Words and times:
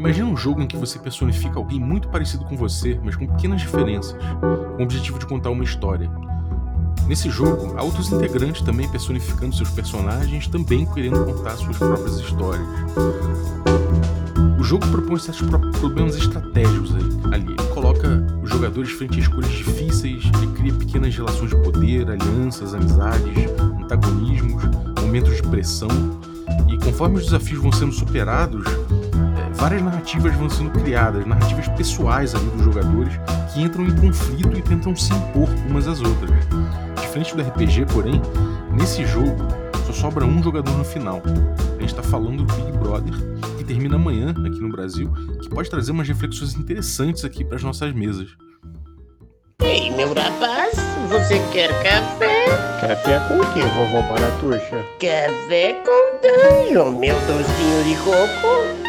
Imagina 0.00 0.30
um 0.30 0.36
jogo 0.36 0.62
em 0.62 0.66
que 0.66 0.78
você 0.78 0.98
personifica 0.98 1.58
alguém 1.58 1.78
muito 1.78 2.08
parecido 2.08 2.42
com 2.46 2.56
você, 2.56 2.98
mas 3.04 3.16
com 3.16 3.26
pequenas 3.26 3.60
diferenças, 3.60 4.16
com 4.40 4.80
o 4.80 4.82
objetivo 4.82 5.18
de 5.18 5.26
contar 5.26 5.50
uma 5.50 5.62
história. 5.62 6.10
Nesse 7.06 7.28
jogo, 7.28 7.78
há 7.78 7.82
outros 7.82 8.10
integrantes 8.10 8.62
também 8.62 8.88
personificando 8.88 9.54
seus 9.54 9.68
personagens, 9.68 10.46
também 10.46 10.86
querendo 10.86 11.22
contar 11.22 11.50
suas 11.58 11.76
próprias 11.76 12.18
histórias. 12.18 12.66
O 14.58 14.64
jogo 14.64 14.86
propõe 14.88 15.18
certos 15.18 15.46
problemas 15.78 16.16
estratégicos 16.16 16.94
ali. 16.94 17.44
Ele 17.50 17.68
coloca 17.74 18.26
os 18.42 18.48
jogadores 18.48 18.92
frente 18.92 19.18
a 19.18 19.20
escolhas 19.20 19.52
difíceis, 19.52 20.24
ele 20.34 20.46
cria 20.54 20.72
pequenas 20.72 21.14
relações 21.14 21.50
de 21.50 21.56
poder, 21.56 22.08
alianças, 22.08 22.72
amizades, 22.72 23.36
antagonismos, 23.82 24.64
momentos 24.98 25.36
de 25.36 25.42
pressão. 25.42 25.90
E 26.70 26.78
conforme 26.78 27.18
os 27.18 27.24
desafios 27.26 27.60
vão 27.60 27.70
sendo 27.70 27.92
superados, 27.92 28.64
várias 29.60 29.82
narrativas 29.82 30.34
vão 30.36 30.48
sendo 30.48 30.70
criadas, 30.70 31.26
narrativas 31.26 31.68
pessoais 31.68 32.34
ali 32.34 32.46
dos 32.46 32.64
jogadores 32.64 33.12
que 33.52 33.60
entram 33.60 33.84
em 33.84 33.94
conflito 33.94 34.56
e 34.56 34.62
tentam 34.62 34.96
se 34.96 35.12
impor 35.12 35.50
umas 35.68 35.86
às 35.86 36.00
outras. 36.00 36.30
Diferente 36.98 37.36
do 37.36 37.42
RPG, 37.42 37.84
porém, 37.92 38.22
nesse 38.72 39.04
jogo 39.04 39.36
só 39.86 39.92
sobra 39.92 40.24
um 40.24 40.42
jogador 40.42 40.72
no 40.78 40.84
final. 40.84 41.20
A 41.76 41.80
gente 41.80 41.90
está 41.90 42.02
falando 42.02 42.42
do 42.42 42.54
Big 42.54 42.72
Brother, 42.78 43.12
que 43.58 43.64
termina 43.64 43.96
amanhã 43.96 44.30
aqui 44.30 44.60
no 44.60 44.70
Brasil, 44.70 45.12
que 45.42 45.50
pode 45.50 45.68
trazer 45.68 45.92
umas 45.92 46.08
reflexões 46.08 46.54
interessantes 46.54 47.22
aqui 47.22 47.44
para 47.44 47.56
as 47.56 47.62
nossas 47.62 47.92
mesas. 47.92 48.28
Ei, 49.62 49.90
meu 49.90 50.08
rapaz, 50.14 50.74
você 51.10 51.38
quer 51.52 51.68
café? 51.82 52.46
Café 52.80 53.20
com 53.28 53.38
o 53.38 53.52
que, 53.52 53.60
vovó 53.60 54.00
Baratuxa? 54.08 54.86
Café 54.98 55.74
com 55.84 56.00
danho, 56.22 56.92
meu 56.92 57.14
docinho 57.26 57.84
de 57.84 57.94
coco. 58.02 58.79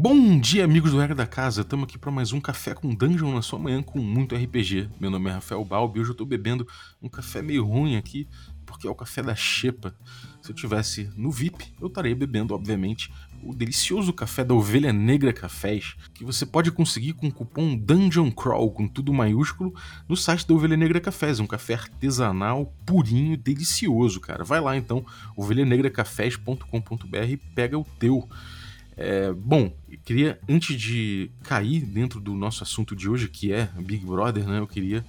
Bom 0.00 0.38
dia, 0.38 0.62
amigos 0.64 0.92
do 0.92 1.00
Regra 1.00 1.16
da 1.16 1.26
Casa. 1.26 1.62
Estamos 1.62 1.82
aqui 1.82 1.98
para 1.98 2.12
mais 2.12 2.32
um 2.32 2.40
café 2.40 2.72
com 2.72 2.94
dungeon 2.94 3.34
na 3.34 3.42
sua 3.42 3.58
manhã 3.58 3.82
com 3.82 3.98
muito 3.98 4.36
RPG. 4.36 4.88
Meu 5.00 5.10
nome 5.10 5.28
é 5.28 5.32
Rafael 5.32 5.64
Balbi 5.64 5.98
e 5.98 6.00
hoje 6.00 6.10
eu 6.10 6.12
estou 6.12 6.24
bebendo 6.24 6.64
um 7.02 7.08
café 7.08 7.42
meio 7.42 7.66
ruim 7.66 7.96
aqui, 7.96 8.28
porque 8.64 8.86
é 8.86 8.90
o 8.90 8.94
café 8.94 9.24
da 9.24 9.34
Xepa. 9.34 9.92
Se 10.40 10.52
eu 10.52 10.54
tivesse 10.54 11.10
no 11.16 11.32
VIP, 11.32 11.74
eu 11.80 11.88
estaria 11.88 12.14
bebendo, 12.14 12.54
obviamente, 12.54 13.12
o 13.42 13.52
delicioso 13.52 14.12
café 14.12 14.44
da 14.44 14.54
Ovelha 14.54 14.92
Negra 14.92 15.32
Cafés, 15.32 15.96
que 16.14 16.24
você 16.24 16.46
pode 16.46 16.70
conseguir 16.70 17.14
com 17.14 17.26
o 17.26 17.32
cupom 17.32 17.76
Dungeon 17.76 18.30
Crawl, 18.30 18.70
com 18.70 18.86
tudo 18.86 19.12
maiúsculo, 19.12 19.74
no 20.08 20.16
site 20.16 20.46
da 20.46 20.54
Ovelha 20.54 20.76
Negra 20.76 21.00
Cafés. 21.00 21.40
É 21.40 21.42
um 21.42 21.46
café 21.46 21.74
artesanal, 21.74 22.72
purinho, 22.86 23.36
delicioso, 23.36 24.20
cara. 24.20 24.44
Vai 24.44 24.60
lá 24.60 24.76
então, 24.76 25.04
ovelhanegracafés.com.br 25.36 27.16
e 27.28 27.36
pega 27.36 27.76
o 27.76 27.84
teu. 27.98 28.28
É, 29.00 29.32
bom, 29.32 29.72
queria, 30.04 30.40
antes 30.48 30.78
de 30.78 31.30
cair 31.44 31.86
dentro 31.86 32.20
do 32.20 32.34
nosso 32.34 32.64
assunto 32.64 32.96
de 32.96 33.08
hoje, 33.08 33.28
que 33.28 33.52
é 33.52 33.66
Big 33.76 34.04
Brother, 34.04 34.44
né? 34.44 34.58
Eu 34.58 34.66
queria 34.66 35.04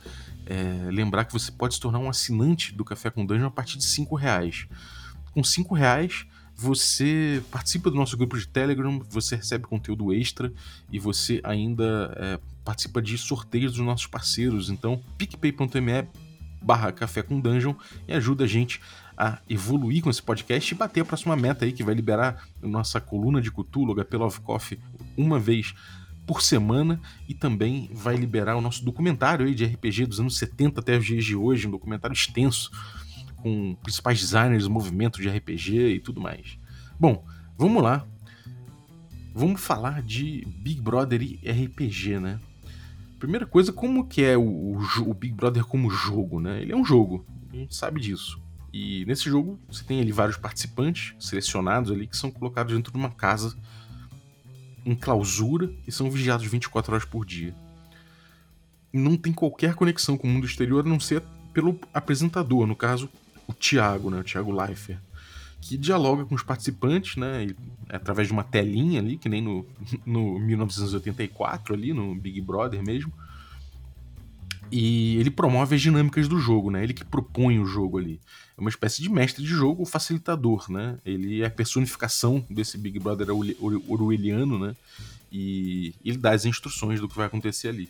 é, 0.45 0.91
lembrar 0.91 1.25
que 1.25 1.33
você 1.33 1.51
pode 1.51 1.73
se 1.73 1.79
tornar 1.79 1.97
um 1.97 2.07
assinante 2.07 2.71
do 2.71 2.85
Café 2.85 3.09
com 3.09 3.25
Dungeon 3.25 3.47
a 3.47 3.51
partir 3.51 3.79
de 3.79 3.85
5 3.85 4.15
reais. 4.15 4.67
Com 5.31 5.43
5 5.43 5.73
reais, 5.73 6.27
você 6.55 7.41
participa 7.49 7.89
do 7.89 7.95
nosso 7.95 8.15
grupo 8.15 8.37
de 8.37 8.47
Telegram, 8.47 9.01
você 9.09 9.35
recebe 9.35 9.65
conteúdo 9.65 10.13
extra 10.13 10.53
e 10.91 10.99
você 10.99 11.41
ainda 11.43 12.13
é, 12.15 12.39
participa 12.63 13.01
de 13.01 13.17
sorteios 13.17 13.73
dos 13.73 13.83
nossos 13.83 14.05
parceiros. 14.05 14.69
Então, 14.69 15.01
picpay.me 15.17 16.07
barra 16.61 16.91
café 16.91 17.23
com 17.23 17.39
dungeon 17.39 17.73
e 18.07 18.13
ajuda 18.13 18.43
a 18.43 18.47
gente 18.47 18.81
a 19.19 19.37
evoluir 19.49 20.01
com 20.01 20.09
esse 20.09 20.23
podcast 20.23 20.73
e 20.73 20.77
bater 20.77 21.01
a 21.01 21.05
próxima 21.05 21.35
meta 21.35 21.65
aí, 21.65 21.73
que 21.73 21.83
vai 21.83 21.93
liberar 21.93 22.47
nossa 22.61 23.01
coluna 23.01 23.41
de 23.41 23.51
Cthulhu, 23.51 23.93
HP 23.93 24.15
Love 24.15 24.39
Coffee, 24.39 24.79
uma 25.17 25.37
vez 25.37 25.73
por 26.25 26.41
semana 26.41 27.01
e 27.27 27.33
também 27.33 27.89
vai 27.93 28.15
liberar 28.15 28.55
o 28.55 28.61
nosso 28.61 28.85
documentário 28.85 29.45
aí 29.45 29.53
de 29.53 29.65
RPG 29.65 30.05
dos 30.05 30.21
anos 30.21 30.37
70 30.37 30.79
até 30.79 30.97
os 30.97 31.05
dias 31.05 31.25
de 31.25 31.35
hoje, 31.35 31.67
um 31.67 31.71
documentário 31.71 32.13
extenso 32.13 32.71
com 33.35 33.75
principais 33.83 34.21
designers 34.21 34.63
do 34.63 34.69
movimento 34.69 35.21
de 35.21 35.27
RPG 35.27 35.95
e 35.95 35.99
tudo 35.99 36.21
mais. 36.21 36.57
Bom, 36.97 37.25
vamos 37.57 37.83
lá. 37.83 38.07
Vamos 39.35 39.59
falar 39.59 40.01
de 40.01 40.47
Big 40.59 40.79
Brother 40.81 41.21
e 41.21 41.39
RPG, 41.49 42.19
né? 42.19 42.39
Primeira 43.19 43.45
coisa, 43.45 43.73
como 43.73 44.07
que 44.07 44.23
é 44.23 44.37
o, 44.37 44.43
o, 44.43 44.81
o 45.07 45.13
Big 45.13 45.33
Brother 45.33 45.65
como 45.65 45.89
jogo, 45.89 46.39
né? 46.39 46.61
Ele 46.61 46.71
é 46.71 46.75
um 46.75 46.85
jogo, 46.85 47.25
a 47.51 47.55
gente 47.55 47.75
sabe 47.75 47.99
disso. 47.99 48.41
E 48.71 49.03
nesse 49.05 49.29
jogo 49.29 49.59
você 49.67 49.83
tem 49.83 49.99
ali 49.99 50.11
vários 50.11 50.37
participantes 50.37 51.13
selecionados 51.19 51.91
ali 51.91 52.07
que 52.07 52.17
são 52.17 52.29
colocados 52.29 52.73
dentro 52.73 52.91
de 52.91 52.97
uma 52.97 53.09
casa 53.09 53.57
em 54.85 54.95
clausura 54.95 55.71
e 55.87 55.91
são 55.91 56.09
vigiados 56.09 56.45
24 56.45 56.93
horas 56.93 57.05
por 57.05 57.25
dia. 57.25 57.55
Não 58.91 59.17
tem 59.17 59.33
qualquer 59.33 59.75
conexão 59.75 60.17
com 60.17 60.27
o 60.27 60.31
mundo 60.31 60.45
exterior 60.45 60.85
a 60.85 60.89
não 60.89 60.99
ser 60.99 61.23
pelo 61.53 61.79
apresentador, 61.93 62.65
no 62.65 62.75
caso, 62.75 63.09
o 63.47 63.53
Thiago, 63.53 64.09
né, 64.09 64.19
o 64.19 64.23
Thiago 64.23 64.51
Leifert, 64.51 64.99
que 65.61 65.77
dialoga 65.77 66.25
com 66.25 66.35
os 66.35 66.43
participantes, 66.43 67.17
né, 67.17 67.47
através 67.89 68.27
de 68.27 68.33
uma 68.33 68.43
telinha 68.43 68.99
ali, 68.99 69.17
que 69.17 69.27
nem 69.27 69.41
no, 69.41 69.65
no 70.05 70.39
1984 70.39 71.73
ali, 71.73 71.93
no 71.93 72.15
Big 72.15 72.39
Brother 72.41 72.83
mesmo. 72.83 73.11
E 74.71 75.17
ele 75.17 75.31
promove 75.31 75.75
as 75.75 75.81
dinâmicas 75.81 76.27
do 76.27 76.37
jogo, 76.37 76.69
né? 76.69 76.83
Ele 76.83 76.93
que 76.93 77.03
propõe 77.03 77.59
o 77.59 77.65
jogo 77.65 77.97
ali. 77.97 78.21
É 78.59 78.61
uma 78.61 78.69
espécie 78.69 79.01
de 79.01 79.09
mestre 79.09 79.41
de 79.41 79.47
jogo, 79.47 79.85
facilitador, 79.85 80.69
né? 80.69 80.97
Ele 81.05 81.41
é 81.41 81.45
a 81.45 81.49
personificação 81.49 82.45
desse 82.49 82.77
Big 82.77 82.99
Brother 82.99 83.29
orwelliano, 83.87 84.59
né? 84.59 84.75
E 85.31 85.95
ele 86.03 86.17
dá 86.17 86.31
as 86.31 86.43
instruções 86.43 86.99
do 86.99 87.07
que 87.07 87.15
vai 87.15 87.27
acontecer 87.27 87.69
ali. 87.69 87.89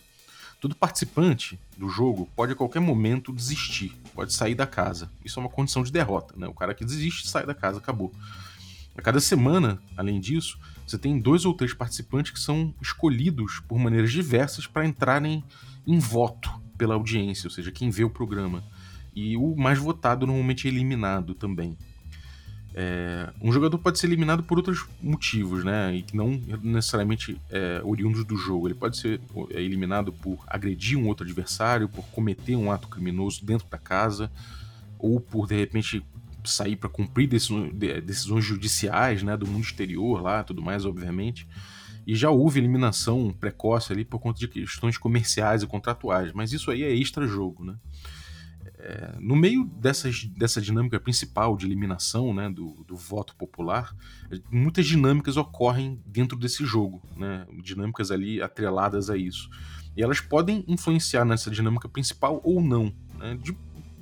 Todo 0.60 0.76
participante 0.76 1.58
do 1.76 1.88
jogo 1.88 2.30
pode 2.36 2.52
a 2.52 2.54
qualquer 2.54 2.78
momento 2.78 3.32
desistir, 3.32 3.92
pode 4.14 4.32
sair 4.32 4.54
da 4.54 4.64
casa. 4.64 5.10
Isso 5.24 5.40
é 5.40 5.42
uma 5.42 5.48
condição 5.48 5.82
de 5.82 5.90
derrota, 5.90 6.34
né? 6.36 6.46
O 6.46 6.54
cara 6.54 6.72
que 6.72 6.84
desiste 6.84 7.26
sai 7.26 7.44
da 7.44 7.54
casa, 7.54 7.78
acabou. 7.78 8.14
A 8.96 9.02
cada 9.02 9.18
semana, 9.18 9.82
além 9.96 10.20
disso, 10.20 10.56
você 10.86 10.96
tem 10.96 11.18
dois 11.18 11.44
ou 11.44 11.52
três 11.52 11.74
participantes 11.74 12.30
que 12.30 12.38
são 12.38 12.72
escolhidos 12.80 13.60
por 13.66 13.76
maneiras 13.76 14.12
diversas 14.12 14.68
para 14.68 14.86
entrarem 14.86 15.42
em 15.84 15.98
voto 15.98 16.48
pela 16.78 16.94
audiência, 16.94 17.48
ou 17.48 17.50
seja, 17.50 17.72
quem 17.72 17.90
vê 17.90 18.04
o 18.04 18.10
programa. 18.10 18.62
E 19.20 19.36
o 19.36 19.54
mais 19.54 19.78
votado 19.78 20.26
normalmente 20.26 20.66
é 20.66 20.70
eliminado 20.70 21.34
também. 21.34 21.76
É, 22.72 23.28
um 23.42 23.52
jogador 23.52 23.76
pode 23.76 23.98
ser 23.98 24.06
eliminado 24.06 24.42
por 24.42 24.56
outros 24.56 24.86
motivos, 25.02 25.62
né? 25.62 25.94
E 25.94 26.02
que 26.02 26.16
não 26.16 26.40
necessariamente 26.62 27.38
é, 27.50 27.82
oriundos 27.84 28.24
do 28.24 28.34
jogo. 28.34 28.66
Ele 28.66 28.74
pode 28.74 28.96
ser 28.96 29.20
é, 29.50 29.60
eliminado 29.60 30.10
por 30.10 30.38
agredir 30.46 30.96
um 30.96 31.06
outro 31.06 31.24
adversário, 31.24 31.86
por 31.86 32.02
cometer 32.06 32.56
um 32.56 32.72
ato 32.72 32.88
criminoso 32.88 33.44
dentro 33.44 33.68
da 33.68 33.76
casa, 33.76 34.30
ou 34.98 35.20
por 35.20 35.46
de 35.46 35.56
repente 35.56 36.02
sair 36.42 36.76
para 36.76 36.88
cumprir 36.88 37.28
decisões 37.28 38.42
judiciais, 38.42 39.22
né? 39.22 39.36
Do 39.36 39.46
mundo 39.46 39.64
exterior 39.64 40.22
lá, 40.22 40.42
tudo 40.42 40.62
mais, 40.62 40.86
obviamente. 40.86 41.46
E 42.06 42.14
já 42.14 42.30
houve 42.30 42.58
eliminação 42.58 43.34
precoce 43.38 43.92
ali 43.92 44.02
por 44.02 44.18
conta 44.18 44.40
de 44.40 44.48
questões 44.48 44.96
comerciais 44.96 45.62
e 45.62 45.66
contratuais, 45.66 46.32
mas 46.32 46.54
isso 46.54 46.70
aí 46.70 46.82
é 46.82 46.94
extra-jogo, 46.94 47.64
né? 47.66 47.74
É, 48.82 49.14
no 49.20 49.36
meio 49.36 49.64
dessas, 49.64 50.24
dessa 50.24 50.60
dinâmica 50.60 50.98
principal 50.98 51.54
de 51.54 51.66
eliminação 51.66 52.32
né, 52.32 52.48
do, 52.48 52.82
do, 52.88 52.96
voto 52.96 53.36
popular, 53.36 53.94
muitas 54.50 54.86
dinâmicas 54.86 55.36
ocorrem 55.36 56.00
dentro 56.06 56.38
desse 56.38 56.64
jogo, 56.64 57.02
né, 57.14 57.46
dinâmicas 57.62 58.10
ali 58.10 58.40
atreladas 58.40 59.10
a 59.10 59.18
isso. 59.18 59.50
E 59.94 60.02
elas 60.02 60.20
podem 60.20 60.64
influenciar 60.66 61.26
nessa 61.26 61.50
dinâmica 61.50 61.88
principal 61.88 62.40
ou 62.42 62.62
não, 62.62 62.90
né, 63.18 63.38
de, 63.42 63.54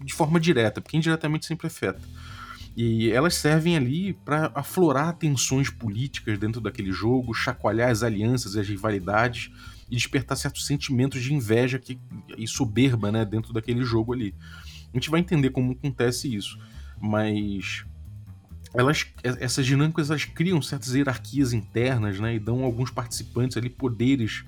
de 0.05 0.15
forma 0.15 0.39
direta, 0.39 0.81
porque 0.81 0.97
indiretamente 0.97 1.45
sempre 1.45 1.67
afeta. 1.67 2.01
E 2.77 3.11
elas 3.11 3.35
servem 3.35 3.77
ali 3.77 4.13
para 4.13 4.53
aflorar 4.55 5.13
tensões 5.15 5.69
políticas 5.69 6.39
dentro 6.39 6.61
daquele 6.61 6.93
jogo, 6.93 7.35
chacoalhar 7.35 7.91
as 7.91 8.05
alianças 8.05 8.55
e 8.55 8.61
as 8.61 8.69
rivalidades 8.69 9.51
e 9.91 9.97
despertar 9.97 10.37
certos 10.37 10.65
sentimentos 10.65 11.21
de 11.21 11.35
inveja 11.35 11.81
que, 11.81 11.99
e 12.37 12.47
soberba 12.47 13.11
né, 13.11 13.25
dentro 13.25 13.53
daquele 13.53 13.83
jogo 13.83 14.13
ali. 14.13 14.33
A 14.93 14.97
gente 14.97 15.11
vai 15.11 15.21
entender 15.21 15.51
como 15.51 15.73
acontece 15.73 16.35
isso, 16.35 16.59
mas 17.01 17.85
elas, 18.75 19.07
essas 19.23 19.67
dinâmicas 19.67 20.11
elas 20.11 20.25
criam 20.25 20.61
certas 20.61 20.95
hierarquias 20.95 21.53
internas 21.53 22.21
né, 22.21 22.35
e 22.35 22.39
dão 22.39 22.63
a 22.63 22.65
alguns 22.65 22.91
participantes 22.91 23.57
ali 23.57 23.71
poderes 23.71 24.45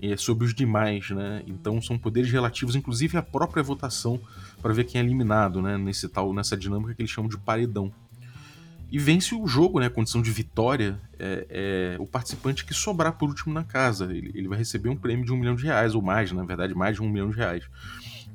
é, 0.00 0.16
sobre 0.16 0.44
os 0.44 0.54
demais, 0.54 1.10
né? 1.10 1.42
Então 1.46 1.80
são 1.80 1.96
poderes 1.96 2.30
relativos, 2.30 2.74
inclusive 2.74 3.16
à 3.16 3.22
própria 3.22 3.62
votação, 3.62 4.20
para 4.60 4.72
ver 4.72 4.84
quem 4.84 5.00
é 5.00 5.04
eliminado, 5.04 5.62
né? 5.62 5.78
Nesse 5.78 6.08
tal, 6.08 6.34
nessa 6.34 6.56
dinâmica 6.56 6.94
que 6.94 7.02
eles 7.02 7.10
chamam 7.10 7.28
de 7.28 7.38
paredão. 7.38 7.92
E 8.90 8.98
vence 8.98 9.34
o 9.34 9.46
jogo, 9.46 9.80
né? 9.80 9.86
A 9.86 9.90
condição 9.90 10.20
de 10.20 10.30
vitória 10.30 11.00
é, 11.18 11.46
é 11.96 11.96
o 11.98 12.06
participante 12.06 12.64
que 12.64 12.74
sobrar 12.74 13.12
por 13.14 13.28
último 13.28 13.54
na 13.54 13.64
casa. 13.64 14.04
Ele, 14.12 14.30
ele, 14.34 14.46
vai 14.46 14.58
receber 14.58 14.88
um 14.88 14.96
prêmio 14.96 15.24
de 15.24 15.32
um 15.32 15.36
milhão 15.36 15.54
de 15.54 15.64
reais, 15.64 15.94
ou 15.94 16.02
mais, 16.02 16.30
na 16.32 16.44
verdade, 16.44 16.74
mais 16.74 16.96
de 16.96 17.02
um 17.02 17.08
milhão 17.08 17.30
de 17.30 17.36
reais. 17.36 17.64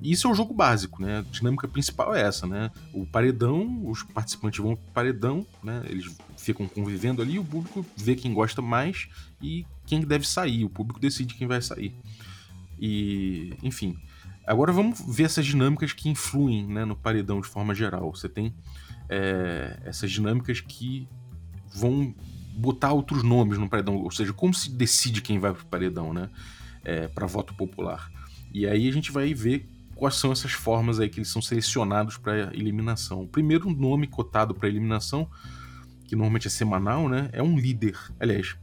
Isso 0.02 0.28
é 0.28 0.32
o 0.32 0.34
jogo 0.34 0.54
básico, 0.54 1.02
né? 1.02 1.20
A 1.20 1.22
dinâmica 1.22 1.68
principal 1.68 2.16
é 2.16 2.22
essa, 2.22 2.48
né? 2.48 2.72
O 2.94 3.06
paredão, 3.06 3.86
os 3.86 4.04
participantes 4.04 4.60
vão 4.60 4.76
pro 4.76 4.94
paredão, 4.94 5.46
né? 5.62 5.82
Eles 5.86 6.16
ficam 6.38 6.68
convivendo 6.68 7.22
ali, 7.22 7.38
o 7.38 7.44
público 7.44 7.86
vê 7.98 8.16
quem 8.16 8.34
gosta 8.34 8.62
mais 8.62 9.10
e 9.42 9.66
quem 9.86 10.00
deve 10.02 10.26
sair. 10.26 10.64
O 10.64 10.70
público 10.70 11.00
decide 11.00 11.34
quem 11.34 11.48
vai 11.48 11.62
sair. 11.62 11.94
E, 12.80 13.54
enfim. 13.62 13.98
Agora 14.48 14.72
vamos 14.72 15.00
ver 15.06 15.24
essas 15.24 15.46
dinâmicas 15.46 15.92
que 15.94 16.10
influem 16.10 16.66
né, 16.66 16.86
no 16.86 16.96
paredão 16.96 17.42
de 17.42 17.48
forma 17.48 17.76
geral. 17.76 18.16
Você 18.16 18.30
tem 18.30 18.54
é, 19.10 19.80
essas 19.84 20.10
dinâmicas 20.10 20.62
que 20.62 21.08
vão 21.74 22.16
botar 22.56 22.94
outros 22.94 23.22
nomes 23.22 23.58
no 23.58 23.70
paredão, 23.70 23.98
ou 23.98 24.12
seja, 24.12 24.34
como 24.34 24.54
se 24.54 24.72
decide 24.72 25.22
quem 25.22 25.40
vai 25.40 25.54
pro 25.54 25.66
paredão, 25.66 26.14
né? 26.14 26.30
É, 26.84 27.08
para 27.08 27.28
voto 27.28 27.54
popular. 27.54 28.10
E 28.54 28.66
aí 28.66 28.88
a 28.88 28.92
gente 28.92 29.12
vai 29.12 29.34
ver 29.34 29.70
quais 30.00 30.16
são 30.16 30.32
essas 30.32 30.54
formas 30.54 30.98
aí 30.98 31.10
que 31.10 31.20
eles 31.20 31.28
são 31.28 31.42
selecionados 31.42 32.16
para 32.16 32.56
eliminação. 32.56 33.24
O 33.24 33.28
primeiro 33.28 33.70
nome 33.70 34.08
cotado 34.08 34.56
para 34.56 34.70
eliminação, 34.70 35.30
que 36.08 36.16
normalmente 36.16 36.48
é 36.48 36.50
semanal, 36.50 37.10
né, 37.10 37.30
é 37.34 37.44
um 37.44 37.60
líder. 37.60 38.00
Aliás, 38.18 38.56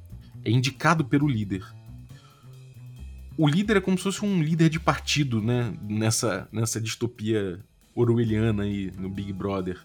é 0.42 0.50
indicado 0.50 1.04
pelo 1.04 1.28
líder. 1.28 1.62
O 3.36 3.46
líder 3.46 3.76
é 3.76 3.80
como 3.82 3.98
se 3.98 4.04
fosse 4.04 4.24
um 4.24 4.42
líder 4.42 4.70
de 4.70 4.80
partido, 4.80 5.42
né, 5.42 5.74
nessa, 5.82 6.48
nessa 6.50 6.80
distopia 6.80 7.62
orwelliana 7.94 8.62
aí 8.62 8.90
no 8.96 9.10
Big 9.10 9.30
Brother. 9.30 9.78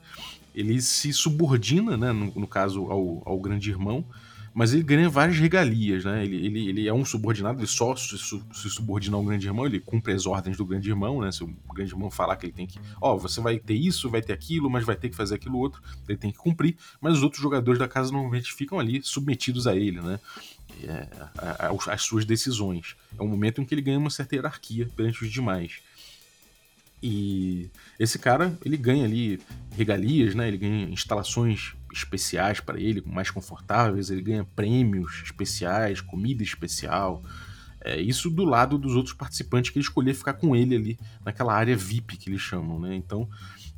Ele 0.55 0.81
se 0.81 1.11
subordina, 1.11 1.97
né, 1.97 2.13
no, 2.13 2.31
no 2.33 2.47
caso, 2.47 2.85
ao, 2.85 3.21
ao 3.25 3.37
grande 3.41 3.69
irmão, 3.69 4.05
mas 4.53 4.73
ele 4.73 4.83
ganha 4.83 5.09
várias 5.09 5.37
regalias, 5.37 6.03
né? 6.03 6.25
Ele, 6.25 6.45
ele, 6.45 6.69
ele 6.69 6.87
é 6.87 6.93
um 6.93 7.05
subordinado, 7.05 7.59
ele 7.59 7.67
só 7.67 7.95
se, 7.95 8.17
se 8.17 8.69
subordina 8.69 9.15
ao 9.15 9.23
grande 9.23 9.47
irmão, 9.47 9.65
ele 9.65 9.79
cumpre 9.79 10.13
as 10.13 10.25
ordens 10.25 10.57
do 10.57 10.65
grande 10.65 10.89
irmão, 10.89 11.21
né? 11.21 11.31
Se 11.31 11.43
o 11.43 11.55
grande 11.73 11.93
irmão 11.93 12.11
falar 12.11 12.35
que 12.35 12.47
ele 12.47 12.53
tem 12.53 12.67
que, 12.67 12.79
ó, 12.99 13.13
oh, 13.13 13.17
você 13.17 13.39
vai 13.39 13.57
ter 13.57 13.75
isso, 13.75 14.09
vai 14.09 14.21
ter 14.21 14.33
aquilo, 14.33 14.69
mas 14.69 14.85
vai 14.85 14.95
ter 14.95 15.09
que 15.09 15.15
fazer 15.15 15.35
aquilo 15.35 15.57
outro, 15.57 15.81
ele 16.07 16.17
tem 16.17 16.31
que 16.31 16.37
cumprir, 16.37 16.75
mas 16.99 17.17
os 17.17 17.23
outros 17.23 17.41
jogadores 17.41 17.79
da 17.79 17.87
casa 17.87 18.11
normalmente 18.11 18.53
ficam 18.53 18.79
ali 18.79 19.01
submetidos 19.03 19.67
a 19.67 19.75
ele, 19.75 20.01
né? 20.01 20.19
É, 20.83 21.07
as 21.89 22.01
suas 22.01 22.25
decisões. 22.25 22.95
É 23.17 23.21
um 23.21 23.27
momento 23.27 23.61
em 23.61 23.65
que 23.65 23.73
ele 23.73 23.81
ganha 23.81 23.99
uma 23.99 24.09
certa 24.09 24.35
hierarquia 24.35 24.89
perante 24.95 25.23
os 25.23 25.31
demais. 25.31 25.79
E 27.03 27.69
esse 27.99 28.19
cara, 28.19 28.57
ele 28.63 28.77
ganha 28.77 29.05
ali 29.05 29.39
regalias, 29.75 30.35
né? 30.35 30.47
Ele 30.47 30.57
ganha 30.57 30.89
instalações 30.89 31.73
especiais 31.93 32.59
para 32.59 32.79
ele, 32.79 33.03
mais 33.05 33.29
confortáveis, 33.29 34.09
ele 34.09 34.21
ganha 34.21 34.43
prêmios 34.43 35.21
especiais, 35.23 36.01
comida 36.01 36.43
especial. 36.43 37.23
É, 37.83 37.99
isso 37.99 38.29
do 38.29 38.45
lado 38.45 38.77
dos 38.77 38.95
outros 38.95 39.15
participantes 39.15 39.71
que 39.71 39.79
ele 39.79 39.85
escolher 39.85 40.13
ficar 40.13 40.33
com 40.33 40.55
ele 40.55 40.75
ali 40.75 40.99
naquela 41.25 41.53
área 41.53 41.75
VIP 41.75 42.17
que 42.17 42.29
eles 42.29 42.41
chamam, 42.41 42.79
né? 42.79 42.95
Então, 42.95 43.27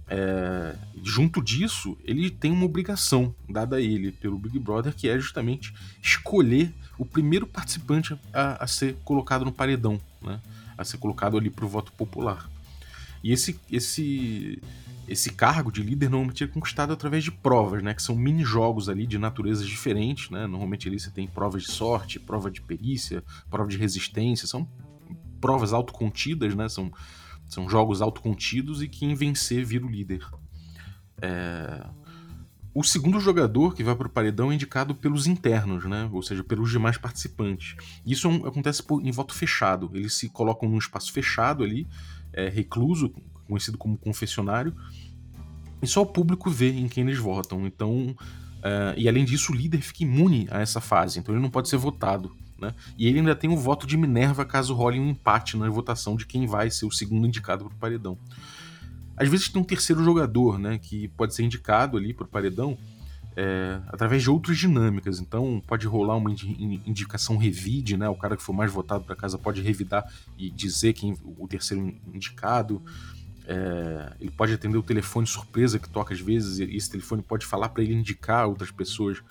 é, 0.08 0.76
junto 1.02 1.42
disso, 1.42 1.98
ele 2.04 2.30
tem 2.30 2.52
uma 2.52 2.66
obrigação 2.66 3.34
dada 3.50 3.78
a 3.78 3.82
ele 3.82 4.12
pelo 4.12 4.38
Big 4.38 4.60
Brother, 4.60 4.94
que 4.94 5.08
é 5.08 5.18
justamente 5.18 5.74
escolher 6.02 6.74
o 6.98 7.06
primeiro 7.06 7.48
participante 7.48 8.18
a, 8.34 8.64
a 8.64 8.68
ser 8.68 8.96
colocado 9.04 9.46
no 9.46 9.52
paredão, 9.52 10.00
né? 10.22 10.40
A 10.78 10.84
ser 10.84 10.98
colocado 10.98 11.38
ali 11.38 11.50
para 11.50 11.66
o 11.66 11.70
voto 11.70 11.92
popular. 11.94 12.50
E 13.24 13.32
esse, 13.32 13.58
esse, 13.72 14.62
esse 15.08 15.32
cargo 15.32 15.72
de 15.72 15.84
líder 15.84 16.10
normalmente 16.10 16.44
é 16.44 16.48
conquistado 16.48 16.94
através 16.94 17.24
de 17.24 17.32
provas, 17.32 17.84
né? 17.84 17.94
Que 17.94 18.02
são 18.02 18.16
mini-jogos 18.16 18.88
ali 18.90 19.06
de 19.06 19.18
naturezas 19.18 19.68
diferentes, 19.68 20.30
né? 20.30 20.48
Normalmente 20.48 20.88
ali 20.88 21.00
você 21.00 21.12
tem 21.12 21.28
provas 21.28 21.64
de 21.64 21.72
sorte, 21.72 22.20
prova 22.20 22.50
de 22.50 22.62
perícia, 22.62 23.24
prova 23.50 23.70
de 23.70 23.78
resistência, 23.78 24.48
são 24.48 24.68
provas 25.42 25.74
autocontidas, 25.74 26.56
né? 26.56 26.70
São, 26.70 26.92
são 27.46 27.70
jogos 27.70 28.02
autocontidos 28.02 28.82
e 28.82 28.88
quem 28.88 29.14
vencer 29.14 29.66
vira 29.66 29.86
o 29.86 29.90
líder. 29.90 30.26
É... 31.22 31.86
O 32.76 32.84
segundo 32.84 33.20
jogador 33.20 33.76
que 33.76 33.84
vai 33.84 33.96
para 33.96 34.08
o 34.08 34.10
paredão 34.10 34.52
é 34.52 34.56
indicado 34.56 34.96
pelos 34.96 35.28
internos, 35.28 35.86
né? 35.86 36.10
ou 36.12 36.24
seja, 36.24 36.44
pelos 36.44 36.72
demais 36.72 36.98
participantes. 36.98 37.76
Isso 38.04 38.28
é 38.28 38.48
acontece 38.48 38.82
em 39.04 39.12
voto 39.12 39.32
fechado. 39.32 39.92
Eles 39.94 40.16
se 40.16 40.28
colocam 40.28 40.68
num 40.68 40.80
espaço 40.80 41.14
fechado 41.14 41.64
ali, 41.64 41.88
é, 42.34 42.50
recluso, 42.50 43.14
conhecido 43.48 43.78
como 43.78 43.98
confessionário, 43.98 44.74
e 45.82 45.88
só 45.88 46.02
o 46.02 46.06
público 46.06 46.50
vê 46.50 46.72
em 46.72 46.88
quem 46.88 47.04
eles 47.04 47.18
votam. 47.18 47.66
Então, 47.66 48.16
é, 48.64 48.94
e 48.98 49.08
além 49.10 49.26
disso, 49.26 49.52
o 49.52 49.56
líder 49.56 49.82
fica 49.82 50.04
imune 50.04 50.48
a 50.50 50.62
essa 50.62 50.80
fase, 50.80 51.20
então 51.20 51.34
ele 51.36 51.42
não 51.42 51.50
pode 51.50 51.68
ser 51.68 51.78
votado. 51.78 52.36
Né? 52.58 52.74
E 52.98 53.08
ele 53.08 53.20
ainda 53.20 53.36
tem 53.36 53.50
o 53.50 53.58
voto 53.58 53.86
de 53.86 53.98
Minerva 53.98 54.46
caso 54.46 54.74
role 54.74 55.00
um 55.00 55.10
empate 55.10 55.58
na 55.58 55.70
votação 55.70 56.16
de 56.16 56.26
quem 56.26 56.48
vai 56.48 56.72
ser 56.72 56.86
o 56.86 56.92
segundo 56.92 57.28
indicado 57.28 57.66
para 57.66 57.74
o 57.74 57.78
paredão. 57.78 58.18
Às 59.18 59.28
vezes 59.28 59.50
tem 59.50 59.62
um 59.62 59.66
terceiro 59.66 60.04
jogador, 60.04 60.58
né, 60.58 60.80
que 60.80 61.08
pode 61.10 61.36
ser 61.36 61.44
indicado 61.44 61.98
ali 61.98 62.14
para 62.14 62.26
o 62.26 62.28
paredão, 62.28 62.78
é, 63.36 63.80
através 63.88 64.24
de 64.24 64.30
outras 64.30 64.58
dinâmicas. 64.58 65.20
Então 65.20 65.62
pode 65.68 65.86
rolar 65.88 66.16
uma 66.16 66.32
indicação 66.32 67.38
revide, 67.38 67.98
né? 67.98 68.08
O 68.10 68.16
cara 68.16 68.38
que 68.38 68.44
for 68.44 68.54
mais 68.54 68.72
votado 68.72 69.04
para 69.04 69.16
casa 69.16 69.38
pode 69.38 69.62
revidar 69.62 70.06
e 70.38 70.50
dizer 70.50 70.94
quem 70.94 71.18
o 71.24 71.48
terceiro 71.48 71.94
indicado. 72.14 72.82
É, 73.46 74.14
ele 74.22 74.32
pode 74.32 74.54
atender 74.54 74.78
o 74.78 74.84
telefone 74.84 75.28
surpresa 75.28 75.78
que 75.78 75.90
toca 75.90 76.14
às 76.14 76.20
vezes, 76.20 76.60
e 76.60 76.76
esse 76.76 76.90
telefone 76.90 77.22
pode 77.22 77.46
falar 77.46 77.70
para 77.70 77.84
ele 77.84 77.94
indicar 77.94 78.48
outras 78.48 78.72
pessoas 78.72 79.22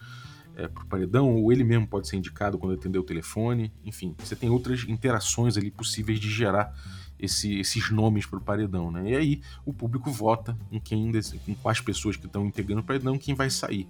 é, 0.56 0.68
para 0.68 0.82
o 0.82 0.86
paredão, 0.86 1.34
ou 1.34 1.52
ele 1.52 1.64
mesmo 1.64 1.86
pode 1.86 2.08
ser 2.08 2.16
indicado 2.16 2.58
quando 2.58 2.74
atender 2.74 2.98
o 2.98 3.02
telefone. 3.02 3.72
Enfim, 3.84 4.14
você 4.18 4.36
tem 4.36 4.50
outras 4.50 4.84
interações 4.88 5.56
ali 5.56 5.70
possíveis 5.70 6.20
de 6.20 6.30
gerar 6.30 6.74
esse, 7.18 7.58
esses 7.58 7.90
nomes 7.90 8.26
para 8.26 8.38
o 8.38 8.42
paredão, 8.42 8.90
né? 8.90 9.10
E 9.10 9.16
aí 9.16 9.42
o 9.64 9.72
público 9.72 10.10
vota 10.10 10.58
em 10.70 10.80
quem, 10.80 11.10
em 11.46 11.54
quais 11.54 11.80
pessoas 11.80 12.16
que 12.16 12.26
estão 12.26 12.44
integrando 12.46 12.80
o 12.80 12.84
paredão, 12.84 13.16
quem 13.16 13.34
vai 13.34 13.48
sair. 13.48 13.88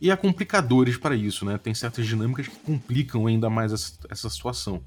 E 0.00 0.10
há 0.10 0.16
complicadores 0.16 0.96
para 0.96 1.14
isso, 1.14 1.44
né? 1.44 1.58
Tem 1.58 1.74
certas 1.74 2.06
dinâmicas 2.06 2.48
que 2.48 2.56
complicam 2.56 3.26
ainda 3.26 3.50
mais 3.50 3.72
essa, 3.72 3.92
essa 4.08 4.30
situação. 4.30 4.82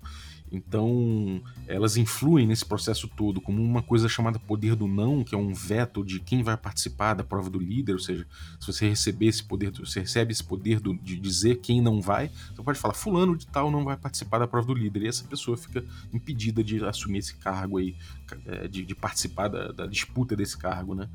Então, 0.53 1.41
elas 1.67 1.97
influem 1.97 2.45
nesse 2.45 2.63
processo 2.63 3.07
todo, 3.07 3.41
como 3.41 3.61
uma 3.61 3.81
coisa 3.81 4.07
chamada 4.07 4.37
poder 4.37 4.75
do 4.75 4.87
não, 4.87 5.23
que 5.23 5.33
é 5.33 5.37
um 5.37 5.51
veto 5.51 6.05
de 6.05 6.19
quem 6.19 6.43
vai 6.43 6.55
participar 6.55 7.15
da 7.15 7.23
prova 7.23 7.49
do 7.49 7.57
líder, 7.57 7.93
ou 7.93 7.99
seja, 7.99 8.27
se 8.59 8.67
você 8.67 8.87
receber 8.87 9.25
esse 9.25 9.43
poder, 9.43 9.71
você 9.71 10.01
recebe 10.01 10.31
esse 10.31 10.43
poder 10.43 10.79
do, 10.79 10.93
de 10.93 11.19
dizer 11.19 11.55
quem 11.55 11.81
não 11.81 11.99
vai, 11.99 12.29
você 12.55 12.61
pode 12.61 12.77
falar, 12.77 12.93
fulano 12.93 13.35
de 13.35 13.47
tal 13.47 13.71
não 13.71 13.83
vai 13.83 13.97
participar 13.97 14.37
da 14.37 14.47
prova 14.47 14.67
do 14.67 14.75
líder, 14.75 15.01
e 15.01 15.07
essa 15.07 15.23
pessoa 15.23 15.57
fica 15.57 15.83
impedida 16.13 16.63
de 16.63 16.85
assumir 16.85 17.17
esse 17.17 17.33
cargo 17.35 17.79
aí, 17.79 17.95
é, 18.45 18.67
de, 18.67 18.85
de 18.85 18.93
participar 18.93 19.47
da, 19.47 19.71
da 19.71 19.87
disputa 19.87 20.35
desse 20.35 20.55
cargo, 20.55 20.93
né? 20.93 21.09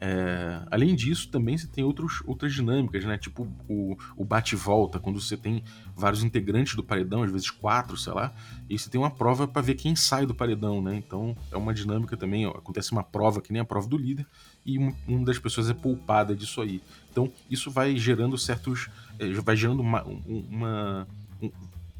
É, 0.00 0.62
além 0.70 0.94
disso, 0.94 1.28
também 1.28 1.58
você 1.58 1.66
tem 1.66 1.82
outros, 1.82 2.22
outras 2.24 2.54
dinâmicas, 2.54 3.04
né? 3.04 3.18
Tipo 3.18 3.48
o, 3.68 3.96
o 4.16 4.24
bate-volta, 4.24 5.00
quando 5.00 5.20
você 5.20 5.36
tem 5.36 5.64
vários 5.94 6.22
integrantes 6.22 6.76
do 6.76 6.84
paredão, 6.84 7.24
às 7.24 7.32
vezes 7.32 7.50
quatro, 7.50 7.96
sei 7.96 8.12
lá, 8.12 8.32
e 8.70 8.78
você 8.78 8.88
tem 8.88 9.00
uma 9.00 9.10
prova 9.10 9.48
para 9.48 9.60
ver 9.60 9.74
quem 9.74 9.96
sai 9.96 10.24
do 10.24 10.34
paredão, 10.34 10.80
né? 10.80 10.94
Então 10.94 11.36
é 11.50 11.56
uma 11.56 11.74
dinâmica 11.74 12.16
também. 12.16 12.46
Ó, 12.46 12.50
acontece 12.50 12.92
uma 12.92 13.02
prova 13.02 13.40
que 13.40 13.52
nem 13.52 13.60
a 13.60 13.64
prova 13.64 13.88
do 13.88 13.96
líder, 13.96 14.24
e 14.64 14.78
um, 14.78 14.94
uma 15.08 15.24
das 15.24 15.38
pessoas 15.38 15.68
é 15.68 15.74
poupada 15.74 16.34
disso 16.34 16.60
aí. 16.60 16.80
Então 17.10 17.32
isso 17.50 17.68
vai 17.68 17.96
gerando 17.96 18.38
certos. 18.38 18.88
É, 19.18 19.28
vai 19.32 19.56
gerando 19.56 19.80
uma, 19.80 20.04
uma, 20.04 21.08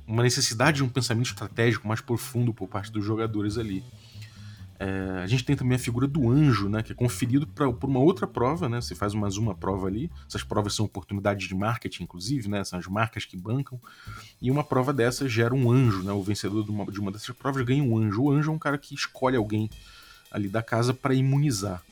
uma 0.06 0.22
necessidade 0.22 0.76
de 0.76 0.84
um 0.84 0.88
pensamento 0.88 1.26
estratégico 1.26 1.88
mais 1.88 2.00
profundo 2.00 2.54
por 2.54 2.68
parte 2.68 2.92
dos 2.92 3.04
jogadores 3.04 3.58
ali. 3.58 3.82
É, 4.80 5.22
a 5.22 5.26
gente 5.26 5.44
tem 5.44 5.56
também 5.56 5.74
a 5.74 5.78
figura 5.78 6.06
do 6.06 6.30
anjo, 6.30 6.68
né, 6.68 6.82
que 6.82 6.92
é 6.92 6.94
conferido 6.94 7.46
pra, 7.48 7.72
por 7.72 7.90
uma 7.90 7.98
outra 7.98 8.28
prova, 8.28 8.68
né, 8.68 8.80
você 8.80 8.94
faz 8.94 9.12
mais 9.12 9.36
uma 9.36 9.54
prova 9.54 9.88
ali, 9.88 10.08
essas 10.28 10.44
provas 10.44 10.74
são 10.74 10.86
oportunidades 10.86 11.48
de 11.48 11.54
marketing, 11.54 12.04
inclusive, 12.04 12.48
né, 12.48 12.62
são 12.62 12.78
as 12.78 12.86
marcas 12.86 13.24
que 13.24 13.36
bancam, 13.36 13.80
e 14.40 14.50
uma 14.50 14.62
prova 14.62 14.92
dessa 14.92 15.28
gera 15.28 15.52
um 15.52 15.70
anjo, 15.70 16.04
né, 16.04 16.12
o 16.12 16.22
vencedor 16.22 16.64
de 16.64 16.70
uma, 16.70 16.84
de 16.86 17.00
uma 17.00 17.10
dessas 17.10 17.34
provas 17.34 17.64
ganha 17.64 17.82
um 17.82 17.98
anjo. 17.98 18.22
O 18.22 18.30
anjo 18.30 18.52
é 18.52 18.54
um 18.54 18.58
cara 18.58 18.78
que 18.78 18.94
escolhe 18.94 19.36
alguém 19.36 19.68
ali 20.30 20.48
da 20.48 20.62
casa 20.62 20.94
para 20.94 21.12
imunizar. 21.12 21.82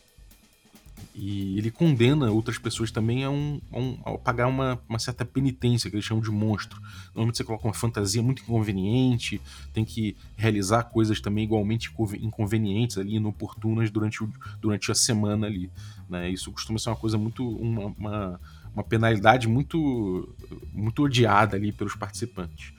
E 1.15 1.59
ele 1.59 1.71
condena 1.71 2.31
outras 2.31 2.59
pessoas 2.59 2.91
também 2.91 3.25
a, 3.25 3.31
um, 3.31 3.61
a, 3.73 3.79
um, 3.79 3.99
a 4.05 4.19
pagar 4.19 4.49
uma, 4.49 4.79
uma, 4.89 4.99
certa 4.99 5.25
penitência, 5.25 5.89
que 5.89 5.97
eles 5.97 6.05
chamam 6.05 6.23
de 6.23 6.31
monstro. 6.31 6.79
Normalmente 7.07 7.39
você 7.39 7.45
coloca 7.45 7.67
uma 7.67 7.75
fantasia 7.75 8.23
muito 8.23 8.43
inconveniente, 8.43 9.41
tem 9.73 9.85
que 9.85 10.15
realizar 10.37 10.85
coisas 10.85 11.21
também 11.21 11.45
igualmente 11.45 11.91
inconvenientes 12.21 12.99
ali, 12.99 13.17
inoportunas 13.17 13.91
durante, 13.91 14.23
o, 14.23 14.31
durante 14.61 14.93
a 14.93 14.95
semana 14.95 15.47
ali. 15.47 15.71
Né? 16.09 16.29
Isso 16.29 16.53
costuma 16.53 16.79
ser 16.79 16.91
uma 16.91 16.97
coisa 16.97 17.17
muito. 17.17 17.49
uma, 17.49 17.87
uma, 17.99 18.41
uma 18.75 18.85
penalidade 18.85 19.49
muito, 19.49 20.29
muito 20.71 21.03
odiada 21.03 21.57
ali 21.57 21.73
pelos 21.73 21.97
participantes. 21.97 22.75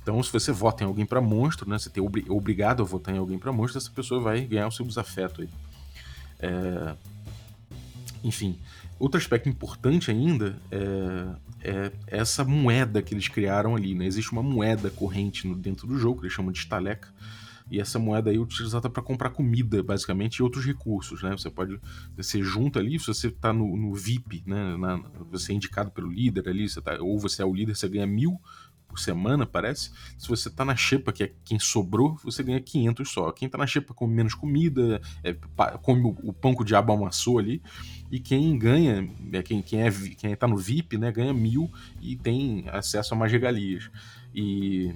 Então, 0.00 0.22
se 0.22 0.32
você 0.32 0.52
vota 0.52 0.84
em 0.84 0.86
alguém 0.86 1.04
para 1.04 1.20
monstro, 1.20 1.68
né, 1.68 1.76
você 1.76 1.90
é 1.94 2.32
obrigado 2.32 2.82
a 2.82 2.86
votar 2.86 3.14
em 3.14 3.18
alguém 3.18 3.38
para 3.38 3.52
monstro, 3.52 3.78
essa 3.78 3.90
pessoa 3.90 4.20
vai 4.20 4.42
ganhar 4.42 4.68
o 4.68 4.70
seu 4.70 4.86
desafeto 4.86 5.42
aí. 5.42 5.48
É, 6.38 6.96
enfim, 8.22 8.58
outro 8.98 9.18
aspecto 9.18 9.48
importante 9.48 10.10
ainda 10.10 10.60
é, 10.70 11.68
é, 11.70 11.92
essa 12.06 12.44
moeda 12.44 13.02
que 13.02 13.14
eles 13.14 13.28
criaram 13.28 13.74
ali. 13.74 13.94
Né? 13.94 14.06
Existe 14.06 14.32
uma 14.32 14.42
moeda 14.42 14.90
corrente 14.90 15.46
no, 15.46 15.54
dentro 15.54 15.86
do 15.86 15.98
jogo, 15.98 16.20
que 16.20 16.26
eles 16.26 16.34
chamam 16.34 16.52
de 16.52 16.58
estaleca, 16.58 17.08
e 17.70 17.80
essa 17.80 18.00
moeda 18.00 18.30
aí 18.30 18.36
é 18.36 18.40
utilizada 18.40 18.90
para 18.90 19.02
comprar 19.02 19.30
comida, 19.30 19.80
basicamente, 19.80 20.36
e 20.36 20.42
outros 20.42 20.66
recursos, 20.66 21.22
né? 21.22 21.30
Você 21.30 21.48
pode, 21.48 21.80
você 22.16 22.42
junta 22.42 22.80
ali, 22.80 22.98
se 22.98 23.06
você 23.06 23.28
está 23.28 23.52
no, 23.52 23.76
no, 23.76 23.94
VIP, 23.94 24.42
né? 24.44 24.76
Na, 24.76 24.96
você 25.30 25.52
é 25.52 25.54
indicado 25.54 25.92
pelo 25.92 26.10
líder 26.10 26.48
ali, 26.48 26.68
você 26.68 26.80
tá, 26.80 26.98
ou 27.00 27.16
você 27.16 27.42
é 27.42 27.44
o 27.44 27.54
líder, 27.54 27.76
você 27.76 27.88
ganha 27.88 28.08
mil 28.08 28.40
por 28.90 28.98
semana, 28.98 29.46
parece. 29.46 29.90
Se 30.18 30.28
você 30.28 30.48
está 30.48 30.64
na 30.64 30.74
xepa, 30.74 31.12
que 31.12 31.22
é 31.24 31.32
quem 31.44 31.58
sobrou, 31.58 32.18
você 32.24 32.42
ganha 32.42 32.60
500 32.60 33.08
só. 33.08 33.30
Quem 33.30 33.46
está 33.46 33.56
na 33.56 33.66
xepa 33.66 33.94
come 33.94 34.12
menos 34.12 34.34
comida, 34.34 35.00
é, 35.22 35.32
come 35.80 36.02
o, 36.02 36.16
o 36.24 36.32
pão 36.32 36.54
que 36.54 36.62
o 36.62 36.64
diabo 36.64 36.92
amassou 36.92 37.38
ali, 37.38 37.62
e 38.10 38.18
quem 38.18 38.58
ganha, 38.58 39.08
é, 39.32 39.42
quem, 39.42 39.62
quem, 39.62 39.82
é, 39.82 39.90
quem 40.18 40.34
tá 40.34 40.48
no 40.48 40.56
VIP, 40.56 40.98
né, 40.98 41.12
ganha 41.12 41.32
mil 41.32 41.70
e 42.02 42.16
tem 42.16 42.64
acesso 42.68 43.14
a 43.14 43.16
mais 43.16 43.30
regalias. 43.30 43.88
E 44.34 44.92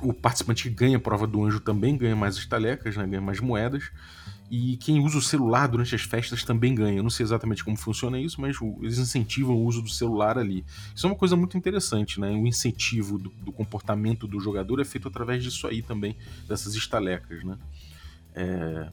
o 0.00 0.12
participante 0.12 0.62
que 0.62 0.70
ganha 0.70 0.96
a 0.96 1.00
prova 1.00 1.26
do 1.26 1.44
anjo 1.44 1.60
também 1.60 1.96
ganha 1.96 2.14
mais 2.14 2.36
estalecas, 2.36 2.96
né, 2.96 3.06
ganha 3.06 3.20
mais 3.20 3.40
moedas. 3.40 3.90
E 4.50 4.76
quem 4.78 4.98
usa 4.98 5.16
o 5.16 5.22
celular 5.22 5.68
durante 5.68 5.94
as 5.94 6.02
festas 6.02 6.42
também 6.42 6.74
ganha. 6.74 6.98
Eu 6.98 7.04
não 7.04 7.10
sei 7.10 7.22
exatamente 7.22 7.62
como 7.62 7.76
funciona 7.76 8.18
isso, 8.18 8.40
mas 8.40 8.56
eles 8.82 8.98
incentivam 8.98 9.54
o 9.54 9.64
uso 9.64 9.80
do 9.80 9.88
celular 9.88 10.36
ali. 10.36 10.64
Isso 10.92 11.06
é 11.06 11.10
uma 11.10 11.16
coisa 11.16 11.36
muito 11.36 11.56
interessante, 11.56 12.18
né? 12.18 12.30
O 12.30 12.44
incentivo 12.46 13.16
do, 13.16 13.28
do 13.28 13.52
comportamento 13.52 14.26
do 14.26 14.40
jogador 14.40 14.80
é 14.80 14.84
feito 14.84 15.06
através 15.06 15.44
disso 15.44 15.68
aí 15.68 15.82
também, 15.82 16.16
dessas 16.48 16.74
estalecas, 16.74 17.44
né? 17.44 17.56
É... 18.34 18.90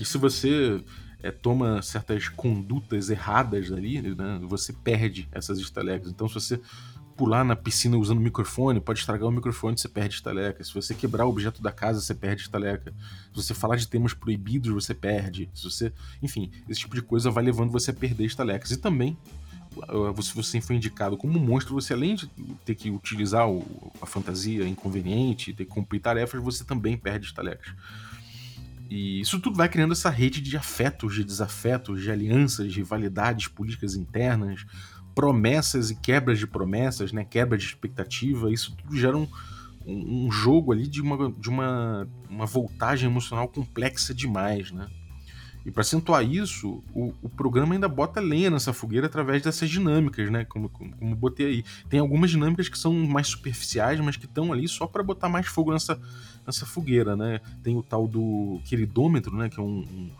E 0.00 0.04
se 0.04 0.16
você 0.18 0.82
é, 1.20 1.32
toma 1.32 1.82
certas 1.82 2.28
condutas 2.28 3.10
erradas 3.10 3.72
ali, 3.72 4.00
né? 4.00 4.40
Você 4.42 4.72
perde 4.72 5.28
essas 5.32 5.58
estalecas. 5.58 6.10
Então, 6.10 6.28
se 6.28 6.34
você 6.34 6.60
pular 7.16 7.44
na 7.44 7.54
piscina 7.54 7.96
usando 7.96 8.18
o 8.18 8.20
microfone, 8.20 8.80
pode 8.80 9.00
estragar 9.00 9.28
o 9.28 9.32
microfone, 9.32 9.78
você 9.78 9.88
perde 9.88 10.14
estaleca. 10.14 10.62
Se 10.64 10.72
você 10.72 10.94
quebrar 10.94 11.26
o 11.26 11.28
objeto 11.28 11.62
da 11.62 11.72
casa, 11.72 12.00
você 12.00 12.14
perde 12.14 12.42
estaleca. 12.42 12.92
Se 13.34 13.42
você 13.42 13.54
falar 13.54 13.76
de 13.76 13.86
temas 13.86 14.14
proibidos, 14.14 14.72
você 14.72 14.94
perde. 14.94 15.48
Se 15.54 15.64
você, 15.64 15.92
enfim, 16.22 16.50
esse 16.68 16.80
tipo 16.80 16.94
de 16.94 17.02
coisa 17.02 17.30
vai 17.30 17.44
levando 17.44 17.70
você 17.70 17.90
a 17.90 17.94
perder 17.94 18.24
estalecas. 18.24 18.70
E 18.70 18.76
também, 18.76 19.16
se 20.22 20.34
você 20.34 20.60
foi 20.60 20.76
indicado 20.76 21.16
como 21.16 21.38
monstro, 21.38 21.74
você 21.74 21.92
além 21.92 22.14
de 22.14 22.26
ter 22.64 22.74
que 22.74 22.90
utilizar 22.90 23.46
a 24.00 24.06
fantasia 24.06 24.66
inconveniente, 24.66 25.52
ter 25.52 25.64
que 25.64 25.70
cumprir 25.70 26.00
tarefas, 26.00 26.42
você 26.42 26.64
também 26.64 26.96
perde 26.96 27.26
estalecas. 27.26 27.72
E 28.90 29.20
isso 29.22 29.40
tudo 29.40 29.56
vai 29.56 29.70
criando 29.70 29.92
essa 29.92 30.10
rede 30.10 30.42
de 30.42 30.54
afetos, 30.54 31.14
de 31.14 31.24
desafetos, 31.24 32.02
de 32.02 32.10
alianças, 32.10 32.74
rivalidades 32.74 33.48
políticas 33.48 33.94
internas, 33.94 34.66
promessas 35.14 35.90
e 35.90 35.94
quebras 35.94 36.38
de 36.38 36.46
promessas, 36.46 37.12
né? 37.12 37.24
Quebra 37.24 37.56
de 37.56 37.64
expectativa, 37.64 38.52
isso 38.52 38.74
tudo 38.76 38.96
gera 38.96 39.16
um, 39.16 39.28
um, 39.86 40.30
jogo 40.30 40.72
ali 40.72 40.86
de, 40.86 41.00
uma, 41.00 41.30
de 41.32 41.48
uma, 41.48 42.08
uma 42.28 42.46
voltagem 42.46 43.08
emocional 43.08 43.48
complexa 43.48 44.14
demais, 44.14 44.70
né? 44.70 44.88
E 45.64 45.70
para 45.70 45.82
acentuar 45.82 46.24
isso, 46.24 46.82
o, 46.92 47.14
o, 47.22 47.28
programa 47.28 47.74
ainda 47.74 47.88
bota 47.88 48.20
lenha 48.20 48.50
nessa 48.50 48.72
fogueira 48.72 49.06
através 49.06 49.42
dessas 49.42 49.70
dinâmicas, 49.70 50.28
né? 50.28 50.44
Como, 50.44 50.68
como, 50.68 50.92
como 50.96 51.14
botei 51.14 51.46
aí. 51.46 51.64
Tem 51.88 52.00
algumas 52.00 52.30
dinâmicas 52.30 52.68
que 52.68 52.76
são 52.76 52.92
mais 52.92 53.28
superficiais, 53.28 54.00
mas 54.00 54.16
que 54.16 54.24
estão 54.24 54.52
ali 54.52 54.66
só 54.66 54.88
para 54.88 55.04
botar 55.04 55.28
mais 55.28 55.46
fogo 55.46 55.72
nessa, 55.72 56.00
nessa 56.44 56.66
fogueira, 56.66 57.14
né? 57.14 57.40
Tem 57.62 57.76
o 57.76 57.82
tal 57.82 58.08
do 58.08 58.60
queridômetro, 58.64 59.36
né? 59.36 59.48
Que 59.48 59.60
é 59.60 59.62
um, 59.62 59.82
um 59.82 60.10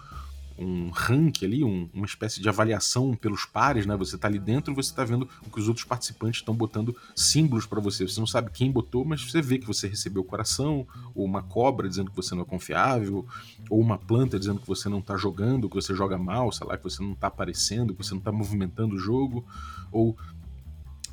um 0.58 0.90
rank 0.90 1.42
ali, 1.42 1.64
um, 1.64 1.88
uma 1.92 2.06
espécie 2.06 2.40
de 2.40 2.48
avaliação 2.48 3.14
pelos 3.14 3.44
pares, 3.44 3.86
né? 3.86 3.96
Você 3.96 4.16
tá 4.18 4.28
ali 4.28 4.38
dentro 4.38 4.72
e 4.72 4.76
você 4.76 4.94
tá 4.94 5.04
vendo 5.04 5.28
o 5.46 5.50
que 5.50 5.58
os 5.58 5.68
outros 5.68 5.84
participantes 5.84 6.40
estão 6.40 6.54
botando 6.54 6.96
símbolos 7.14 7.66
para 7.66 7.80
você. 7.80 8.06
Você 8.06 8.20
não 8.20 8.26
sabe 8.26 8.50
quem 8.50 8.70
botou, 8.70 9.04
mas 9.04 9.22
você 9.22 9.40
vê 9.40 9.58
que 9.58 9.66
você 9.66 9.88
recebeu 9.88 10.22
o 10.22 10.24
coração, 10.24 10.86
ou 11.14 11.24
uma 11.24 11.42
cobra 11.42 11.88
dizendo 11.88 12.10
que 12.10 12.16
você 12.16 12.34
não 12.34 12.42
é 12.42 12.46
confiável, 12.46 13.26
ou 13.68 13.80
uma 13.80 13.98
planta 13.98 14.38
dizendo 14.38 14.60
que 14.60 14.66
você 14.66 14.88
não 14.88 15.00
tá 15.00 15.16
jogando, 15.16 15.68
que 15.68 15.74
você 15.74 15.94
joga 15.94 16.18
mal, 16.18 16.52
sei 16.52 16.66
lá, 16.66 16.76
que 16.76 16.84
você 16.84 17.02
não 17.02 17.14
tá 17.14 17.28
aparecendo, 17.28 17.94
que 17.94 18.04
você 18.04 18.14
não 18.14 18.20
tá 18.20 18.32
movimentando 18.32 18.96
o 18.96 18.98
jogo, 18.98 19.44
ou 19.90 20.16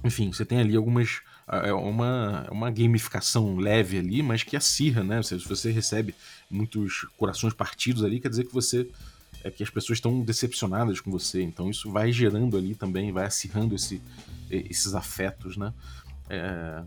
enfim, 0.03 0.31
você 0.31 0.45
tem 0.45 0.59
ali 0.59 0.75
algumas 0.77 1.21
é 1.51 1.73
uma, 1.73 2.45
é 2.47 2.51
uma 2.51 2.69
gamificação 2.69 3.57
leve 3.57 3.97
ali, 3.97 4.21
mas 4.21 4.43
que 4.43 4.55
acirra, 4.55 5.03
né? 5.03 5.21
Se 5.23 5.35
você 5.39 5.71
recebe 5.71 6.13
muitos 6.49 7.07
corações 7.17 7.53
partidos 7.53 8.03
ali, 8.03 8.19
quer 8.19 8.29
dizer 8.29 8.45
que 8.45 8.53
você 8.53 8.87
é 9.43 9.49
que 9.51 9.63
as 9.63 9.69
pessoas 9.69 9.97
estão 9.97 10.21
decepcionadas 10.21 10.99
com 10.99 11.11
você. 11.11 11.41
Então 11.41 11.69
isso 11.69 11.91
vai 11.91 12.11
gerando 12.11 12.57
ali 12.57 12.75
também, 12.75 13.11
vai 13.11 13.25
acirrando 13.25 13.75
esse, 13.75 14.01
esses 14.49 14.93
afetos, 14.93 15.57
né? 15.57 15.73
É, 16.29 16.83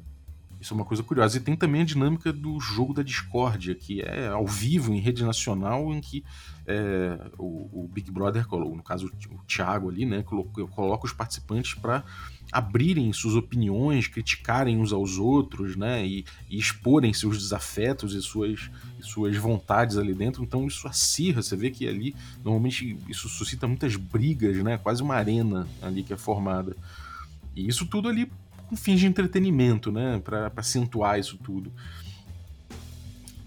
isso 0.62 0.72
é 0.72 0.76
uma 0.76 0.84
coisa 0.84 1.02
curiosa. 1.02 1.36
E 1.36 1.40
tem 1.40 1.56
também 1.56 1.82
a 1.82 1.84
dinâmica 1.84 2.32
do 2.32 2.58
jogo 2.60 2.94
da 2.94 3.02
discórdia, 3.02 3.74
que 3.74 4.00
é 4.00 4.28
ao 4.28 4.46
vivo, 4.46 4.94
em 4.94 5.00
rede 5.00 5.24
nacional, 5.24 5.92
em 5.92 6.00
que 6.00 6.24
é, 6.64 7.18
o, 7.36 7.82
o, 7.82 7.90
Big 7.92 8.10
Brother, 8.12 8.46
no 8.48 8.82
caso 8.82 9.10
o 9.28 9.38
Thiago 9.44 9.90
ali, 9.90 10.06
né, 10.06 10.22
coloca, 10.22 11.04
os 11.04 11.12
participantes 11.12 11.74
para 11.74 12.04
abrirem 12.52 13.12
suas 13.12 13.34
opiniões, 13.34 14.06
criticarem 14.06 14.78
uns 14.78 14.92
aos 14.92 15.18
outros, 15.18 15.74
né? 15.74 16.06
E, 16.06 16.24
e 16.48 16.58
exporem 16.58 17.12
seus 17.12 17.38
desafetos 17.38 18.14
e 18.14 18.22
suas, 18.22 18.70
e 19.00 19.02
suas 19.02 19.36
vontades 19.36 19.96
ali 19.96 20.14
dentro. 20.14 20.44
Então 20.44 20.66
isso 20.66 20.86
acirra, 20.86 21.42
você 21.42 21.56
vê 21.56 21.70
que 21.70 21.88
ali 21.88 22.14
normalmente 22.44 22.96
isso 23.08 23.28
suscita 23.28 23.66
muitas 23.66 23.96
brigas, 23.96 24.56
né? 24.58 24.78
Quase 24.78 25.02
uma 25.02 25.16
arena 25.16 25.66
ali 25.80 26.04
que 26.04 26.12
é 26.12 26.16
formada. 26.16 26.76
E 27.56 27.66
isso 27.66 27.84
tudo 27.86 28.08
ali 28.08 28.30
com 28.72 28.76
fins 28.76 28.98
de 28.98 29.06
entretenimento, 29.06 29.92
né? 29.92 30.18
Para 30.24 30.50
acentuar 30.56 31.18
isso 31.18 31.36
tudo. 31.36 31.70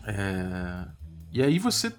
É... 0.05 0.87
E 1.33 1.41
aí 1.41 1.57
você 1.57 1.91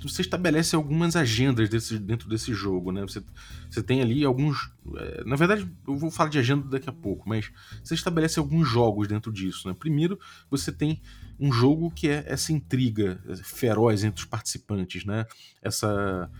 você 0.00 0.22
estabelece 0.22 0.76
algumas 0.76 1.16
agendas 1.16 1.68
desse, 1.68 1.98
dentro 1.98 2.28
desse 2.28 2.54
jogo, 2.54 2.92
né? 2.92 3.02
Você, 3.02 3.20
você 3.68 3.82
tem 3.82 4.00
ali 4.00 4.24
alguns. 4.24 4.70
É, 4.96 5.24
na 5.24 5.34
verdade, 5.34 5.68
eu 5.86 5.96
vou 5.96 6.08
falar 6.08 6.30
de 6.30 6.38
agenda 6.38 6.68
daqui 6.68 6.88
a 6.88 6.92
pouco, 6.92 7.28
mas 7.28 7.50
você 7.82 7.94
estabelece 7.94 8.38
alguns 8.38 8.68
jogos 8.68 9.08
dentro 9.08 9.32
disso, 9.32 9.66
né? 9.66 9.74
Primeiro, 9.76 10.20
você 10.48 10.70
tem 10.70 11.00
um 11.38 11.52
jogo 11.52 11.90
que 11.90 12.08
é 12.08 12.24
essa 12.28 12.52
intriga 12.52 13.20
feroz 13.42 14.04
entre 14.04 14.20
os 14.20 14.26
participantes, 14.26 15.04
né? 15.04 15.26
Essa. 15.60 16.30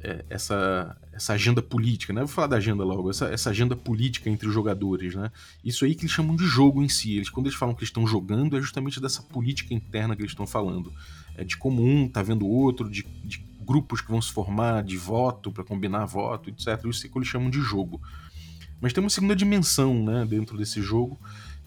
É, 0.00 0.24
essa, 0.30 0.96
essa 1.12 1.32
agenda 1.32 1.60
política, 1.60 2.12
né? 2.12 2.20
Vou 2.20 2.28
falar 2.28 2.46
da 2.46 2.56
agenda 2.56 2.84
logo, 2.84 3.10
essa, 3.10 3.26
essa 3.26 3.50
agenda 3.50 3.74
política 3.74 4.30
entre 4.30 4.46
os 4.46 4.54
jogadores, 4.54 5.14
né? 5.14 5.32
Isso 5.64 5.84
aí 5.84 5.94
que 5.94 6.02
eles 6.02 6.12
chamam 6.12 6.36
de 6.36 6.46
jogo 6.46 6.82
em 6.82 6.88
si. 6.88 7.16
Eles, 7.16 7.28
quando 7.28 7.46
eles 7.46 7.58
falam 7.58 7.74
que 7.74 7.82
estão 7.82 8.06
jogando, 8.06 8.56
é 8.56 8.60
justamente 8.60 9.00
dessa 9.00 9.22
política 9.22 9.74
interna 9.74 10.14
que 10.14 10.22
eles 10.22 10.30
estão 10.30 10.46
falando 10.46 10.92
é, 11.38 11.44
de 11.44 11.56
como 11.56 11.82
um 11.82 12.08
tá 12.08 12.20
vendo 12.20 12.44
o 12.44 12.50
outro, 12.50 12.90
de, 12.90 13.04
de 13.24 13.44
grupos 13.60 14.00
que 14.00 14.10
vão 14.10 14.20
se 14.20 14.32
formar 14.32 14.82
de 14.82 14.96
voto 14.96 15.52
para 15.52 15.62
combinar 15.62 16.04
voto, 16.04 16.50
etc. 16.50 16.84
Isso 16.86 17.06
é 17.06 17.08
que 17.08 17.16
eles 17.16 17.28
chamam 17.28 17.48
de 17.48 17.60
jogo. 17.60 18.00
Mas 18.80 18.92
tem 18.92 19.02
uma 19.02 19.10
segunda 19.10 19.36
dimensão 19.36 20.04
né, 20.04 20.26
dentro 20.28 20.58
desse 20.58 20.82
jogo 20.82 21.18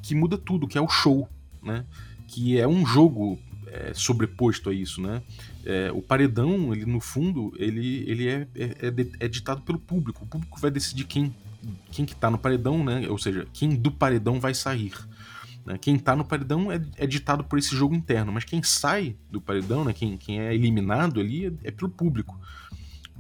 que 0.02 0.14
muda 0.14 0.38
tudo, 0.38 0.68
que 0.68 0.78
é 0.78 0.82
o 0.82 0.90
show, 0.90 1.28
né? 1.64 1.86
Que 2.28 2.60
é 2.60 2.68
um 2.68 2.86
jogo 2.86 3.40
é, 3.68 3.94
sobreposto 3.94 4.70
a 4.70 4.74
isso, 4.74 5.02
né? 5.02 5.22
É, 5.66 5.92
o 5.92 6.02
paredão, 6.02 6.74
ele 6.74 6.86
no 6.86 7.00
fundo, 7.00 7.54
ele, 7.58 8.04
ele 8.08 8.28
é, 8.28 8.48
é, 8.56 8.66
é, 8.88 9.26
é, 9.26 9.28
ditado 9.28 9.62
pelo 9.62 9.80
público. 9.80 10.24
O 10.24 10.28
público 10.28 10.60
vai 10.60 10.72
decidir 10.72 11.06
quem, 11.06 11.36
quem 11.92 12.06
que 12.06 12.16
tá 12.16 12.30
no 12.30 12.38
paredão, 12.38 12.84
né? 12.84 13.08
Ou 13.10 13.18
seja, 13.18 13.48
quem 13.54 13.76
do 13.76 13.92
paredão 13.92 14.40
vai 14.40 14.54
sair. 14.54 14.94
Né? 15.66 15.78
Quem 15.80 15.96
está 15.96 16.16
no 16.16 16.26
paredão 16.26 16.72
é, 16.72 16.82
é, 16.98 17.06
ditado 17.06 17.44
por 17.44 17.60
esse 17.60 17.76
jogo 17.76 17.96
interno, 17.96 18.32
mas 18.32 18.44
quem 18.44 18.62
sai 18.64 19.16
do 19.30 19.40
paredão, 19.40 19.84
né? 19.84 19.94
quem, 19.94 20.18
quem 20.18 20.40
é 20.40 20.54
eliminado 20.54 21.20
ali, 21.20 21.48
é, 21.48 21.54
é 21.66 21.72
pelo 21.72 21.90
público. 21.90 22.40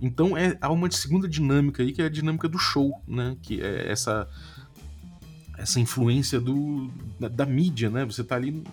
Então 0.01 0.36
é, 0.36 0.57
há 0.60 0.71
uma 0.71 0.89
segunda 0.89 1.27
dinâmica 1.27 1.83
aí, 1.83 1.91
que 1.91 2.01
é 2.01 2.05
a 2.05 2.10
dinâmica 2.10 2.50
do 2.50 2.57
show, 2.57 3.01
né? 3.07 3.38
que 3.41 3.62
é 3.62 3.91
essa, 3.91 4.27
essa 5.61 5.79
influência 5.79 6.39
do, 6.39 6.89
da, 7.19 7.27
da 7.27 7.45
mídia. 7.45 7.89
Né? 7.89 8.03
Você 8.05 8.21
está 8.21 8.35
ali 8.35 8.63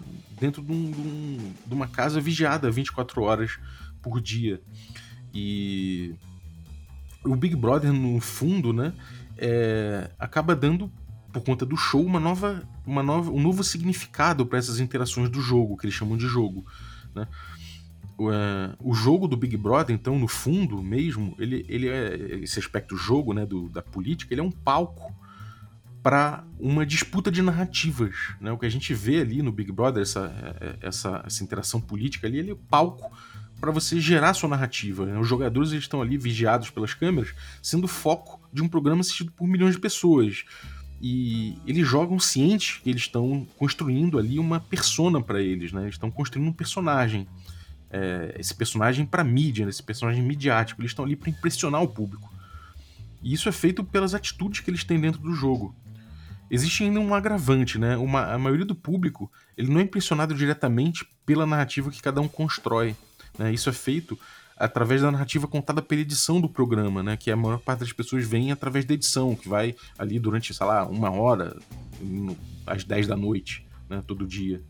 dentro 0.40 0.62
de, 0.62 0.72
um, 0.72 0.90
de, 0.90 1.00
um, 1.00 1.52
de 1.66 1.74
uma 1.74 1.86
casa 1.86 2.20
vigiada 2.20 2.70
24 2.70 3.22
horas 3.22 3.58
por 4.02 4.20
dia. 4.20 4.60
E 5.34 6.14
o 7.24 7.36
Big 7.36 7.54
Brother, 7.54 7.92
no 7.92 8.20
fundo, 8.20 8.72
né, 8.72 8.94
é, 9.36 10.10
acaba 10.18 10.56
dando 10.56 10.90
por 11.30 11.42
conta 11.42 11.66
do 11.66 11.76
show, 11.76 12.04
uma 12.04 12.18
nova, 12.18 12.66
uma 12.86 13.02
nova, 13.02 13.30
um 13.30 13.40
novo 13.40 13.62
significado 13.62 14.46
para 14.46 14.58
essas 14.58 14.80
interações 14.80 15.28
do 15.28 15.42
jogo, 15.42 15.76
que 15.76 15.84
eles 15.84 15.94
chamam 15.94 16.16
de 16.16 16.26
jogo. 16.26 16.64
Né? 17.14 17.28
O, 18.16 18.32
é, 18.32 18.74
o 18.80 18.94
jogo 18.94 19.28
do 19.28 19.36
Big 19.36 19.56
Brother, 19.58 19.94
então, 19.94 20.18
no 20.18 20.26
fundo 20.26 20.82
mesmo, 20.82 21.36
ele, 21.38 21.66
ele 21.68 21.88
é 21.88 22.38
esse 22.42 22.58
aspecto 22.58 22.96
jogo, 22.96 23.34
né, 23.34 23.44
do, 23.44 23.68
da 23.68 23.82
política, 23.82 24.32
ele 24.32 24.40
é 24.40 24.44
um 24.44 24.50
palco 24.50 25.14
para 26.02 26.44
uma 26.58 26.86
disputa 26.86 27.30
de 27.30 27.42
narrativas, 27.42 28.14
né? 28.40 28.52
O 28.52 28.58
que 28.58 28.66
a 28.66 28.70
gente 28.70 28.94
vê 28.94 29.20
ali 29.20 29.42
no 29.42 29.52
Big 29.52 29.72
Brother, 29.72 30.02
essa, 30.02 30.32
é, 30.60 30.86
essa, 30.86 31.22
essa 31.26 31.44
interação 31.44 31.80
política 31.80 32.26
ali, 32.26 32.38
ele 32.38 32.52
é 32.52 32.56
palco 32.68 33.10
para 33.60 33.72
você 33.72 34.00
gerar 34.00 34.34
sua 34.34 34.48
narrativa. 34.48 35.04
Né? 35.04 35.18
Os 35.18 35.26
jogadores 35.26 35.72
estão 35.72 36.00
ali 36.00 36.16
vigiados 36.16 36.70
pelas 36.70 36.94
câmeras, 36.94 37.34
sendo 37.60 37.88
foco 37.88 38.40
de 38.52 38.62
um 38.62 38.68
programa 38.68 39.00
assistido 39.00 39.32
por 39.32 39.48
milhões 39.48 39.74
de 39.74 39.80
pessoas 39.80 40.44
e 41.00 41.56
eles 41.66 41.86
jogam 41.86 42.18
cientes 42.18 42.80
que 42.82 42.90
eles 42.90 43.02
estão 43.02 43.46
construindo 43.56 44.18
ali 44.18 44.38
uma 44.38 44.58
persona 44.58 45.22
para 45.22 45.40
eles, 45.40 45.72
né? 45.72 45.82
Eles 45.82 45.94
estão 45.94 46.10
construindo 46.10 46.48
um 46.48 46.52
personagem. 46.52 47.26
É, 47.90 48.34
esse 48.38 48.54
personagem 48.54 49.06
para 49.06 49.24
mídia, 49.24 49.64
né? 49.64 49.70
esse 49.70 49.82
personagem 49.82 50.22
midiático. 50.22 50.80
Eles 50.80 50.90
estão 50.90 51.04
ali 51.04 51.16
para 51.16 51.30
impressionar 51.30 51.82
o 51.82 51.88
público. 51.88 52.30
E 53.22 53.32
isso 53.32 53.48
é 53.48 53.52
feito 53.52 53.82
pelas 53.82 54.12
atitudes 54.12 54.60
que 54.60 54.70
eles 54.70 54.84
têm 54.84 55.00
dentro 55.00 55.20
do 55.20 55.32
jogo. 55.32 55.74
Existe 56.50 56.84
ainda 56.84 57.00
um 57.00 57.14
agravante, 57.14 57.78
né? 57.78 57.96
Uma, 57.96 58.32
a 58.32 58.38
maioria 58.38 58.64
do 58.64 58.74
público 58.74 59.30
ele 59.56 59.70
não 59.70 59.80
é 59.80 59.82
impressionado 59.82 60.34
diretamente 60.34 61.06
pela 61.26 61.46
narrativa 61.46 61.90
que 61.90 62.00
cada 62.00 62.20
um 62.20 62.28
constrói. 62.28 62.96
Né? 63.38 63.52
Isso 63.52 63.68
é 63.68 63.72
feito 63.72 64.18
através 64.56 65.02
da 65.02 65.10
narrativa 65.10 65.46
contada 65.46 65.80
pela 65.80 66.00
edição 66.00 66.40
do 66.40 66.48
programa, 66.48 67.02
né? 67.02 67.16
Que 67.16 67.30
a 67.30 67.36
maior 67.36 67.58
parte 67.58 67.80
das 67.80 67.92
pessoas 67.92 68.26
vem 68.26 68.50
através 68.50 68.84
da 68.84 68.94
edição, 68.94 69.36
que 69.36 69.48
vai 69.48 69.74
ali 69.96 70.18
durante, 70.18 70.52
sei 70.52 70.66
lá, 70.66 70.84
uma 70.86 71.10
hora, 71.10 71.56
às 72.66 72.82
10 72.82 73.06
da 73.06 73.16
noite, 73.16 73.66
né? 73.88 74.02
Todo 74.06 74.26
dia. 74.26 74.62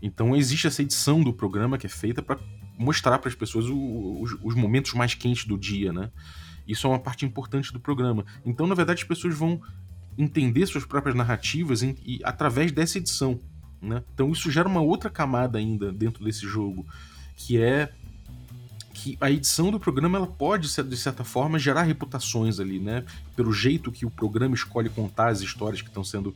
Então 0.00 0.36
existe 0.36 0.66
essa 0.66 0.82
edição 0.82 1.22
do 1.22 1.32
programa 1.32 1.76
que 1.76 1.86
é 1.86 1.90
feita 1.90 2.22
para 2.22 2.38
mostrar 2.78 3.18
para 3.18 3.28
as 3.28 3.34
pessoas 3.34 3.66
o, 3.66 4.20
os, 4.22 4.36
os, 4.42 4.54
momentos 4.54 4.94
mais 4.94 5.12
quentes 5.12 5.44
do 5.44 5.58
dia, 5.58 5.92
né? 5.92 6.10
Isso 6.66 6.86
é 6.86 6.90
uma 6.90 6.98
parte 6.98 7.26
importante 7.26 7.72
do 7.72 7.80
programa. 7.80 8.24
Então, 8.46 8.66
na 8.66 8.74
verdade, 8.74 9.02
as 9.02 9.08
pessoas 9.08 9.34
vão 9.34 9.60
entender 10.18 10.66
suas 10.66 10.84
próprias 10.84 11.14
narrativas 11.14 11.82
e, 11.82 12.20
através 12.24 12.72
dessa 12.72 12.98
edição. 12.98 13.40
Né? 13.80 14.02
Então 14.12 14.32
isso 14.32 14.50
gera 14.50 14.68
uma 14.68 14.80
outra 14.80 15.08
camada 15.08 15.58
ainda 15.58 15.92
dentro 15.92 16.24
desse 16.24 16.46
jogo, 16.46 16.84
que 17.36 17.62
é 17.62 17.92
que 18.92 19.16
a 19.20 19.30
edição 19.30 19.70
do 19.70 19.78
programa 19.78 20.18
ela 20.18 20.26
pode, 20.26 20.68
de 20.68 20.96
certa 20.96 21.22
forma, 21.22 21.56
gerar 21.56 21.82
reputações 21.82 22.58
ali, 22.58 22.80
né? 22.80 23.04
Pelo 23.36 23.52
jeito 23.52 23.92
que 23.92 24.04
o 24.04 24.10
programa 24.10 24.56
escolhe 24.56 24.88
contar 24.88 25.28
as 25.28 25.40
histórias 25.40 25.80
que 25.80 25.86
estão 25.86 26.02
sendo 26.02 26.34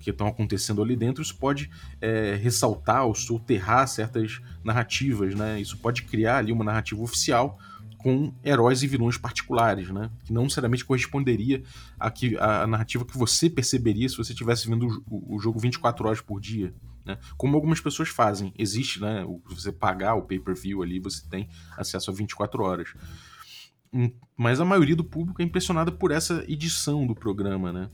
que 0.00 0.10
estão 0.10 0.26
acontecendo 0.26 0.82
ali 0.82 0.94
dentro, 0.94 1.22
isso 1.22 1.36
pode 1.36 1.70
é, 2.00 2.34
ressaltar 2.34 3.06
ou 3.06 3.14
soterrar 3.14 3.88
certas 3.88 4.40
narrativas, 4.62 5.34
né? 5.34 5.58
Isso 5.58 5.78
pode 5.78 6.02
criar 6.02 6.36
ali 6.38 6.52
uma 6.52 6.64
narrativa 6.64 7.00
oficial 7.02 7.58
com 8.06 8.32
heróis 8.44 8.84
e 8.84 8.86
vilões 8.86 9.18
particulares, 9.18 9.90
né? 9.90 10.08
Que 10.24 10.32
não 10.32 10.44
necessariamente 10.44 10.84
corresponderia 10.84 11.64
à, 11.98 12.08
que, 12.08 12.36
à 12.38 12.64
narrativa 12.64 13.04
que 13.04 13.18
você 13.18 13.50
perceberia 13.50 14.08
se 14.08 14.16
você 14.16 14.32
estivesse 14.32 14.68
vendo 14.68 15.02
o, 15.10 15.34
o, 15.34 15.40
jogo 15.40 15.58
24 15.58 16.06
horas 16.06 16.20
por 16.20 16.40
dia. 16.40 16.72
Né? 17.04 17.18
Como 17.36 17.56
algumas 17.56 17.80
pessoas 17.80 18.08
fazem. 18.08 18.54
Existe, 18.56 19.00
né? 19.00 19.26
Você 19.46 19.72
pagar 19.72 20.14
o 20.14 20.22
pay-per-view 20.22 20.84
ali, 20.84 21.00
você 21.00 21.28
tem 21.28 21.48
acesso 21.76 22.12
a 22.12 22.14
24 22.14 22.62
horas. 22.62 22.94
Hum, 23.92 24.12
mas 24.36 24.60
a 24.60 24.64
maioria 24.64 24.94
do 24.94 25.02
público 25.02 25.42
é 25.42 25.44
impressionada 25.44 25.90
por 25.90 26.12
essa 26.12 26.44
edição 26.46 27.04
do 27.08 27.14
programa, 27.14 27.72
né? 27.72 27.90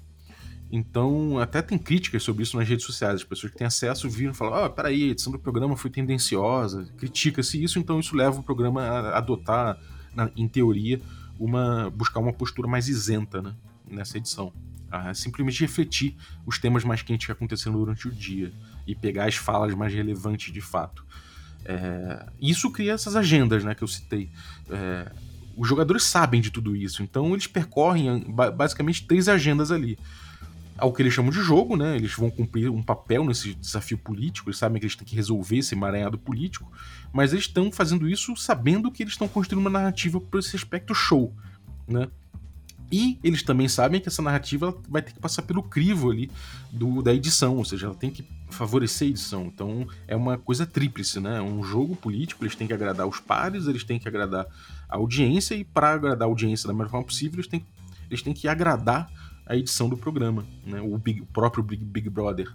Então, 0.71 1.39
até 1.39 1.63
tem 1.63 1.79
críticas 1.79 2.23
sobre 2.23 2.43
isso 2.43 2.59
nas 2.59 2.69
redes 2.69 2.85
sociais. 2.85 3.15
As 3.15 3.25
pessoas 3.25 3.51
que 3.51 3.57
têm 3.57 3.67
acesso 3.67 4.11
viram 4.11 4.33
e 4.33 4.37
falam: 4.37 4.63
Ah, 4.63 4.69
peraí, 4.69 5.05
a 5.05 5.13
edição 5.13 5.33
do 5.33 5.39
programa 5.39 5.75
foi 5.75 5.91
tendenciosa. 5.91 6.87
Critica-se 6.99 7.63
isso, 7.63 7.79
então 7.79 7.99
isso 7.99 8.15
leva 8.15 8.41
o 8.41 8.43
programa 8.43 8.83
a 8.83 9.17
adotar, 9.17 9.79
na, 10.15 10.31
em 10.37 10.49
teoria, 10.49 11.01
uma 11.39 11.91
buscar 11.91 12.21
uma 12.21 12.33
postura 12.33 12.69
mais 12.69 12.89
isenta 12.89 13.43
né, 13.43 13.55
nessa 13.89 14.19
edição. 14.19 14.53
A 14.91 15.15
simplesmente 15.15 15.61
refletir 15.61 16.17
os 16.45 16.59
temas 16.59 16.85
mais 16.85 17.01
quentes 17.03 17.27
que 17.27 17.33
aconteceram 17.33 17.77
durante 17.79 18.07
o 18.07 18.11
dia 18.11 18.53
e 18.87 18.95
pegar 18.95 19.27
as 19.27 19.37
falas 19.37 19.75
mais 19.75 19.93
relevantes 19.93 20.53
de 20.53 20.61
fato. 20.61 21.05
É, 21.65 22.27
isso 22.41 22.71
cria 22.71 22.93
essas 22.93 23.17
agendas 23.17 23.65
né, 23.65 23.75
que 23.75 23.83
eu 23.83 23.89
citei. 23.89 24.31
É, 24.69 25.11
os 25.57 25.69
jogadores 25.69 26.05
sabem 26.05 26.41
de 26.41 26.51
tudo 26.51 26.75
isso, 26.75 27.03
então 27.03 27.33
eles 27.33 27.47
percorrem 27.47 28.25
basicamente 28.55 29.07
três 29.07 29.29
agendas 29.29 29.71
ali 29.71 29.99
ao 30.83 30.93
que 30.93 31.01
eles 31.01 31.15
chamam 31.15 31.31
de 31.31 31.41
jogo, 31.41 31.77
né? 31.77 31.95
Eles 31.95 32.13
vão 32.13 32.29
cumprir 32.29 32.69
um 32.69 32.83
papel 32.83 33.25
nesse 33.25 33.55
desafio 33.55 33.97
político, 33.97 34.49
eles 34.49 34.59
sabem 34.59 34.81
que 34.81 34.85
eles 34.85 34.97
têm 34.97 35.07
que 35.07 35.15
resolver 35.15 35.59
esse 35.59 35.77
emaranhado 35.77 36.19
político, 36.19 36.73
mas 37.13 37.33
eles 37.33 37.45
estão 37.45 37.71
fazendo 37.71 38.09
isso 38.09 38.35
sabendo 38.35 38.91
que 38.91 39.05
eles 39.05 39.13
estão 39.13 39.29
construindo 39.29 39.61
uma 39.61 39.71
narrativa 39.71 40.21
para 40.21 40.41
esse 40.41 40.57
aspecto 40.57 40.93
show, 40.93 41.33
né? 41.87 42.09
E 42.91 43.17
eles 43.23 43.45
também 43.45 43.69
sabem 43.69 44.01
que 44.01 44.09
essa 44.09 44.21
narrativa 44.21 44.77
vai 44.89 45.01
ter 45.01 45.13
que 45.13 45.21
passar 45.21 45.43
pelo 45.43 45.63
crivo 45.63 46.11
ali 46.11 46.29
do, 46.73 47.01
da 47.01 47.15
edição, 47.15 47.59
ou 47.59 47.65
seja, 47.65 47.87
ela 47.87 47.95
tem 47.95 48.11
que 48.11 48.27
favorecer 48.51 49.07
a 49.07 49.11
edição. 49.11 49.45
Então 49.45 49.87
é 50.09 50.17
uma 50.17 50.37
coisa 50.37 50.67
tríplice, 50.67 51.21
né? 51.21 51.39
É 51.39 51.41
um 51.41 51.63
jogo 51.63 51.95
político, 51.95 52.43
eles 52.43 52.57
têm 52.57 52.67
que 52.67 52.75
agradar 52.75 53.07
os 53.07 53.21
pares, 53.21 53.69
eles 53.69 53.85
têm 53.85 54.01
que 54.01 54.09
agradar 54.09 54.47
a 54.89 54.97
audiência, 54.97 55.55
e 55.55 55.63
para 55.63 55.93
agradar 55.93 56.27
a 56.27 56.31
audiência 56.31 56.67
da 56.67 56.75
melhor 56.75 56.91
forma 56.91 57.07
possível, 57.07 57.37
eles 57.37 57.47
têm, 57.47 57.65
eles 58.11 58.21
têm 58.21 58.35
que 58.35 58.49
agradar 58.49 59.09
a 59.53 59.57
edição 59.57 59.89
do 59.89 59.97
programa, 59.97 60.47
né? 60.67 60.81
o, 60.81 60.97
Big, 60.97 61.21
o 61.21 61.27
próprio 61.27 61.63
Big, 61.63 61.85
Big 61.85 62.09
Brother. 62.09 62.51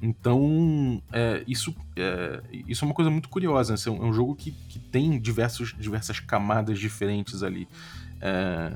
Então, 0.00 1.02
é, 1.10 1.42
isso, 1.46 1.74
é, 1.96 2.42
isso 2.68 2.84
é 2.84 2.86
uma 2.86 2.94
coisa 2.94 3.10
muito 3.10 3.28
curiosa. 3.28 3.72
Né? 3.72 3.78
É 3.86 3.90
um 4.04 4.12
jogo 4.12 4.34
que, 4.34 4.50
que 4.68 4.78
tem 4.78 5.18
diversos, 5.18 5.74
diversas 5.78 6.20
camadas 6.20 6.78
diferentes 6.78 7.42
ali. 7.42 7.66
É, 8.20 8.72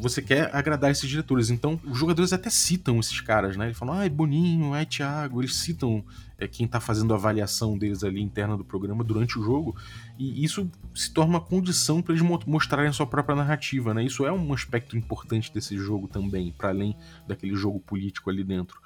você 0.00 0.20
quer 0.20 0.50
agradar 0.54 0.90
esses 0.90 1.08
diretores. 1.08 1.50
Então, 1.50 1.78
os 1.84 1.96
jogadores 1.96 2.32
até 2.32 2.50
citam 2.50 2.98
esses 2.98 3.20
caras, 3.20 3.56
né? 3.56 3.66
Eles 3.66 3.78
falam, 3.78 3.94
ai, 3.94 4.08
Boninho, 4.08 4.72
ai, 4.74 4.84
Thiago. 4.84 5.40
Eles 5.40 5.54
citam 5.54 6.04
é, 6.38 6.46
quem 6.46 6.66
tá 6.68 6.78
fazendo 6.78 7.12
a 7.12 7.16
avaliação 7.16 7.76
deles 7.76 8.04
ali 8.04 8.22
interna 8.22 8.56
do 8.56 8.64
programa 8.64 9.02
durante 9.02 9.38
o 9.38 9.42
jogo. 9.42 9.76
E 10.16 10.44
isso 10.44 10.70
se 10.94 11.12
torna 11.12 11.34
uma 11.34 11.40
condição 11.40 12.00
para 12.00 12.14
eles 12.14 12.26
mostrarem 12.46 12.88
a 12.88 12.92
sua 12.92 13.06
própria 13.06 13.34
narrativa, 13.34 13.92
né? 13.92 14.04
Isso 14.04 14.24
é 14.24 14.32
um 14.32 14.52
aspecto 14.52 14.96
importante 14.96 15.52
desse 15.52 15.76
jogo 15.76 16.06
também, 16.06 16.54
para 16.56 16.68
além 16.68 16.96
daquele 17.26 17.56
jogo 17.56 17.80
político 17.80 18.30
ali 18.30 18.44
dentro. 18.44 18.80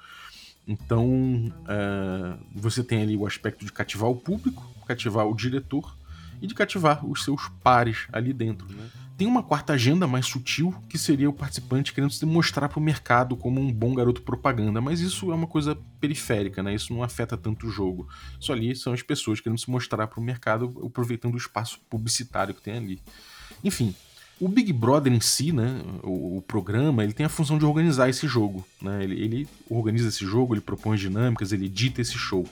Então, 0.67 1.53
é, 1.67 2.37
você 2.55 2.83
tem 2.83 3.01
ali 3.01 3.15
o 3.15 3.27
aspecto 3.27 3.63
de 3.63 3.71
cativar 3.71 4.09
o 4.09 4.15
público, 4.15 4.65
cativar 4.87 5.27
o 5.27 5.35
diretor 5.35 5.95
e 6.41 6.47
de 6.47 6.55
cativar 6.55 7.05
os 7.05 7.23
seus 7.23 7.49
pares 7.63 8.07
ali 8.11 8.33
dentro, 8.33 8.67
né? 8.73 8.89
Tem 9.15 9.27
uma 9.27 9.43
quarta 9.43 9.73
agenda 9.73 10.07
mais 10.07 10.25
sutil, 10.25 10.73
que 10.89 10.97
seria 10.97 11.29
o 11.29 11.33
participante 11.33 11.93
querendo 11.93 12.11
se 12.11 12.25
mostrar 12.25 12.67
para 12.67 12.79
o 12.79 12.81
mercado 12.81 13.37
como 13.37 13.61
um 13.61 13.71
bom 13.71 13.93
garoto 13.93 14.23
propaganda, 14.23 14.81
mas 14.81 15.01
isso 15.01 15.31
é 15.31 15.35
uma 15.35 15.45
coisa 15.45 15.77
periférica, 15.99 16.63
né? 16.63 16.73
Isso 16.73 16.91
não 16.91 17.03
afeta 17.03 17.37
tanto 17.37 17.67
o 17.67 17.69
jogo. 17.69 18.07
Isso 18.39 18.51
ali 18.51 18.75
são 18.75 18.91
as 18.91 19.03
pessoas 19.03 19.39
querendo 19.39 19.59
se 19.59 19.69
mostrar 19.69 20.07
para 20.07 20.19
o 20.19 20.23
mercado, 20.23 20.81
aproveitando 20.83 21.35
o 21.35 21.37
espaço 21.37 21.79
publicitário 21.89 22.55
que 22.55 22.61
tem 22.61 22.75
ali. 22.75 23.01
Enfim, 23.63 23.93
o 24.39 24.47
Big 24.47 24.73
Brother 24.73 25.13
em 25.13 25.21
si, 25.21 25.51
né, 25.51 25.81
o, 26.01 26.37
o, 26.37 26.41
programa, 26.41 27.03
ele 27.03 27.13
tem 27.13 27.25
a 27.25 27.29
função 27.29 27.57
de 27.57 27.65
organizar 27.65 28.09
esse 28.09 28.27
jogo. 28.27 28.65
Né? 28.81 29.03
Ele, 29.03 29.21
ele 29.21 29.47
organiza 29.69 30.09
esse 30.09 30.25
jogo, 30.25 30.55
ele 30.55 30.61
propõe 30.61 30.97
dinâmicas, 30.97 31.53
ele 31.53 31.67
edita 31.67 32.01
esse 32.01 32.17
show. 32.17 32.45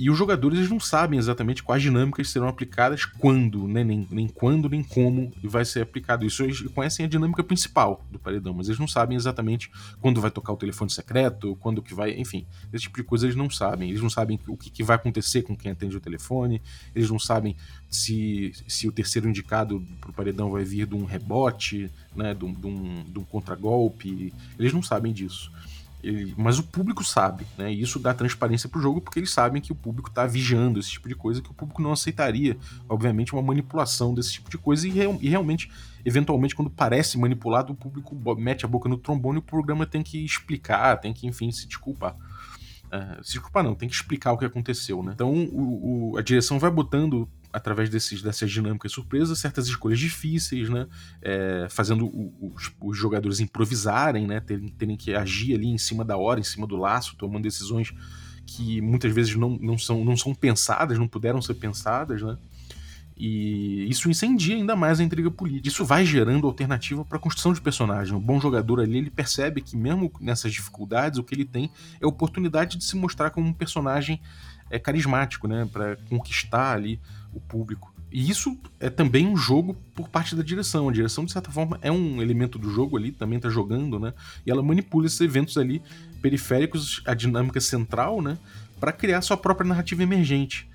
E 0.00 0.08
os 0.08 0.16
jogadores 0.16 0.58
eles 0.58 0.70
não 0.70 0.78
sabem 0.78 1.18
exatamente 1.18 1.60
quais 1.60 1.82
dinâmicas 1.82 2.30
serão 2.30 2.46
aplicadas 2.46 3.04
quando, 3.04 3.66
né? 3.66 3.82
nem, 3.82 4.06
nem 4.08 4.28
quando, 4.28 4.68
nem 4.68 4.80
como 4.80 5.32
vai 5.42 5.64
ser 5.64 5.80
aplicado 5.80 6.24
isso. 6.24 6.44
Eles 6.44 6.60
conhecem 6.68 7.04
a 7.04 7.08
dinâmica 7.08 7.42
principal 7.42 8.06
do 8.08 8.16
paredão, 8.16 8.54
mas 8.54 8.68
eles 8.68 8.78
não 8.78 8.86
sabem 8.86 9.16
exatamente 9.16 9.68
quando 10.00 10.20
vai 10.20 10.30
tocar 10.30 10.52
o 10.52 10.56
telefone 10.56 10.88
secreto, 10.88 11.56
quando 11.56 11.82
que 11.82 11.94
vai, 11.94 12.12
enfim, 12.12 12.46
esse 12.72 12.84
tipo 12.84 12.96
de 12.96 13.02
coisa 13.02 13.26
eles 13.26 13.34
não 13.34 13.50
sabem. 13.50 13.90
Eles 13.90 14.00
não 14.00 14.08
sabem 14.08 14.38
o 14.46 14.56
que, 14.56 14.70
que 14.70 14.84
vai 14.84 14.94
acontecer 14.94 15.42
com 15.42 15.56
quem 15.56 15.72
atende 15.72 15.96
o 15.96 16.00
telefone, 16.00 16.62
eles 16.94 17.10
não 17.10 17.18
sabem 17.18 17.56
se, 17.90 18.52
se 18.68 18.86
o 18.86 18.92
terceiro 18.92 19.28
indicado 19.28 19.84
para 20.00 20.10
o 20.10 20.14
paredão 20.14 20.48
vai 20.48 20.62
vir 20.62 20.86
de 20.86 20.94
um 20.94 21.06
rebote, 21.06 21.90
né, 22.14 22.34
de 22.34 22.44
um, 22.44 22.52
de 22.52 22.66
um, 22.68 23.02
de 23.02 23.18
um 23.18 23.24
contragolpe. 23.24 24.32
Eles 24.56 24.72
não 24.72 24.82
sabem 24.82 25.12
disso. 25.12 25.50
Ele, 26.02 26.32
mas 26.36 26.58
o 26.58 26.62
público 26.62 27.02
sabe, 27.02 27.44
né? 27.56 27.72
E 27.72 27.80
isso 27.80 27.98
dá 27.98 28.14
transparência 28.14 28.68
pro 28.68 28.80
jogo 28.80 29.00
porque 29.00 29.18
eles 29.18 29.30
sabem 29.30 29.60
que 29.60 29.72
o 29.72 29.74
público 29.74 30.10
tá 30.10 30.26
vigiando 30.26 30.78
esse 30.78 30.90
tipo 30.90 31.08
de 31.08 31.14
coisa, 31.14 31.42
que 31.42 31.50
o 31.50 31.54
público 31.54 31.82
não 31.82 31.92
aceitaria, 31.92 32.56
obviamente, 32.88 33.32
uma 33.32 33.42
manipulação 33.42 34.14
desse 34.14 34.34
tipo 34.34 34.48
de 34.48 34.56
coisa. 34.56 34.86
E, 34.86 34.90
real, 34.90 35.18
e 35.20 35.28
realmente, 35.28 35.70
eventualmente, 36.04 36.54
quando 36.54 36.70
parece 36.70 37.18
manipulado, 37.18 37.72
o 37.72 37.76
público 37.76 38.16
mete 38.36 38.64
a 38.64 38.68
boca 38.68 38.88
no 38.88 38.96
trombone 38.96 39.38
e 39.38 39.40
o 39.40 39.42
programa 39.42 39.86
tem 39.86 40.02
que 40.02 40.24
explicar, 40.24 40.96
tem 40.98 41.12
que, 41.12 41.26
enfim, 41.26 41.50
se 41.50 41.66
desculpar. 41.66 42.14
Uh, 42.86 43.22
se 43.22 43.32
desculpar 43.32 43.64
não, 43.64 43.74
tem 43.74 43.88
que 43.88 43.94
explicar 43.94 44.32
o 44.32 44.38
que 44.38 44.44
aconteceu, 44.44 45.02
né? 45.02 45.12
Então 45.14 45.32
o, 45.32 46.12
o, 46.12 46.16
a 46.16 46.22
direção 46.22 46.58
vai 46.58 46.70
botando 46.70 47.28
através 47.52 47.88
desses, 47.88 48.22
dessas 48.22 48.50
dinâmicas 48.50 48.92
surpresas, 48.92 49.38
certas 49.38 49.66
escolhas 49.66 49.98
difíceis, 49.98 50.68
né? 50.68 50.86
É, 51.22 51.66
fazendo 51.70 52.06
os, 52.40 52.70
os, 52.80 52.96
jogadores 52.96 53.40
improvisarem, 53.40 54.26
né? 54.26 54.40
Terem, 54.40 54.68
terem, 54.68 54.96
que 54.96 55.14
agir 55.14 55.54
ali 55.54 55.66
em 55.66 55.78
cima 55.78 56.04
da 56.04 56.16
hora, 56.16 56.40
em 56.40 56.44
cima 56.44 56.66
do 56.66 56.76
laço, 56.76 57.16
tomando 57.16 57.42
decisões 57.42 57.92
que 58.46 58.80
muitas 58.80 59.12
vezes 59.12 59.34
não, 59.34 59.58
não, 59.60 59.78
são, 59.78 60.04
não 60.04 60.16
são 60.16 60.34
pensadas, 60.34 60.98
não 60.98 61.08
puderam 61.08 61.40
ser 61.40 61.54
pensadas, 61.54 62.22
né? 62.22 62.36
E 63.20 63.84
isso 63.90 64.08
incendia 64.08 64.54
ainda 64.54 64.76
mais 64.76 65.00
a 65.00 65.02
intriga 65.02 65.28
política. 65.28 65.66
Isso 65.66 65.84
vai 65.84 66.06
gerando 66.06 66.46
alternativa 66.46 67.04
para 67.04 67.18
a 67.18 67.20
construção 67.20 67.52
de 67.52 67.60
personagem. 67.60 68.16
O 68.16 68.20
bom 68.20 68.40
jogador 68.40 68.78
ali, 68.78 68.98
ele 68.98 69.10
percebe 69.10 69.60
que 69.60 69.76
mesmo 69.76 70.12
nessas 70.20 70.52
dificuldades, 70.52 71.18
o 71.18 71.24
que 71.24 71.34
ele 71.34 71.44
tem 71.44 71.68
é 72.00 72.04
a 72.04 72.08
oportunidade 72.08 72.78
de 72.78 72.84
se 72.84 72.94
mostrar 72.94 73.30
como 73.30 73.48
um 73.48 73.52
personagem 73.52 74.20
é, 74.70 74.78
carismático, 74.78 75.46
né? 75.46 75.68
Para 75.72 75.96
conquistar 76.08 76.72
ali 76.72 77.00
o 77.32 77.40
público. 77.40 77.92
e 78.10 78.30
isso 78.30 78.58
é 78.80 78.88
também 78.88 79.26
um 79.26 79.36
jogo 79.36 79.74
por 79.94 80.08
parte 80.08 80.34
da 80.34 80.42
direção. 80.42 80.88
A 80.88 80.92
direção, 80.92 81.24
de 81.24 81.32
certa 81.32 81.50
forma, 81.50 81.78
é 81.82 81.92
um 81.92 82.22
elemento 82.22 82.58
do 82.58 82.70
jogo 82.70 82.96
ali, 82.96 83.12
também 83.12 83.38
tá 83.38 83.48
jogando, 83.48 83.98
né? 83.98 84.14
E 84.46 84.50
ela 84.50 84.62
manipula 84.62 85.06
esses 85.06 85.20
eventos 85.20 85.56
ali 85.58 85.82
periféricos, 86.22 87.02
a 87.04 87.14
dinâmica 87.14 87.60
central, 87.60 88.22
né? 88.22 88.38
Para 88.80 88.92
criar 88.92 89.20
sua 89.20 89.36
própria 89.36 89.68
narrativa 89.68 90.02
emergente. 90.02 90.68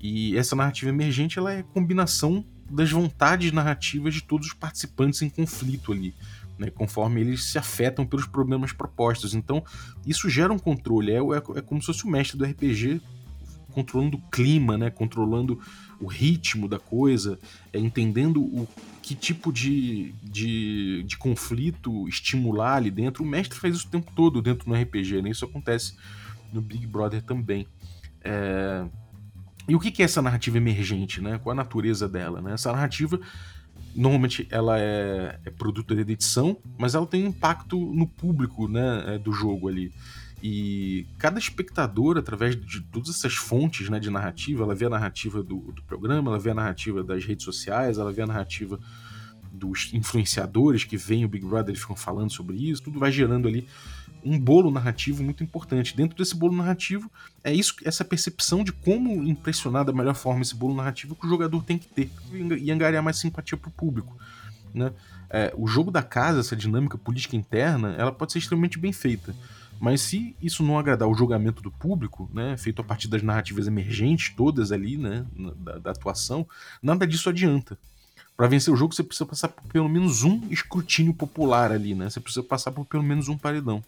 E 0.00 0.36
essa 0.36 0.56
narrativa 0.56 0.90
emergente 0.90 1.38
ela 1.38 1.52
é 1.52 1.62
combinação 1.62 2.44
das 2.70 2.90
vontades 2.90 3.52
narrativas 3.52 4.14
de 4.14 4.22
todos 4.22 4.46
os 4.46 4.54
participantes 4.54 5.20
em 5.22 5.28
conflito 5.28 5.92
ali, 5.92 6.14
né, 6.56 6.70
conforme 6.70 7.20
eles 7.20 7.44
se 7.44 7.58
afetam 7.58 8.06
pelos 8.06 8.26
problemas 8.26 8.72
propostos. 8.72 9.34
Então, 9.34 9.62
isso 10.06 10.30
gera 10.30 10.52
um 10.52 10.58
controle, 10.58 11.12
é, 11.12 11.18
é, 11.18 11.58
é 11.58 11.60
como 11.60 11.80
se 11.80 11.86
fosse 11.86 12.04
o 12.04 12.08
mestre 12.08 12.38
do 12.38 12.44
RPG 12.44 13.02
controlando 13.70 14.16
o 14.16 14.30
clima, 14.30 14.76
né, 14.76 14.90
controlando 14.90 15.60
o 16.00 16.06
ritmo 16.06 16.66
da 16.66 16.78
coisa, 16.78 17.38
é, 17.72 17.78
entendendo 17.78 18.40
o 18.42 18.68
que 19.02 19.14
tipo 19.14 19.52
de, 19.52 20.12
de, 20.22 21.02
de, 21.04 21.16
conflito 21.16 22.08
estimular 22.08 22.76
ali 22.76 22.90
dentro. 22.90 23.24
O 23.24 23.26
mestre 23.26 23.58
faz 23.58 23.74
isso 23.76 23.86
o 23.86 23.90
tempo 23.90 24.10
todo 24.14 24.40
dentro 24.40 24.66
do 24.66 24.74
RPG, 24.74 25.22
né? 25.22 25.30
isso 25.30 25.44
acontece 25.44 25.94
no 26.52 26.60
Big 26.60 26.86
Brother 26.86 27.22
também. 27.22 27.66
É... 28.22 28.86
E 29.68 29.74
o 29.74 29.80
que 29.80 30.02
é 30.02 30.04
essa 30.04 30.22
narrativa 30.22 30.56
emergente, 30.56 31.20
né? 31.20 31.38
Qual 31.38 31.52
a 31.52 31.56
natureza 31.56 32.08
dela, 32.08 32.40
né? 32.40 32.54
Essa 32.54 32.72
narrativa, 32.72 33.20
normalmente, 33.94 34.48
ela 34.50 34.80
é, 34.80 35.38
é 35.44 35.50
produto 35.50 35.94
da 35.94 36.00
edição, 36.00 36.56
mas 36.76 36.94
ela 36.94 37.06
tem 37.06 37.24
um 37.24 37.28
impacto 37.28 37.78
no 37.78 38.06
público, 38.06 38.66
né, 38.66 39.14
é, 39.14 39.18
do 39.18 39.32
jogo 39.32 39.68
ali. 39.68 39.92
E 40.42 41.06
cada 41.18 41.38
espectador, 41.38 42.16
através 42.16 42.56
de 42.56 42.80
todas 42.80 43.10
essas 43.10 43.34
fontes 43.34 43.90
né, 43.90 44.00
de 44.00 44.10
narrativa, 44.10 44.64
ela 44.64 44.74
vê 44.74 44.86
a 44.86 44.90
narrativa 44.90 45.42
do, 45.42 45.58
do 45.72 45.82
programa, 45.82 46.30
ela 46.30 46.38
vê 46.38 46.50
a 46.50 46.54
narrativa 46.54 47.04
das 47.04 47.24
redes 47.24 47.44
sociais, 47.44 47.98
ela 47.98 48.12
vê 48.12 48.22
a 48.22 48.26
narrativa 48.26 48.80
dos 49.52 49.92
influenciadores 49.92 50.84
que 50.84 50.96
veem 50.96 51.24
o 51.24 51.28
Big 51.28 51.44
Brother 51.44 51.74
e 51.74 51.78
ficam 51.78 51.96
falando 51.96 52.30
sobre 52.30 52.56
isso, 52.56 52.82
tudo 52.82 52.98
vai 52.98 53.12
gerando 53.12 53.48
ali 53.48 53.66
um 54.24 54.38
bolo 54.38 54.70
narrativo 54.70 55.22
muito 55.22 55.42
importante. 55.42 55.96
Dentro 55.96 56.16
desse 56.16 56.34
bolo 56.34 56.56
narrativo, 56.56 57.10
é 57.42 57.52
isso, 57.52 57.74
essa 57.84 58.04
percepção 58.04 58.62
de 58.62 58.72
como 58.72 59.22
impressionar 59.24 59.84
da 59.84 59.92
melhor 59.92 60.14
forma 60.14 60.42
esse 60.42 60.54
bolo 60.54 60.74
narrativo 60.74 61.14
que 61.14 61.26
o 61.26 61.28
jogador 61.28 61.62
tem 61.64 61.78
que 61.78 61.88
ter 61.88 62.10
e 62.32 62.70
angariar 62.70 63.02
mais 63.02 63.18
simpatia 63.18 63.56
para 63.58 63.68
o 63.68 63.72
público. 63.72 64.16
Né? 64.74 64.92
É, 65.28 65.52
o 65.56 65.66
jogo 65.66 65.90
da 65.90 66.02
casa, 66.02 66.40
essa 66.40 66.54
dinâmica 66.54 66.98
política 66.98 67.36
interna, 67.36 67.94
ela 67.98 68.12
pode 68.12 68.32
ser 68.32 68.38
extremamente 68.38 68.78
bem 68.78 68.92
feita. 68.92 69.34
Mas 69.80 70.02
se 70.02 70.36
isso 70.42 70.62
não 70.62 70.78
agradar 70.78 71.08
o 71.08 71.14
julgamento 71.14 71.62
do 71.62 71.70
público, 71.70 72.30
né, 72.34 72.54
feito 72.58 72.82
a 72.82 72.84
partir 72.84 73.08
das 73.08 73.22
narrativas 73.22 73.66
emergentes 73.66 74.34
todas 74.36 74.70
ali, 74.70 74.98
né, 74.98 75.24
da, 75.56 75.78
da 75.78 75.90
atuação, 75.90 76.46
nada 76.82 77.06
disso 77.06 77.30
adianta. 77.30 77.78
Para 78.36 78.46
vencer 78.46 78.72
o 78.72 78.76
jogo, 78.76 78.94
você 78.94 79.02
precisa 79.02 79.26
passar 79.26 79.48
por 79.48 79.64
pelo 79.72 79.88
menos 79.88 80.22
um 80.22 80.46
escrutínio 80.50 81.14
popular 81.14 81.72
ali, 81.72 81.94
né? 81.94 82.08
Você 82.08 82.20
precisa 82.20 82.42
passar 82.42 82.72
por 82.72 82.86
pelo 82.86 83.02
menos 83.02 83.28
um 83.28 83.36
paredão. 83.36 83.84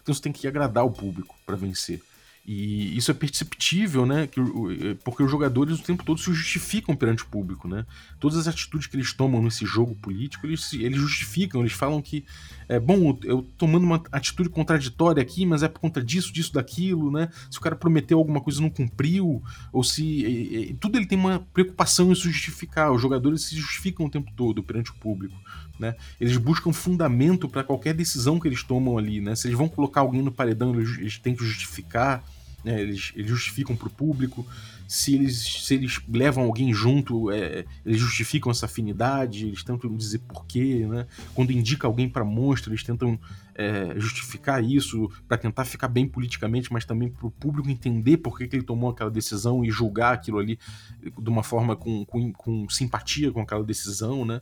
Então 0.00 0.14
você 0.14 0.22
tem 0.22 0.32
que 0.32 0.46
agradar 0.46 0.84
o 0.84 0.92
público 0.92 1.34
para 1.44 1.56
vencer. 1.56 2.00
E 2.46 2.96
isso 2.96 3.10
é 3.10 3.14
perceptível, 3.14 4.06
né? 4.06 4.28
Eh, 4.28 4.96
porque 5.02 5.24
os 5.24 5.30
jogadores 5.30 5.80
o 5.80 5.82
tempo 5.82 6.04
todo 6.04 6.20
se 6.20 6.32
justificam 6.32 6.94
perante 6.94 7.24
o 7.24 7.26
público, 7.26 7.66
né? 7.66 7.84
Todas 8.20 8.38
as 8.38 8.46
atitudes 8.46 8.86
que 8.86 8.94
eles 8.94 9.12
tomam 9.12 9.42
nesse 9.42 9.66
jogo 9.66 9.96
político, 9.96 10.46
eles, 10.46 10.72
eles 10.74 11.00
justificam, 11.00 11.62
eles 11.62 11.72
falam 11.72 12.00
que 12.00 12.24
é 12.68 12.80
bom, 12.80 13.18
eu 13.22 13.42
tomando 13.56 13.84
uma 13.84 14.02
atitude 14.10 14.48
contraditória 14.48 15.22
aqui, 15.22 15.46
mas 15.46 15.62
é 15.62 15.68
por 15.68 15.80
conta 15.80 16.02
disso, 16.02 16.32
disso, 16.32 16.52
daquilo, 16.52 17.10
né? 17.10 17.28
Se 17.50 17.58
o 17.58 17.60
cara 17.60 17.76
prometeu 17.76 18.18
alguma 18.18 18.40
coisa 18.40 18.58
e 18.58 18.62
não 18.62 18.70
cumpriu, 18.70 19.42
ou 19.72 19.84
se. 19.84 20.04
E, 20.04 20.70
e, 20.70 20.74
tudo 20.74 20.98
ele 20.98 21.06
tem 21.06 21.18
uma 21.18 21.46
preocupação 21.52 22.10
em 22.10 22.14
se 22.14 22.22
justificar. 22.22 22.92
Os 22.92 23.00
jogadores 23.00 23.42
se 23.42 23.56
justificam 23.56 24.06
o 24.06 24.10
tempo 24.10 24.30
todo 24.36 24.62
perante 24.62 24.90
o 24.90 24.94
público. 24.94 25.36
Né? 25.78 25.94
Eles 26.20 26.36
buscam 26.36 26.72
fundamento 26.72 27.48
para 27.48 27.62
qualquer 27.62 27.94
decisão 27.94 28.40
que 28.40 28.48
eles 28.48 28.62
tomam 28.62 28.98
ali. 28.98 29.20
Né? 29.20 29.36
Se 29.36 29.46
eles 29.46 29.58
vão 29.58 29.68
colocar 29.68 30.00
alguém 30.00 30.22
no 30.22 30.32
paredão, 30.32 30.74
eles, 30.74 30.98
eles 30.98 31.18
têm 31.18 31.34
que 31.34 31.44
justificar 31.44 32.24
né? 32.66 32.82
eles, 32.82 33.12
eles 33.14 33.30
justificam 33.30 33.76
para 33.76 33.86
o 33.86 33.90
público. 33.90 34.44
Se 34.88 35.14
eles, 35.14 35.64
se 35.64 35.74
eles 35.74 36.00
levam 36.08 36.44
alguém 36.44 36.72
junto, 36.72 37.30
é, 37.30 37.64
eles 37.84 38.00
justificam 38.00 38.50
essa 38.50 38.66
afinidade, 38.66 39.46
eles 39.46 39.62
tentam 39.62 39.96
dizer 39.96 40.18
porquê. 40.20 40.84
Né? 40.86 41.06
Quando 41.32 41.52
indica 41.52 41.86
alguém 41.86 42.08
para 42.08 42.24
monstro, 42.24 42.72
eles 42.72 42.82
tentam 42.82 43.18
é, 43.54 43.94
justificar 43.98 44.62
isso 44.62 45.08
para 45.28 45.38
tentar 45.38 45.64
ficar 45.64 45.88
bem 45.88 46.08
politicamente, 46.08 46.72
mas 46.72 46.84
também 46.84 47.08
para 47.08 47.26
o 47.26 47.30
público 47.30 47.70
entender 47.70 48.16
por 48.16 48.36
que, 48.36 48.44
ele 48.44 48.62
tomou 48.62 48.90
aquela 48.90 49.10
decisão 49.10 49.64
e 49.64 49.70
julgar 49.70 50.14
aquilo 50.14 50.38
ali 50.38 50.58
de 51.00 51.30
uma 51.30 51.42
forma 51.42 51.76
com, 51.76 52.04
com, 52.04 52.32
com 52.32 52.68
simpatia 52.68 53.30
com 53.30 53.40
aquela 53.40 53.64
decisão. 53.64 54.24
Né? 54.24 54.40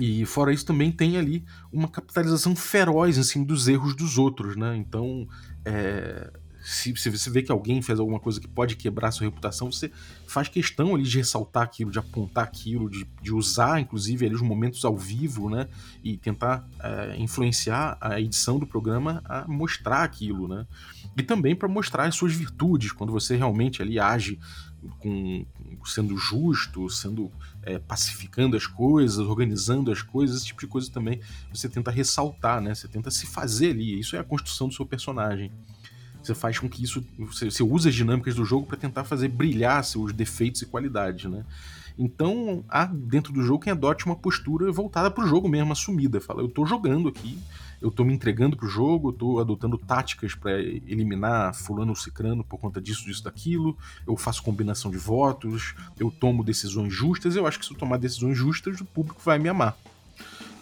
E 0.00 0.24
fora 0.24 0.52
isso 0.52 0.64
também 0.64 0.90
tem 0.90 1.16
ali 1.16 1.44
uma 1.72 1.88
capitalização 1.88 2.56
feroz 2.56 3.16
cima 3.24 3.44
dos 3.44 3.68
erros 3.68 3.94
dos 3.94 4.16
outros, 4.16 4.56
né? 4.56 4.74
Então, 4.76 5.28
é, 5.64 6.32
se, 6.62 6.94
se, 6.96 7.10
você 7.10 7.28
vê 7.28 7.42
que 7.42 7.50
alguém 7.50 7.82
fez 7.82 7.98
alguma 7.98 8.20
coisa 8.20 8.40
que 8.40 8.46
pode 8.46 8.76
quebrar 8.76 9.10
sua 9.10 9.26
reputação, 9.26 9.70
você 9.70 9.90
faz 10.26 10.48
questão 10.48 10.94
ali 10.94 11.04
de 11.04 11.18
ressaltar 11.18 11.64
aquilo, 11.64 11.90
de 11.90 11.98
apontar 11.98 12.44
aquilo, 12.44 12.88
de, 12.88 13.06
de 13.20 13.34
usar, 13.34 13.80
inclusive, 13.80 14.24
ali 14.24 14.34
os 14.34 14.40
momentos 14.40 14.84
ao 14.84 14.96
vivo, 14.96 15.50
né? 15.50 15.68
E 16.04 16.16
tentar 16.16 16.66
é, 16.80 17.16
influenciar 17.18 17.98
a 18.00 18.20
edição 18.20 18.58
do 18.58 18.66
programa 18.66 19.22
a 19.24 19.46
mostrar 19.48 20.04
aquilo, 20.04 20.46
né? 20.46 20.66
E 21.16 21.22
também 21.22 21.54
para 21.54 21.68
mostrar 21.68 22.04
as 22.04 22.14
suas 22.14 22.32
virtudes, 22.32 22.92
quando 22.92 23.12
você 23.12 23.36
realmente 23.36 23.82
ali 23.82 23.98
age 23.98 24.38
com, 24.98 25.44
sendo 25.84 26.16
justo, 26.16 26.88
sendo 26.88 27.30
é, 27.62 27.78
pacificando 27.78 28.56
as 28.56 28.66
coisas, 28.66 29.18
organizando 29.18 29.90
as 29.90 30.02
coisas, 30.02 30.38
esse 30.38 30.46
tipo 30.46 30.60
de 30.60 30.66
coisa 30.66 30.90
também 30.90 31.20
você 31.52 31.68
tenta 31.68 31.90
ressaltar, 31.90 32.60
né? 32.60 32.74
Você 32.74 32.88
tenta 32.88 33.10
se 33.10 33.26
fazer 33.26 33.70
ali. 33.70 33.98
Isso 33.98 34.16
é 34.16 34.18
a 34.18 34.24
construção 34.24 34.68
do 34.68 34.74
seu 34.74 34.86
personagem. 34.86 35.52
Você 36.22 36.34
faz 36.34 36.58
com 36.58 36.68
que 36.68 36.82
isso. 36.82 37.04
Você, 37.18 37.50
você 37.50 37.62
usa 37.62 37.88
as 37.88 37.94
dinâmicas 37.94 38.34
do 38.34 38.44
jogo 38.44 38.66
para 38.66 38.76
tentar 38.76 39.04
fazer 39.04 39.28
brilhar 39.28 39.82
seus 39.84 40.12
defeitos 40.12 40.62
e 40.62 40.66
qualidades, 40.66 41.30
né? 41.30 41.44
Então, 41.98 42.64
há 42.68 42.84
dentro 42.86 43.32
do 43.32 43.42
jogo 43.42 43.64
quem 43.64 43.72
adote 43.72 44.06
uma 44.06 44.16
postura 44.16 44.70
voltada 44.72 45.10
para 45.10 45.24
o 45.24 45.26
jogo 45.26 45.48
mesmo, 45.48 45.72
assumida. 45.72 46.20
Fala, 46.20 46.40
eu 46.40 46.46
estou 46.46 46.66
jogando 46.66 47.08
aqui, 47.08 47.38
eu 47.80 47.88
estou 47.88 48.06
me 48.06 48.14
entregando 48.14 48.56
pro 48.56 48.68
jogo, 48.68 49.08
eu 49.08 49.12
estou 49.12 49.40
adotando 49.40 49.76
táticas 49.76 50.34
para 50.34 50.58
eliminar 50.60 51.54
fulano 51.54 51.90
ou 51.90 51.96
cicrano 51.96 52.44
por 52.44 52.58
conta 52.58 52.80
disso, 52.80 53.04
disso, 53.04 53.24
daquilo, 53.24 53.76
eu 54.06 54.16
faço 54.16 54.42
combinação 54.42 54.90
de 54.90 54.98
votos, 54.98 55.74
eu 55.98 56.10
tomo 56.10 56.44
decisões 56.44 56.94
justas, 56.94 57.36
eu 57.36 57.46
acho 57.46 57.58
que 57.58 57.66
se 57.66 57.72
eu 57.72 57.78
tomar 57.78 57.98
decisões 57.98 58.36
justas, 58.36 58.80
o 58.80 58.84
público 58.84 59.20
vai 59.24 59.38
me 59.38 59.48
amar. 59.48 59.76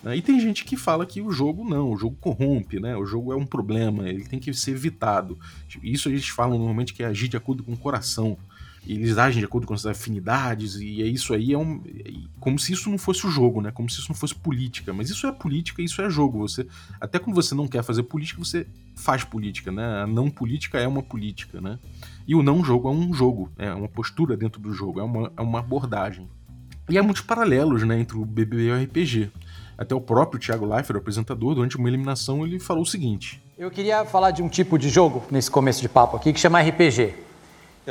Né? 0.03 0.17
E 0.17 0.23
tem 0.23 0.41
gente 0.41 0.65
que 0.65 0.77
fala 0.77 1.05
que 1.05 1.21
o 1.21 1.31
jogo 1.31 1.69
não, 1.69 1.93
o 1.93 1.97
jogo 1.97 2.17
corrompe, 2.21 2.81
né? 2.81 2.97
O 2.97 3.05
jogo 3.05 3.33
é 3.33 3.37
um 3.37 3.47
problema, 3.47 4.09
ele 4.09 4.25
tem 4.25 4.39
que 4.39 4.53
ser 4.55 4.73
evitado. 4.73 5.39
Isso 5.83 6.09
eles 6.09 6.29
falam 6.29 6.59
normalmente 6.59 6.95
que 6.95 7.03
é 7.03 7.07
agir 7.07 7.29
de 7.29 7.37
acordo 7.37 7.63
com 7.63 7.73
o 7.73 7.77
coração. 7.77 8.37
Eles 8.87 9.19
agem 9.19 9.41
de 9.41 9.45
acordo 9.45 9.67
com 9.67 9.75
as 9.75 9.85
afinidades, 9.85 10.77
e 10.77 11.03
é 11.03 11.07
isso 11.07 11.35
aí 11.35 11.53
é 11.53 11.59
um. 11.59 11.83
Como 12.39 12.59
se 12.59 12.73
isso 12.73 12.89
não 12.89 12.97
fosse 12.97 13.27
o 13.27 13.31
jogo, 13.31 13.61
né? 13.61 13.71
Como 13.71 13.91
se 13.91 14.01
isso 14.01 14.09
não 14.09 14.17
fosse 14.17 14.35
política. 14.35 14.91
Mas 14.93 15.11
isso 15.11 15.27
é 15.27 15.33
política, 15.33 15.83
isso 15.83 16.01
é 16.01 16.09
jogo. 16.09 16.39
Você, 16.39 16.67
até 16.99 17.19
quando 17.19 17.37
você 17.37 17.55
não 17.55 17.69
quer 17.69 17.83
fazer 17.83 18.05
política, 18.05 18.43
você 18.43 18.67
faz 18.97 19.23
política, 19.23 19.71
né? 19.71 20.03
A 20.03 20.07
não 20.07 20.31
política 20.31 20.79
é 20.79 20.89
uma 20.89 21.03
política, 21.03 21.61
né? 21.61 21.79
E 22.27 22.35
o 22.35 22.43
não 22.43 22.65
jogo 22.65 22.89
é 22.89 22.93
um 22.93 23.13
jogo, 23.13 23.53
é 23.59 23.71
uma 23.73 23.89
postura 23.89 24.35
dentro 24.35 24.61
do 24.61 24.73
jogo, 24.73 24.99
é 24.99 25.03
uma, 25.03 25.31
é 25.37 25.43
uma 25.43 25.59
abordagem. 25.59 26.27
E 26.89 26.99
há 26.99 27.03
muitos 27.03 27.23
paralelos 27.23 27.85
né, 27.85 28.01
entre 28.01 28.17
o 28.17 28.25
BBB 28.25 28.67
e 28.67 28.71
o 28.73 28.83
RPG. 28.83 29.31
Até 29.81 29.95
o 29.95 30.01
próprio 30.01 30.39
Thiago 30.39 30.67
Leifert, 30.67 30.95
o 30.95 30.99
apresentador, 30.99 31.55
durante 31.55 31.79
uma 31.79 31.89
eliminação, 31.89 32.45
ele 32.45 32.61
falou 32.61 32.83
o 32.83 32.87
seguinte: 32.87 33.43
Eu 33.59 33.71
queria 33.71 34.05
falar 34.05 34.31
de 34.31 34.43
um 34.43 34.49
tipo 34.49 34.79
de 34.79 34.91
jogo 34.91 35.23
nesse 35.31 35.51
começo 35.51 35.81
de 35.81 35.89
papo 35.89 36.19
aqui 36.19 36.35
que 36.35 36.39
chama 36.39 36.61
RPG. 36.61 37.15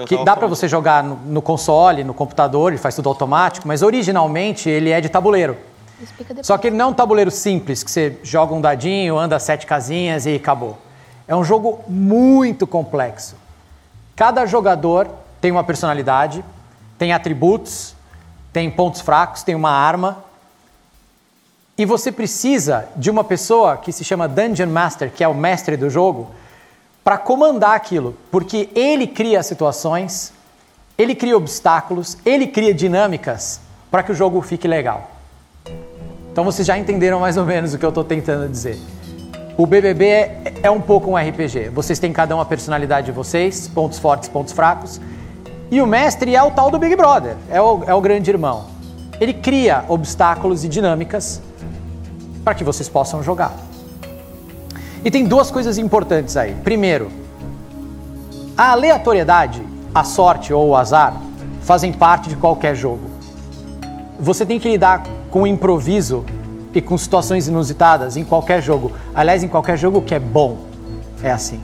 que 0.05 0.23
dá 0.23 0.35
para 0.35 0.45
você 0.45 0.67
jogar 0.67 1.03
no, 1.03 1.15
no, 1.15 1.41
console, 1.41 2.03
no 2.03 2.13
computador, 2.13 2.71
ele 2.71 2.77
faz 2.79 2.95
tudo 2.95 3.09
automático, 3.09 3.67
mas 3.67 3.81
originalmente 3.81 4.69
ele 4.69 4.91
é 4.91 5.01
de 5.01 5.09
tabuleiro. 5.09 5.57
Só 6.43 6.59
que 6.59 6.67
ele 6.67 6.75
não 6.75 6.85
é 6.85 6.87
um 6.89 6.93
tabuleiro 6.93 7.31
simples, 7.31 7.81
que 7.81 7.89
você 7.89 8.19
joga 8.21 8.53
um 8.53 8.61
dadinho, 8.61 9.17
anda 9.17 9.39
sete 9.39 9.65
casinhas 9.65 10.27
e 10.27 10.35
acabou. 10.35 10.77
É 11.27 11.35
um 11.35 11.43
jogo 11.43 11.83
muito 11.87 12.67
complexo. 12.67 13.35
Cada 14.15 14.45
jogador 14.45 15.09
tem 15.41 15.49
uma 15.49 15.63
personalidade, 15.63 16.45
tem 16.99 17.13
atributos, 17.13 17.95
tem 18.53 18.69
pontos 18.69 19.01
fracos, 19.01 19.41
tem 19.41 19.55
uma 19.55 19.71
arma 19.71 20.28
e 21.79 21.85
você 21.85 22.11
precisa 22.11 22.89
de 22.97 23.09
uma 23.09 23.23
pessoa 23.23 23.77
que 23.77 23.93
se 23.93 24.03
chama 24.03 24.27
Dungeon 24.27 24.67
Master, 24.67 25.09
que 25.09 25.23
é 25.23 25.27
o 25.29 25.33
mestre 25.33 25.77
do 25.77 25.89
jogo, 25.89 26.29
para 27.05 27.17
comandar 27.17 27.73
aquilo, 27.73 28.17
porque 28.29 28.67
ele 28.75 29.07
cria 29.07 29.41
situações, 29.41 30.33
ele 30.97 31.15
cria 31.15 31.37
obstáculos, 31.37 32.17
ele 32.25 32.47
cria 32.47 32.73
dinâmicas 32.73 33.61
para 33.89 34.03
que 34.03 34.11
o 34.11 34.13
jogo 34.13 34.41
fique 34.41 34.67
legal. 34.67 35.09
Então 36.29 36.43
vocês 36.43 36.67
já 36.67 36.77
entenderam 36.77 37.21
mais 37.21 37.37
ou 37.37 37.45
menos 37.45 37.73
o 37.73 37.79
que 37.79 37.85
eu 37.85 37.89
estou 37.89 38.03
tentando 38.03 38.49
dizer. 38.49 38.77
O 39.57 39.65
BBB 39.65 40.05
é, 40.05 40.53
é 40.63 40.69
um 40.69 40.81
pouco 40.81 41.09
um 41.09 41.15
RPG. 41.15 41.69
Vocês 41.69 41.97
têm 41.97 42.11
cada 42.11 42.35
uma 42.35 42.43
a 42.43 42.45
personalidade 42.45 43.05
de 43.05 43.13
vocês, 43.13 43.69
pontos 43.69 43.97
fortes, 43.97 44.27
pontos 44.27 44.51
fracos, 44.51 44.99
E 45.71 45.81
o 45.81 45.87
mestre 45.87 46.35
é 46.35 46.43
o 46.43 46.51
tal 46.51 46.69
do 46.69 46.77
Big 46.77 46.93
Brother, 46.97 47.37
é 47.49 47.61
o, 47.61 47.83
é 47.87 47.93
o 47.93 48.01
grande 48.01 48.29
irmão. 48.29 48.65
Ele 49.17 49.33
cria 49.33 49.85
obstáculos 49.87 50.65
e 50.65 50.67
dinâmicas 50.67 51.41
para 52.49 52.55
que 52.55 52.63
vocês 52.63 52.89
possam 52.89 53.21
jogar. 53.21 53.53
E 55.05 55.11
tem 55.11 55.23
duas 55.23 55.51
coisas 55.51 55.77
importantes 55.77 56.35
aí. 56.35 56.55
Primeiro, 56.63 57.11
a 58.57 58.71
aleatoriedade, 58.71 59.61
a 59.93 60.03
sorte 60.03 60.51
ou 60.51 60.69
o 60.69 60.75
azar 60.75 61.13
fazem 61.61 61.93
parte 61.93 62.27
de 62.27 62.35
qualquer 62.35 62.75
jogo. 62.75 63.01
Você 64.19 64.47
tem 64.47 64.59
que 64.59 64.67
lidar 64.67 65.03
com 65.29 65.43
o 65.43 65.47
improviso 65.47 66.25
e 66.73 66.81
com 66.81 66.97
situações 66.97 67.47
inusitadas 67.47 68.17
em 68.17 68.23
qualquer 68.23 68.63
jogo. 68.63 68.93
Aliás, 69.13 69.43
em 69.43 69.47
qualquer 69.47 69.77
jogo 69.77 70.01
que 70.01 70.15
é 70.15 70.19
bom, 70.19 70.57
é 71.21 71.29
assim. 71.29 71.61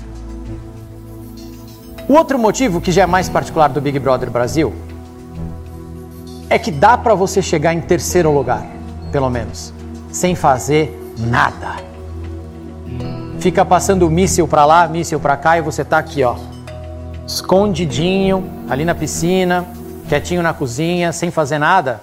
O 2.08 2.14
outro 2.14 2.38
motivo, 2.38 2.80
que 2.80 2.92
já 2.92 3.02
é 3.02 3.08
mais 3.08 3.28
particular 3.28 3.70
do 3.70 3.82
Big 3.82 3.98
Brother 3.98 4.30
Brasil, 4.30 4.72
é 6.48 6.60
que 6.60 6.70
dá 6.70 6.96
para 6.96 7.16
você 7.16 7.42
chegar 7.42 7.74
em 7.74 7.82
terceiro 7.82 8.32
lugar, 8.32 8.64
pelo 9.12 9.32
menos, 9.32 9.74
sem 10.16 10.34
fazer 10.34 10.98
nada. 11.18 11.76
Fica 13.38 13.66
passando 13.66 14.10
míssil 14.10 14.48
para 14.48 14.66
lá, 14.66 14.88
míssil 14.88 15.20
para 15.20 15.36
cá 15.36 15.58
e 15.58 15.62
você 15.62 15.84
tá 15.84 15.98
aqui, 15.98 16.24
ó, 16.24 16.36
escondidinho 17.28 18.50
ali 18.70 18.86
na 18.86 18.96
piscina, 18.96 19.66
quietinho 20.08 20.42
na 20.42 20.54
cozinha, 20.54 21.12
sem 21.12 21.30
fazer 21.32 21.60
nada, 21.60 22.02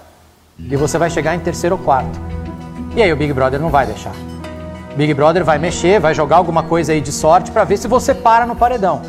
e 0.59 0.77
você 0.77 0.99
vai 0.99 1.09
chegar 1.09 1.35
em 1.35 1.41
terceiro 1.41 1.77
ou 1.77 1.83
quarto. 1.83 2.21
E 2.95 3.03
aí 3.03 3.11
o 3.11 3.17
Big 3.17 3.33
Brother 3.33 3.59
não 3.59 3.71
vai 3.71 3.87
deixar. 3.87 4.13
Big 4.95 5.15
Brother 5.15 5.43
vai 5.43 5.59
mexer, 5.59 5.99
vai 5.99 6.15
jogar 6.15 6.37
alguma 6.37 6.63
coisa 6.63 6.93
aí 6.93 7.01
de 7.01 7.11
sorte 7.11 7.51
para 7.51 7.65
ver 7.65 7.79
se 7.79 7.89
você 7.89 8.15
para 8.15 8.45
no 8.45 8.55
paredão. 8.55 9.01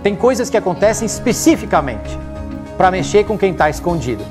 Tem 0.00 0.14
coisas 0.14 0.48
que 0.48 0.56
acontecem 0.56 1.06
especificamente 1.06 2.16
para 2.76 2.88
mexer 2.92 3.24
com 3.24 3.36
quem 3.36 3.50
está 3.50 3.68
escondido. 3.68 4.24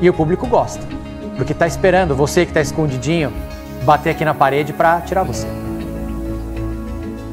E 0.00 0.08
o 0.08 0.14
público 0.14 0.46
gosta, 0.46 0.86
porque 1.40 1.54
está 1.54 1.66
esperando 1.66 2.14
você 2.14 2.44
que 2.44 2.50
está 2.50 2.60
escondidinho 2.60 3.32
bater 3.82 4.10
aqui 4.10 4.26
na 4.26 4.34
parede 4.34 4.74
para 4.74 5.00
tirar 5.00 5.22
você. 5.22 5.46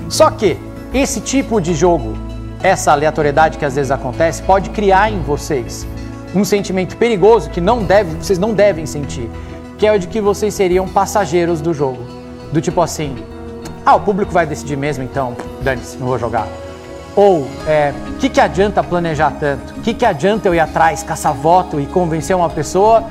Só 0.08 0.32
que 0.32 0.58
esse 0.93 1.20
tipo 1.20 1.60
de 1.60 1.74
jogo, 1.74 2.15
essa 2.63 2.93
aleatoriedade 2.93 3.58
que 3.58 3.65
às 3.65 3.76
vezes 3.76 3.91
acontece, 3.91 4.41
pode 4.43 4.70
criar 4.70 5.12
em 5.12 5.20
vocês 5.20 5.86
um 6.34 6.46
sentimento 6.46 6.96
perigoso 6.96 7.50
que 7.50 7.60
não 7.60 7.84
deve, 7.84 8.15
vocês 8.15 8.39
não 8.39 8.54
devem 8.54 8.86
sentir, 8.86 9.30
que 9.78 9.86
é 9.86 9.91
o 9.91 10.00
de 10.00 10.08
que 10.08 10.22
vocês 10.22 10.54
seriam 10.54 10.88
passageiros 10.88 11.60
do 11.60 11.74
jogo. 11.74 12.00
Do 12.54 12.62
tipo 12.62 12.80
assim, 12.80 13.13
ah, 13.86 13.96
o 13.96 14.00
público 14.00 14.32
vai 14.32 14.48
decidir 14.48 14.78
mesmo, 14.78 15.04
então 15.04 15.36
dane-se, 15.62 15.98
não 15.98 16.08
vou 16.08 16.17
jogar. 16.17 16.48
Ou, 17.13 17.41
o 17.41 17.50
é, 17.67 17.93
que, 18.22 18.30
que 18.30 18.39
adianta 18.39 18.82
planejar 18.82 19.32
tanto? 19.32 19.74
O 19.74 19.82
que, 19.82 19.93
que 19.93 20.06
adianta 20.06 20.48
eu 20.48 20.56
ir 20.56 20.62
atrás, 20.62 21.04
caçar 21.04 21.34
voto 21.34 21.78
e 21.78 21.86
convencer 21.86 22.34
uma 22.34 22.50
pessoa? 22.50 23.04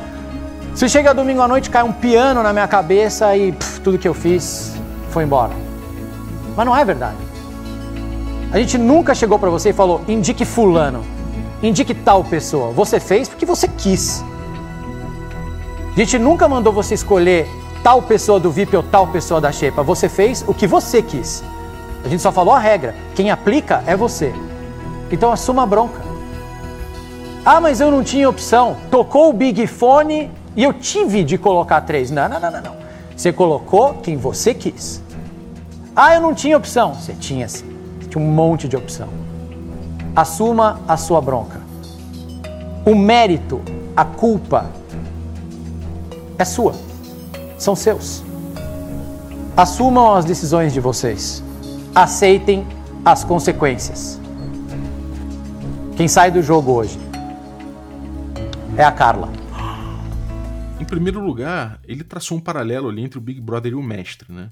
Se 0.76 0.90
chega 0.90 1.14
domingo 1.14 1.40
à 1.40 1.48
noite, 1.48 1.70
cai 1.70 1.82
um 1.82 1.90
piano 1.90 2.42
na 2.42 2.52
minha 2.52 2.68
cabeça 2.68 3.34
e 3.34 3.50
pff, 3.50 3.80
tudo 3.80 3.96
que 3.96 4.06
eu 4.06 4.12
fiz 4.12 4.74
foi 5.08 5.24
embora. 5.24 5.52
Mas 6.54 6.66
não 6.66 6.76
é 6.76 6.84
verdade. 6.84 7.16
A 8.52 8.58
gente 8.58 8.76
nunca 8.76 9.14
chegou 9.14 9.38
para 9.38 9.48
você 9.48 9.70
e 9.70 9.72
falou: 9.72 10.02
indique 10.06 10.44
Fulano, 10.44 11.02
indique 11.62 11.94
tal 11.94 12.22
pessoa. 12.22 12.72
Você 12.72 13.00
fez 13.00 13.26
porque 13.26 13.46
você 13.46 13.66
quis. 13.66 14.22
A 15.94 15.98
gente 15.98 16.18
nunca 16.18 16.46
mandou 16.46 16.74
você 16.74 16.92
escolher 16.92 17.48
tal 17.82 18.02
pessoa 18.02 18.38
do 18.38 18.50
VIP 18.50 18.76
ou 18.76 18.82
tal 18.82 19.06
pessoa 19.06 19.40
da 19.40 19.50
Xepa. 19.50 19.82
Você 19.82 20.10
fez 20.10 20.44
o 20.46 20.52
que 20.52 20.66
você 20.66 21.00
quis. 21.00 21.42
A 22.04 22.08
gente 22.08 22.20
só 22.20 22.30
falou 22.30 22.52
a 22.52 22.58
regra. 22.58 22.94
Quem 23.14 23.30
aplica 23.30 23.82
é 23.86 23.96
você. 23.96 24.30
Então 25.10 25.32
assuma 25.32 25.62
a 25.62 25.66
bronca. 25.66 26.02
Ah, 27.46 27.62
mas 27.62 27.80
eu 27.80 27.90
não 27.90 28.04
tinha 28.04 28.28
opção. 28.28 28.76
Tocou 28.90 29.30
o 29.30 29.32
Big 29.32 29.66
Fone 29.66 30.30
e 30.56 30.64
eu 30.64 30.72
tive 30.72 31.22
de 31.22 31.36
colocar 31.36 31.82
três. 31.82 32.10
Não, 32.10 32.28
não, 32.28 32.40
não, 32.40 32.50
não, 32.50 32.62
não. 32.62 32.76
Você 33.14 33.32
colocou 33.32 33.94
quem 33.94 34.16
você 34.16 34.54
quis. 34.54 35.02
Ah, 35.94 36.14
eu 36.14 36.20
não 36.20 36.34
tinha 36.34 36.56
opção. 36.56 36.94
Você 36.94 37.12
tinha 37.12 37.46
sim. 37.48 37.66
Você 38.00 38.08
tinha 38.08 38.24
um 38.24 38.30
monte 38.30 38.66
de 38.66 38.76
opção. 38.76 39.08
Assuma 40.14 40.80
a 40.88 40.96
sua 40.96 41.20
bronca. 41.20 41.60
O 42.86 42.94
mérito, 42.94 43.60
a 43.94 44.04
culpa 44.04 44.66
é 46.38 46.44
sua. 46.44 46.74
São 47.58 47.76
seus. 47.76 48.22
Assumam 49.56 50.14
as 50.14 50.24
decisões 50.24 50.72
de 50.72 50.80
vocês. 50.80 51.42
Aceitem 51.94 52.66
as 53.04 53.24
consequências. 53.24 54.18
Quem 55.96 56.08
sai 56.08 56.30
do 56.30 56.42
jogo 56.42 56.72
hoje 56.72 56.98
é 58.76 58.84
a 58.84 58.92
Carla. 58.92 59.45
Primeiro 60.88 61.25
lugar, 61.25 61.81
ele 61.85 62.05
traçou 62.05 62.38
um 62.38 62.40
paralelo 62.40 62.88
ali 62.88 63.03
entre 63.03 63.18
o 63.18 63.20
Big 63.20 63.40
Brother 63.40 63.72
e 63.72 63.75
o 63.75 63.83
mestre, 63.83 64.33
né? 64.33 64.51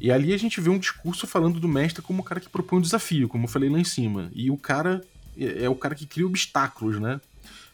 E 0.00 0.12
ali 0.12 0.32
a 0.32 0.36
gente 0.36 0.60
vê 0.60 0.70
um 0.70 0.78
discurso 0.78 1.26
falando 1.26 1.58
do 1.58 1.68
mestre 1.68 2.02
como 2.02 2.20
o 2.20 2.24
cara 2.24 2.40
que 2.40 2.48
propõe 2.48 2.78
um 2.78 2.82
desafio, 2.82 3.28
como 3.28 3.44
eu 3.44 3.48
falei 3.48 3.68
lá 3.68 3.78
em 3.78 3.84
cima. 3.84 4.30
E 4.32 4.50
o 4.50 4.56
cara 4.56 5.02
é, 5.36 5.64
é 5.64 5.68
o 5.68 5.74
cara 5.74 5.94
que 5.94 6.06
cria 6.06 6.26
obstáculos, 6.26 7.00
né? 7.00 7.20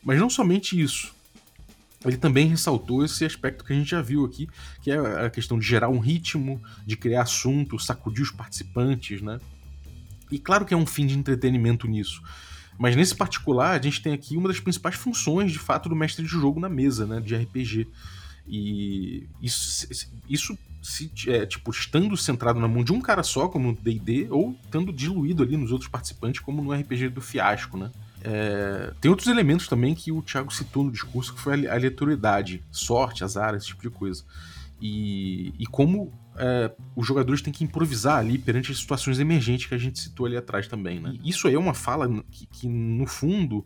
Mas 0.03 0.19
não 0.19 0.31
somente 0.31 0.81
isso 0.81 1.15
ele 2.05 2.17
também 2.17 2.47
ressaltou 2.47 3.05
esse 3.05 3.25
aspecto 3.25 3.65
que 3.65 3.73
a 3.73 3.77
gente 3.77 3.91
já 3.91 4.03
viu 4.03 4.25
aqui, 4.25 4.49
que 4.83 4.91
é 4.91 4.97
a 5.25 5.31
questão 5.31 5.59
de 5.59 5.67
gerar 5.67 5.89
um 5.89 5.99
ritmo, 5.99 6.63
de 6.87 6.97
criar 6.97 7.23
assunto, 7.23 7.79
sacudir 7.79 8.23
os 8.23 8.31
participantes, 8.31 9.23
né? 9.23 9.41
E 10.31 10.39
claro 10.39 10.65
que 10.65 10.75
é 10.75 10.77
um 10.77 10.87
fim 10.87 11.07
de 11.07 11.19
entretenimento 11.19 11.87
nisso. 11.87 12.23
Mas 12.79 12.97
nesse 12.97 13.15
particular, 13.15 13.79
a 13.79 13.83
gente 13.83 14.03
tem 14.03 14.13
aqui 14.13 14.37
uma 14.37 14.49
das 14.49 14.61
principais 14.61 14.97
funções, 14.97 15.53
de 15.53 15.59
fato, 15.59 15.89
do 15.89 15.97
mestre 15.97 16.25
de 16.25 16.29
jogo 16.29 16.59
na 16.59 16.69
mesa, 16.69 17.07
né? 17.07 17.21
De 17.21 17.35
RPG. 17.35 17.87
E 18.47 19.27
isso, 19.41 19.89
isso 20.29 20.59
se, 20.83 21.11
é, 21.29 21.47
tipo, 21.47 21.71
estando 21.71 22.17
centrado 22.17 22.61
na 22.61 22.69
mão 22.69 22.85
de 22.85 22.93
um 22.93 23.01
cara 23.01 23.23
só, 23.23 23.49
como 23.49 23.69
no 23.69 23.75
D&D, 23.75 24.27
ou 24.31 24.55
estando 24.65 24.93
diluído 24.93 25.43
ali 25.43 25.57
nos 25.57 25.73
outros 25.73 25.89
participantes, 25.89 26.41
como 26.41 26.63
no 26.63 26.73
RPG 26.73 27.09
do 27.09 27.21
Fiasco, 27.21 27.79
né? 27.79 27.91
É, 28.23 28.93
tem 29.01 29.11
outros 29.11 29.29
elementos 29.29 29.69
também 29.69 29.95
que 29.95 30.13
o 30.13 30.23
Thiago 30.23 30.53
citou 30.53 30.85
no 30.85 30.91
discurso, 30.91 31.35
que 31.35 31.41
foi 31.41 31.67
a 31.67 31.75
aleatoriedade, 31.75 32.63
sorte, 32.71 33.25
azar, 33.25 33.55
esse 33.55 33.67
tipo 33.67 33.83
de 33.83 33.91
coisa. 33.91 34.25
E, 34.81 35.55
e 35.59 35.67
como 35.67 36.13
é, 36.37 36.73
os 36.97 37.07
jogadores 37.07 37.43
têm 37.43 37.53
que 37.53 37.65
improvisar 37.65 38.19
ali 38.19 38.39
perante 38.39 38.73
as 38.73 38.79
situações 38.79 39.19
emergentes 39.19 39.67
que 39.67 39.75
a 39.75 39.79
gente 39.79 39.99
citou 39.99 40.27
ali 40.27 40.37
atrás 40.37 40.67
também, 40.67 41.01
né? 41.01 41.17
E 41.23 41.31
isso 41.31 41.47
aí 41.47 41.55
é 41.55 41.59
uma 41.59 41.75
fala 41.75 42.09
que, 42.31 42.47
que 42.47 42.69
no 42.69 43.07
fundo, 43.07 43.65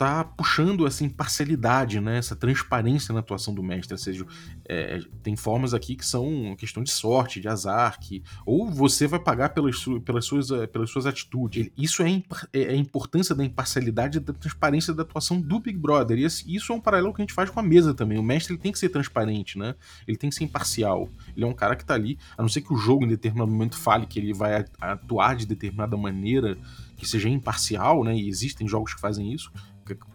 tá 0.00 0.24
puxando 0.24 0.86
essa 0.86 1.04
imparcialidade, 1.04 2.00
né? 2.00 2.16
essa 2.16 2.34
transparência 2.34 3.12
na 3.12 3.20
atuação 3.20 3.52
do 3.52 3.62
mestre. 3.62 3.92
Ou 3.92 3.98
seja, 3.98 4.24
é, 4.66 4.98
tem 5.22 5.36
formas 5.36 5.74
aqui 5.74 5.94
que 5.94 6.06
são 6.06 6.56
questão 6.56 6.82
de 6.82 6.90
sorte, 6.90 7.38
de 7.38 7.46
azar, 7.46 8.00
que 8.00 8.22
ou 8.46 8.70
você 8.70 9.06
vai 9.06 9.20
pagar 9.20 9.50
pelas, 9.50 9.76
su 9.76 10.00
pelas, 10.00 10.24
suas, 10.24 10.50
eh, 10.50 10.66
pelas 10.66 10.88
suas 10.88 11.04
atitudes. 11.04 11.70
Isso 11.76 12.02
é, 12.02 12.10
é, 12.50 12.62
é, 12.62 12.68
a 12.70 12.74
importância 12.74 13.34
da 13.34 13.44
imparcialidade 13.44 14.16
e 14.16 14.20
da 14.22 14.32
transparência 14.32 14.94
da 14.94 15.02
atuação 15.02 15.38
do 15.38 15.60
Big 15.60 15.76
Brother. 15.76 16.18
E 16.18 16.24
isso 16.24 16.72
é 16.72 16.74
um 16.74 16.80
paralelo 16.80 17.12
que 17.12 17.20
a 17.20 17.24
gente 17.24 17.34
faz 17.34 17.50
com 17.50 17.60
a 17.60 17.62
mesa 17.62 17.92
também. 17.92 18.16
O 18.16 18.22
mestre 18.22 18.54
ele 18.54 18.62
tem 18.62 18.72
que 18.72 18.78
ser 18.78 18.88
transparente, 18.88 19.58
né? 19.58 19.74
ele 20.08 20.16
tem 20.16 20.30
que 20.30 20.36
ser 20.36 20.44
imparcial. 20.44 21.10
Ele 21.36 21.44
é 21.44 21.48
um 21.48 21.52
cara 21.52 21.76
que 21.76 21.82
está 21.82 21.92
ali, 21.92 22.18
a 22.38 22.40
não 22.40 22.48
ser 22.48 22.62
que 22.62 22.72
o 22.72 22.76
jogo 22.78 23.04
em 23.04 23.08
determinado 23.08 23.52
momento 23.52 23.76
fale 23.76 24.06
que 24.06 24.18
ele 24.18 24.32
vai 24.32 24.64
atuar 24.80 25.36
de 25.36 25.44
determinada 25.44 25.94
maneira 25.94 26.56
que 26.96 27.06
seja 27.06 27.28
imparcial, 27.28 28.04
né? 28.04 28.14
E 28.14 28.28
existem 28.28 28.68
jogos 28.68 28.94
que 28.94 29.00
fazem 29.00 29.32
isso 29.32 29.50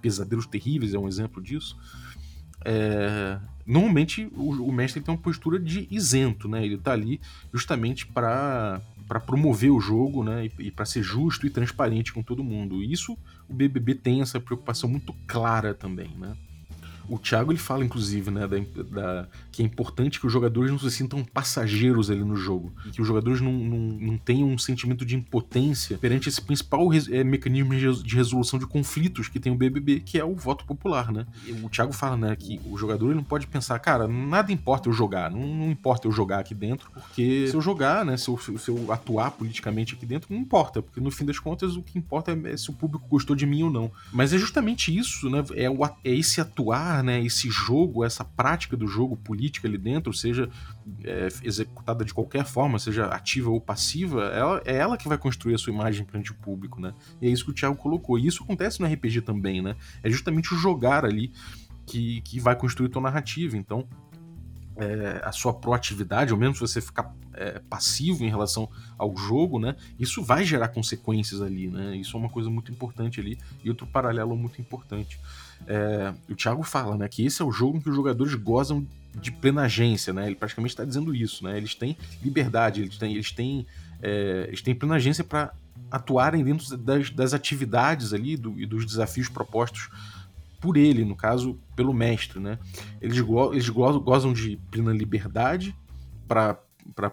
Pesadelos 0.02 0.46
Terríveis 0.46 0.94
é 0.94 1.00
um 1.00 1.08
exemplo 1.08 1.42
disso. 1.42 1.78
É, 2.64 3.40
normalmente 3.66 4.28
o, 4.36 4.68
o 4.68 4.72
mestre 4.72 5.02
tem 5.02 5.14
uma 5.14 5.22
postura 5.22 5.60
de 5.60 5.88
isento, 5.92 6.48
né? 6.48 6.66
Ele 6.66 6.76
está 6.76 6.94
ali 6.94 7.22
justamente 7.54 8.06
para 8.08 8.82
para 9.08 9.20
promover 9.20 9.70
o 9.70 9.80
jogo, 9.80 10.24
né, 10.24 10.48
e, 10.48 10.68
e 10.68 10.72
para 10.72 10.84
ser 10.84 11.04
justo 11.04 11.46
e 11.46 11.50
transparente 11.52 12.12
com 12.12 12.24
todo 12.24 12.44
mundo. 12.44 12.82
E 12.82 12.92
isso 12.92 13.16
o 13.48 13.54
BBB 13.54 13.94
tem 13.94 14.22
essa 14.22 14.40
preocupação 14.40 14.90
muito 14.90 15.14
clara 15.28 15.76
também, 15.76 16.10
né? 16.18 16.36
O 17.10 17.18
Thiago 17.18 17.52
ele 17.52 17.60
fala, 17.60 17.84
inclusive, 17.84 18.32
né, 18.32 18.48
da, 18.48 18.58
da, 18.84 19.28
que 19.52 19.62
é 19.62 19.66
importante 19.66 20.20
que 20.20 20.28
os 20.28 20.34
jogadores 20.34 20.72
não 20.72 20.80
se 20.80 20.92
sintam 20.92 21.24
passageiros 21.24 22.10
ali 22.10 22.24
no 22.24 22.36
jogo. 22.36 22.74
Que 22.92 23.02
os 23.02 23.08
jogadores 23.08 23.42
não, 23.42 23.52
não, 23.52 23.80
não 23.80 24.18
tenham 24.18 24.48
um 24.50 24.58
sentimento 24.58 25.06
de 25.06 25.16
impotência 25.16 25.98
perante 25.98 26.30
esse 26.30 26.42
principal 26.42 26.90
é, 27.12 27.24
mecanismo 27.24 27.76
de 27.76 28.16
resolução 28.16 28.60
de 28.60 28.66
conflitos 28.66 29.28
que 29.28 29.40
tem 29.40 29.52
o 29.52 29.56
BBB, 29.56 30.02
que 30.02 30.20
é 30.20 30.26
o 30.26 30.36
voto 30.36 30.66
popular, 30.66 31.12
né? 31.12 31.26
E 31.46 31.52
o 31.52 31.70
Thiago 31.70 31.94
fala, 31.94 32.18
né, 32.18 32.36
que 32.36 32.60
o 32.66 32.78
jogador 32.78 33.14
não 33.16 33.24
pode 33.24 33.48
pensar, 33.48 33.78
cara, 33.80 34.08
nada 34.08 34.52
importa 34.52 34.90
eu 34.90 34.94
jogar, 34.94 35.32
não, 35.32 35.48
não 35.48 35.72
importa 35.72 36.08
eu 36.08 36.12
jogar 36.12 36.40
aqui 36.40 36.54
dentro, 36.54 36.90
porque 36.92 37.48
se 37.48 37.56
eu 37.56 37.62
jogar, 37.62 38.06
né, 38.06 38.18
se 38.18 38.28
eu, 38.30 38.38
se 38.38 38.70
eu 38.70 38.92
atuar 38.92 39.32
politicamente 39.32 39.96
aqui 39.96 40.06
dentro, 40.06 40.34
não 40.34 40.42
importa, 40.42 40.82
porque 40.82 41.00
no 41.00 41.12
fim 41.12 41.26
das 41.26 41.40
contas 41.40 41.76
o 41.76 41.82
que 41.82 41.98
importa 41.98 42.38
é 42.46 42.58
se 42.58 42.70
o 42.70 42.74
público 42.74 43.08
gostou 43.08 43.36
de 43.36 43.46
mim 43.46 43.64
ou 43.64 43.72
não. 43.72 43.92
Mas 44.12 44.34
é 44.34 44.38
justamente 44.38 44.96
isso, 44.96 45.30
né, 45.30 45.44
é, 45.56 45.70
o, 45.70 45.86
é 45.86 45.92
esse 46.04 46.42
atuar 46.42 46.95
tornar 46.96 47.04
né, 47.04 47.22
esse 47.22 47.50
jogo, 47.50 48.04
essa 48.04 48.24
prática 48.24 48.78
do 48.78 48.88
jogo 48.88 49.18
política 49.18 49.68
ali 49.68 49.78
dentro, 49.78 50.14
seja 50.14 50.50
é, 51.04 51.28
executada 51.44 52.06
de 52.06 52.14
qualquer 52.14 52.46
forma, 52.46 52.80
seja 52.80 53.08
ativa 53.08 53.50
ou 53.50 53.60
passiva, 53.60 54.26
ela, 54.26 54.62
é 54.66 54.76
ela 54.76 54.98
que 54.98 55.08
vai 55.08 55.18
construir 55.18 55.56
a 55.56 55.58
sua 55.58 55.74
imagem 55.74 56.06
perante 56.06 56.32
o 56.32 56.36
público, 56.36 56.80
né? 56.80 56.94
E 57.22 57.28
é 57.28 57.30
isso 57.30 57.46
que 57.46 57.52
o 57.52 57.54
Thiago 57.54 57.76
colocou. 57.76 58.18
E 58.18 58.28
isso 58.28 58.44
acontece 58.44 58.80
no 58.82 58.88
RPG 58.88 59.22
também, 59.22 59.62
né? 59.62 59.76
É 60.04 60.10
justamente 60.10 60.54
o 60.54 60.58
jogar 60.58 61.06
ali 61.06 61.32
que, 61.86 62.22
que 62.22 62.40
vai 62.40 62.56
construir 62.56 62.90
tua 62.90 63.02
narrativa. 63.02 63.58
Então, 63.58 63.88
é, 64.78 65.22
a 65.24 65.32
sua 65.32 65.54
proatividade, 65.54 66.34
ou 66.34 66.40
menos 66.40 66.60
você 66.60 66.82
ficar 66.82 67.14
é, 67.34 67.60
passivo 67.70 68.24
em 68.24 68.30
relação 68.30 68.70
ao 68.98 69.16
jogo, 69.16 69.60
né? 69.60 69.76
Isso 69.98 70.24
vai 70.24 70.44
gerar 70.44 70.70
consequências 70.70 71.42
ali, 71.42 71.68
né? 71.68 71.96
Isso 71.96 72.16
é 72.16 72.20
uma 72.20 72.30
coisa 72.30 72.50
muito 72.50 72.72
importante 72.72 73.20
ali 73.20 73.38
e 73.64 73.70
outro 73.70 73.88
paralelo 73.88 74.36
muito 74.36 74.60
importante. 74.62 75.20
É, 75.68 76.14
o 76.30 76.36
Thiago 76.36 76.64
fala, 76.64 76.98
né, 76.98 77.08
que 77.08 77.26
esse 77.26 77.42
é 77.42 77.46
o 77.46 77.52
jogo 77.52 77.78
em 77.78 77.82
que 77.82 77.90
os 77.90 77.96
jogadores 77.96 78.34
gozam 78.36 78.86
de 79.16 79.32
plena 79.32 79.64
agência, 79.64 80.12
né? 80.14 80.26
Ele 80.26 80.36
praticamente 80.36 80.74
está 80.74 80.84
dizendo 80.84 81.16
isso, 81.16 81.44
né? 81.44 81.58
Eles 81.58 81.74
têm 81.74 81.98
liberdade, 82.22 82.82
eles 82.82 82.98
têm, 82.98 83.14
eles 83.14 83.32
têm, 83.32 83.66
é, 84.02 84.46
eles 84.48 84.62
têm 84.62 84.76
plena 84.76 84.96
agência 84.96 85.24
para 85.24 85.54
atuarem 85.90 86.44
dentro 86.44 86.76
das, 86.78 87.10
das 87.10 87.34
atividades 87.34 88.14
ali 88.14 88.36
do, 88.36 88.60
e 88.60 88.66
dos 88.66 88.86
desafios 88.86 89.30
propostos 89.30 89.90
por 90.60 90.78
ele, 90.78 91.06
no 91.06 91.16
caso, 91.16 91.58
pelo 91.76 91.94
mestre, 91.94 92.40
né? 92.40 92.58
Eles, 93.02 93.20
go 93.22 93.54
eles 93.54 93.70
go 93.70 94.00
gozam 94.00 94.34
de 94.34 94.58
plena 94.72 94.92
liberdade 94.92 95.76
para 96.28 96.58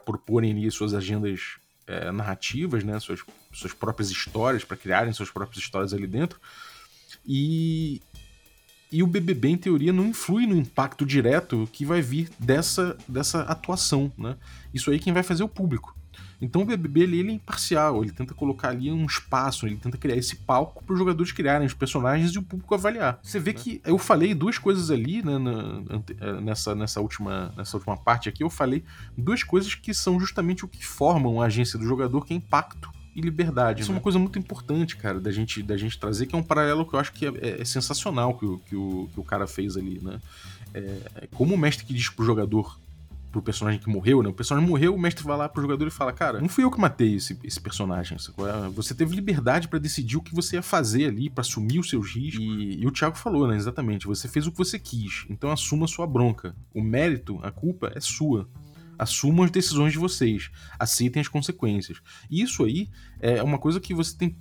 proporem 0.04 0.52
ali 0.52 0.70
suas 0.70 0.94
agendas 0.94 1.56
é, 1.86 2.10
narrativas, 2.10 2.82
né? 2.82 2.98
Suas, 2.98 3.20
suas 3.52 3.72
próprias 3.72 4.10
histórias, 4.10 4.64
para 4.64 4.76
criarem 4.76 5.12
suas 5.12 5.30
próprias 5.30 5.62
histórias 5.62 5.92
ali 5.92 6.06
dentro. 6.06 6.40
E, 7.26 8.00
e 8.92 9.02
o 9.02 9.06
BBB, 9.06 9.48
em 9.48 9.56
teoria, 9.56 9.92
não 9.92 10.06
influi 10.06 10.46
no 10.46 10.54
impacto 10.54 11.06
direto 11.06 11.68
que 11.72 11.84
vai 11.84 12.02
vir 12.02 12.30
dessa, 12.38 12.96
dessa 13.08 13.40
atuação, 13.42 14.12
né? 14.18 14.36
Isso 14.72 14.90
aí 14.90 14.98
quem 14.98 15.12
vai 15.12 15.22
fazer 15.22 15.42
é 15.42 15.46
o 15.46 15.48
público. 15.48 15.96
Então 16.42 16.62
o 16.62 16.64
BBB 16.64 17.02
ele, 17.02 17.20
ele 17.20 17.30
é 17.30 17.34
imparcial, 17.34 18.02
ele 18.02 18.10
tenta 18.10 18.34
colocar 18.34 18.70
ali 18.70 18.90
um 18.90 19.06
espaço, 19.06 19.64
ele 19.64 19.76
tenta 19.76 19.96
criar 19.96 20.16
esse 20.16 20.36
palco 20.36 20.84
para 20.84 20.92
os 20.92 20.98
jogadores 20.98 21.30
criarem 21.30 21.66
os 21.66 21.72
personagens 21.72 22.32
e 22.32 22.38
o 22.38 22.42
público 22.42 22.74
avaliar. 22.74 23.20
Você 23.22 23.38
vê 23.38 23.52
né? 23.52 23.58
que 23.60 23.80
eu 23.86 23.96
falei 23.96 24.34
duas 24.34 24.58
coisas 24.58 24.90
ali 24.90 25.22
né, 25.22 25.38
na, 25.38 25.82
eh, 26.20 26.40
nessa, 26.40 26.74
nessa, 26.74 27.00
última, 27.00 27.54
nessa 27.56 27.76
última 27.76 27.96
parte 27.96 28.28
aqui, 28.28 28.42
eu 28.42 28.50
falei 28.50 28.84
duas 29.16 29.44
coisas 29.44 29.76
que 29.76 29.94
são 29.94 30.18
justamente 30.18 30.64
o 30.64 30.68
que 30.68 30.84
formam 30.84 31.40
a 31.40 31.46
agência 31.46 31.78
do 31.78 31.86
jogador, 31.86 32.26
que 32.26 32.34
é 32.34 32.36
impacto 32.36 32.90
e 33.14 33.20
liberdade. 33.20 33.82
Isso 33.82 33.90
né? 33.90 33.96
é 33.96 33.98
uma 33.98 34.02
coisa 34.02 34.18
muito 34.18 34.38
importante, 34.38 34.96
cara, 34.96 35.20
da 35.20 35.30
gente, 35.30 35.62
da 35.62 35.76
gente 35.76 35.98
trazer, 35.98 36.26
que 36.26 36.34
é 36.34 36.38
um 36.38 36.42
paralelo 36.42 36.86
que 36.86 36.94
eu 36.94 37.00
acho 37.00 37.12
que 37.12 37.26
é, 37.26 37.32
é, 37.40 37.60
é 37.60 37.64
sensacional 37.64 38.36
que 38.36 38.46
o, 38.46 38.58
que, 38.58 38.76
o, 38.76 39.08
que 39.12 39.20
o 39.20 39.24
cara 39.24 39.46
fez 39.46 39.76
ali, 39.76 40.00
né? 40.02 40.20
É, 40.74 41.28
como 41.34 41.54
o 41.54 41.58
mestre 41.58 41.84
que 41.84 41.92
diz 41.92 42.08
pro 42.08 42.24
jogador 42.24 42.78
pro 43.32 43.40
personagem 43.40 43.80
que 43.80 43.88
morreu, 43.88 44.22
né? 44.22 44.28
O 44.28 44.32
personagem 44.32 44.68
morreu, 44.68 44.94
o 44.94 44.98
mestre 44.98 45.24
vai 45.24 45.36
lá 45.36 45.48
pro 45.48 45.62
jogador 45.62 45.86
e 45.86 45.90
fala: 45.90 46.12
Cara, 46.12 46.40
não 46.40 46.48
fui 46.48 46.62
eu 46.62 46.70
que 46.70 46.78
matei 46.78 47.14
esse, 47.14 47.36
esse 47.42 47.58
personagem. 47.58 48.18
Você 48.74 48.94
teve 48.94 49.16
liberdade 49.16 49.66
para 49.66 49.78
decidir 49.78 50.18
o 50.18 50.22
que 50.22 50.34
você 50.34 50.56
ia 50.56 50.62
fazer 50.62 51.06
ali, 51.06 51.30
para 51.30 51.40
assumir 51.40 51.78
os 51.78 51.88
seus 51.88 52.14
riscos. 52.14 52.44
E, 52.44 52.80
e, 52.80 52.86
o 52.86 52.90
Thiago 52.90 53.16
falou, 53.16 53.48
né? 53.48 53.56
Exatamente. 53.56 54.06
Você 54.06 54.28
fez 54.28 54.46
o 54.46 54.52
que 54.52 54.58
você 54.58 54.78
quis, 54.78 55.24
então 55.30 55.50
assuma 55.50 55.86
a 55.86 55.88
sua 55.88 56.06
bronca. 56.06 56.54
O 56.74 56.82
mérito, 56.82 57.40
a 57.42 57.50
culpa 57.50 57.90
é 57.94 58.00
sua. 58.00 58.46
Assumam 59.02 59.44
as 59.44 59.50
decisões 59.50 59.92
de 59.92 59.98
vocês. 59.98 60.50
Aceitem 60.78 61.20
as 61.20 61.28
consequências. 61.28 62.00
E 62.30 62.40
isso 62.40 62.64
aí 62.64 62.88
é 63.20 63.42
uma 63.42 63.58
coisa 63.58 63.80
que 63.80 63.92
você 63.92 64.16
tem 64.16 64.36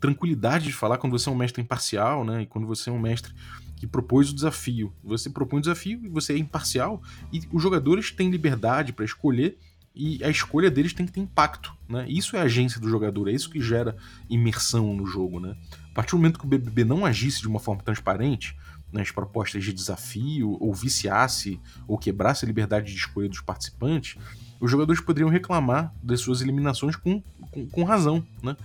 tranquilidade 0.00 0.66
de 0.66 0.72
falar 0.72 0.98
quando 0.98 1.18
você 1.18 1.28
é 1.28 1.32
um 1.32 1.36
mestre 1.36 1.62
imparcial, 1.62 2.24
né? 2.24 2.42
E 2.42 2.46
quando 2.46 2.66
você 2.66 2.88
é 2.88 2.92
um 2.92 2.98
mestre 2.98 3.34
que 3.76 3.86
propôs 3.86 4.30
o 4.30 4.34
desafio. 4.34 4.92
Você 5.04 5.28
propõe 5.28 5.58
o 5.58 5.62
desafio 5.62 6.00
e 6.02 6.08
você 6.08 6.32
é 6.32 6.38
imparcial 6.38 7.02
e 7.30 7.42
os 7.52 7.62
jogadores 7.62 8.10
têm 8.10 8.30
liberdade 8.30 8.92
para 8.92 9.04
escolher 9.04 9.58
e 9.94 10.22
a 10.24 10.28
escolha 10.28 10.70
deles 10.70 10.92
tem 10.92 11.06
que 11.06 11.12
ter 11.12 11.20
impacto, 11.20 11.74
né? 11.88 12.06
Isso 12.08 12.36
é 12.36 12.40
a 12.40 12.44
agência 12.44 12.80
do 12.80 12.88
jogador, 12.88 13.28
é 13.28 13.32
isso 13.32 13.50
que 13.50 13.60
gera 13.60 13.96
imersão 14.28 14.94
no 14.94 15.06
jogo, 15.06 15.40
né? 15.40 15.56
A 15.90 15.94
partir 15.94 16.10
do 16.12 16.18
momento 16.18 16.38
que 16.38 16.44
o 16.44 16.48
BBB 16.48 16.84
não 16.84 17.04
agisse 17.04 17.40
de 17.40 17.48
uma 17.48 17.58
forma 17.58 17.82
transparente 17.82 18.56
nas 18.96 19.10
propostas 19.10 19.62
de 19.62 19.72
desafio, 19.72 20.56
ou 20.60 20.74
viciasse 20.74 21.60
ou 21.86 21.98
quebrasse 21.98 22.44
a 22.44 22.48
liberdade 22.48 22.92
de 22.92 22.98
escolha 22.98 23.28
dos 23.28 23.40
participantes, 23.40 24.16
os 24.60 24.70
jogadores 24.70 25.00
poderiam 25.00 25.28
reclamar 25.28 25.94
das 26.02 26.20
suas 26.20 26.40
eliminações 26.40 26.96
com, 26.96 27.22
com, 27.50 27.66
com 27.66 27.84
razão, 27.84 28.24
né? 28.42 28.56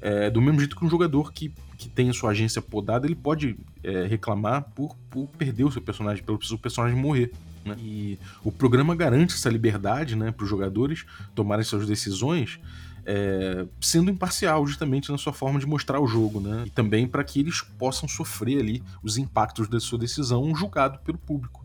É, 0.00 0.30
do 0.30 0.42
mesmo 0.42 0.60
jeito 0.60 0.76
que 0.76 0.84
um 0.84 0.90
jogador 0.90 1.32
que, 1.32 1.52
que 1.78 1.88
tem 1.88 2.10
a 2.10 2.12
sua 2.12 2.30
agência 2.30 2.60
podada, 2.60 3.06
ele 3.06 3.14
pode 3.14 3.56
é, 3.82 4.06
reclamar 4.06 4.62
por, 4.74 4.94
por 5.10 5.26
perder 5.28 5.64
o 5.64 5.72
seu 5.72 5.80
personagem, 5.80 6.22
pelo 6.22 6.42
seu 6.44 6.58
personagem 6.58 6.98
morrer. 6.98 7.32
Né? 7.64 7.74
E 7.78 8.18
o 8.44 8.52
programa 8.52 8.94
garante 8.94 9.34
essa 9.34 9.48
liberdade 9.48 10.14
né, 10.14 10.30
para 10.30 10.44
os 10.44 10.50
jogadores 10.50 11.06
tomarem 11.34 11.64
suas 11.64 11.86
decisões, 11.86 12.60
é, 13.06 13.64
sendo 13.80 14.10
imparcial 14.10 14.66
justamente 14.66 15.12
na 15.12 15.16
sua 15.16 15.32
forma 15.32 15.60
de 15.60 15.66
mostrar 15.66 16.00
o 16.00 16.08
jogo, 16.08 16.40
né? 16.40 16.64
E 16.66 16.70
também 16.70 17.06
para 17.06 17.22
que 17.22 17.38
eles 17.38 17.60
possam 17.60 18.08
sofrer 18.08 18.58
ali 18.58 18.82
os 19.00 19.16
impactos 19.16 19.68
da 19.68 19.78
sua 19.78 19.98
decisão 19.98 20.52
julgado 20.56 20.98
pelo 20.98 21.16
público. 21.16 21.64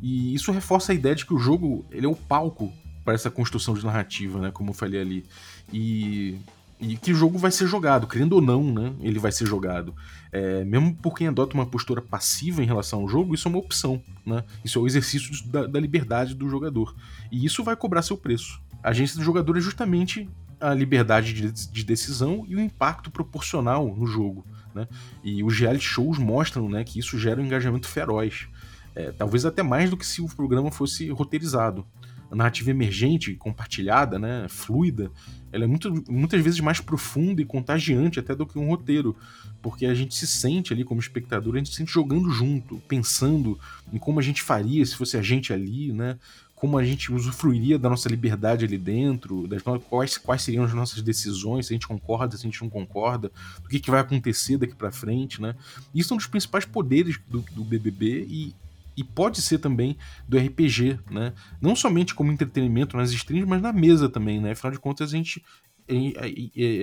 E 0.00 0.32
isso 0.32 0.52
reforça 0.52 0.92
a 0.92 0.94
ideia 0.94 1.14
de 1.14 1.26
que 1.26 1.34
o 1.34 1.38
jogo 1.38 1.84
ele 1.90 2.06
é 2.06 2.08
o 2.08 2.14
palco 2.14 2.72
para 3.04 3.14
essa 3.14 3.30
construção 3.30 3.74
de 3.74 3.84
narrativa, 3.84 4.40
né? 4.40 4.52
Como 4.52 4.70
eu 4.70 4.74
falei 4.74 5.00
ali. 5.00 5.26
E 5.72 6.38
e 6.80 6.96
que 6.96 7.12
jogo 7.12 7.36
vai 7.36 7.50
ser 7.50 7.66
jogado, 7.66 8.06
querendo 8.06 8.32
ou 8.32 8.40
não, 8.40 8.64
né? 8.72 8.94
Ele 9.00 9.18
vai 9.18 9.30
ser 9.30 9.44
jogado. 9.44 9.94
É, 10.32 10.64
mesmo 10.64 10.94
por 10.94 11.14
quem 11.14 11.28
adota 11.28 11.52
uma 11.52 11.66
postura 11.66 12.00
passiva 12.00 12.62
em 12.62 12.66
relação 12.66 13.00
ao 13.00 13.08
jogo, 13.08 13.34
isso 13.34 13.46
é 13.46 13.50
uma 13.50 13.58
opção, 13.58 14.02
né? 14.24 14.42
Isso 14.64 14.78
é 14.78 14.82
o 14.82 14.86
exercício 14.86 15.46
da, 15.46 15.66
da 15.66 15.78
liberdade 15.78 16.34
do 16.34 16.48
jogador. 16.48 16.94
E 17.30 17.44
isso 17.44 17.62
vai 17.62 17.76
cobrar 17.76 18.00
seu 18.00 18.16
preço. 18.16 18.62
A 18.82 18.90
agência 18.90 19.18
do 19.18 19.22
jogador 19.22 19.58
é 19.58 19.60
justamente 19.60 20.26
a 20.60 20.74
liberdade 20.74 21.32
de, 21.32 21.50
de 21.50 21.84
decisão 21.84 22.44
e 22.48 22.54
o 22.54 22.60
impacto 22.60 23.10
proporcional 23.10 23.94
no 23.94 24.06
jogo. 24.06 24.44
Né? 24.74 24.86
E 25.24 25.42
os 25.42 25.58
reality 25.58 25.84
shows 25.84 26.18
mostram 26.18 26.68
né, 26.68 26.84
que 26.84 26.98
isso 26.98 27.18
gera 27.18 27.40
um 27.40 27.44
engajamento 27.44 27.88
feroz. 27.88 28.48
É, 28.94 29.12
talvez 29.12 29.46
até 29.46 29.62
mais 29.62 29.88
do 29.88 29.96
que 29.96 30.06
se 30.06 30.20
o 30.20 30.28
programa 30.28 30.70
fosse 30.70 31.08
roteirizado 31.10 31.86
a 32.30 32.36
narrativa 32.36 32.70
emergente, 32.70 33.34
compartilhada, 33.34 34.18
né, 34.18 34.46
fluida, 34.48 35.10
ela 35.52 35.64
é 35.64 35.66
muito, 35.66 35.92
muitas 36.08 36.40
vezes 36.40 36.60
mais 36.60 36.80
profunda 36.80 37.42
e 37.42 37.44
contagiante 37.44 38.20
até 38.20 38.36
do 38.36 38.46
que 38.46 38.56
um 38.56 38.68
roteiro, 38.68 39.16
porque 39.60 39.84
a 39.84 39.94
gente 39.94 40.14
se 40.14 40.28
sente 40.28 40.72
ali 40.72 40.84
como 40.84 41.00
espectador, 41.00 41.54
a 41.54 41.58
gente 41.58 41.70
se 41.70 41.76
sente 41.76 41.92
jogando 41.92 42.30
junto, 42.30 42.80
pensando 42.86 43.58
em 43.92 43.98
como 43.98 44.20
a 44.20 44.22
gente 44.22 44.42
faria 44.42 44.86
se 44.86 44.94
fosse 44.94 45.16
a 45.16 45.22
gente 45.22 45.52
ali, 45.52 45.92
né, 45.92 46.16
como 46.60 46.76
a 46.76 46.84
gente 46.84 47.10
usufruiria 47.10 47.78
da 47.78 47.88
nossa 47.88 48.06
liberdade 48.06 48.66
ali 48.66 48.76
dentro, 48.76 49.48
das 49.48 49.62
quais, 49.88 50.18
quais 50.18 50.42
seriam 50.42 50.62
as 50.62 50.74
nossas 50.74 51.00
decisões, 51.00 51.66
se 51.66 51.72
a 51.72 51.74
gente 51.74 51.88
concorda, 51.88 52.36
se 52.36 52.46
a 52.46 52.50
gente 52.50 52.60
não 52.60 52.68
concorda, 52.68 53.32
o 53.64 53.68
que, 53.68 53.80
que 53.80 53.90
vai 53.90 54.00
acontecer 54.00 54.58
daqui 54.58 54.74
para 54.74 54.92
frente, 54.92 55.40
né? 55.40 55.56
Isso 55.94 56.12
é 56.12 56.14
um 56.14 56.18
dos 56.18 56.26
principais 56.26 56.66
poderes 56.66 57.18
do, 57.26 57.40
do 57.52 57.64
BBB 57.64 58.26
e, 58.28 58.54
e 58.94 59.02
pode 59.02 59.40
ser 59.40 59.56
também 59.56 59.96
do 60.28 60.36
RPG, 60.36 60.98
né? 61.10 61.32
Não 61.62 61.74
somente 61.74 62.14
como 62.14 62.30
entretenimento 62.30 62.94
nas 62.94 63.10
streams, 63.10 63.48
mas 63.48 63.62
na 63.62 63.72
mesa 63.72 64.06
também, 64.06 64.38
né? 64.38 64.50
Afinal 64.50 64.72
de 64.74 64.78
contas, 64.78 65.14
a 65.14 65.16
gente 65.16 65.42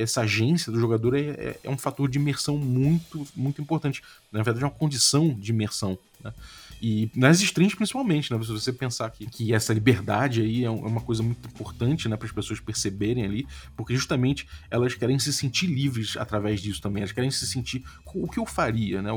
essa 0.01 0.21
agência 0.21 0.69
do 0.69 0.79
jogador 0.81 1.15
é, 1.15 1.21
é, 1.21 1.59
é, 1.63 1.69
um 1.69 1.77
fator 1.77 2.09
de 2.09 2.17
imersão 2.17 2.57
muito, 2.57 3.25
muito 3.33 3.61
importante. 3.61 4.03
Na 4.33 4.43
verdade, 4.43 4.65
é 4.65 4.67
uma 4.67 4.73
condição 4.73 5.29
de 5.33 5.51
imersão. 5.51 5.97
Né? 6.21 6.33
E 6.81 7.09
nas 7.15 7.41
streams, 7.41 7.75
principalmente, 7.75 8.31
né? 8.31 8.41
Se 8.43 8.51
você 8.51 8.71
pensar 8.71 9.09
que, 9.09 9.25
que 9.25 9.53
essa 9.53 9.73
liberdade 9.73 10.41
aí 10.41 10.63
é, 10.63 10.67
é 10.67 10.69
uma 10.69 11.01
coisa 11.01 11.23
muito 11.23 11.47
importante, 11.47 12.07
né? 12.07 12.15
Para 12.15 12.27
as 12.27 12.31
pessoas 12.31 12.59
perceberem 12.59 13.25
ali, 13.25 13.47
porque 13.75 13.95
justamente 13.95 14.47
elas 14.69 14.93
querem 14.93 15.17
se 15.17 15.33
sentir 15.33 15.67
livres 15.67 16.15
através 16.17 16.61
disso 16.61 16.81
também. 16.81 17.01
Elas 17.01 17.11
querem 17.11 17.31
se 17.31 17.47
sentir 17.47 17.83
o 18.05 18.29
que 18.29 18.39
eu 18.39 18.45
faria, 18.45 19.01
né? 19.01 19.09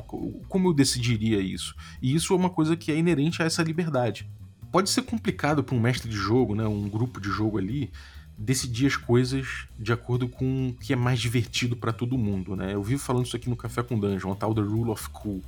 Como 0.49 0.69
eu 0.69 0.73
decidiria 0.73 1.41
isso. 1.41 1.75
E 2.01 2.15
isso 2.15 2.33
é 2.33 2.37
uma 2.37 2.51
coisa 2.51 2.77
que 2.77 2.91
é 2.91 2.97
inerente 2.97 3.43
a 3.43 3.47
essa 3.47 3.63
liberdade. 3.63 4.29
Pode 4.73 4.89
ser 4.89 5.03
complicado 5.03 5.63
para 5.63 5.75
um 5.75 5.81
mestre 5.81 6.09
de 6.09 6.17
jogo, 6.17 6.55
né? 6.55 6.67
Um 6.67 6.89
grupo 6.89 7.21
de 7.21 7.29
jogo 7.29 7.59
ali 7.59 7.91
decidir 8.39 8.87
as 8.87 8.97
coisas 8.97 9.67
de 9.79 9.93
acordo 9.93 10.27
com 10.27 10.69
o 10.69 10.73
que 10.73 10.95
é 10.95 10.97
mais 10.97 11.21
divertido 11.21 11.77
para 11.77 11.93
todo 11.93 12.17
mundo, 12.17 12.57
né? 12.57 12.73
Eu 12.73 12.83
vivo 12.83 13.03
falando 13.03 13.27
isso 13.27 13.37
aqui 13.37 13.51
no 13.51 13.57
Café 13.57 13.83
com 13.83 13.99
Dungeon, 13.99 14.33
a 14.33 14.35
tal 14.35 14.55
da 14.55 14.63
Rule 14.63 14.91
of 14.91 15.11
Cool 15.11 15.43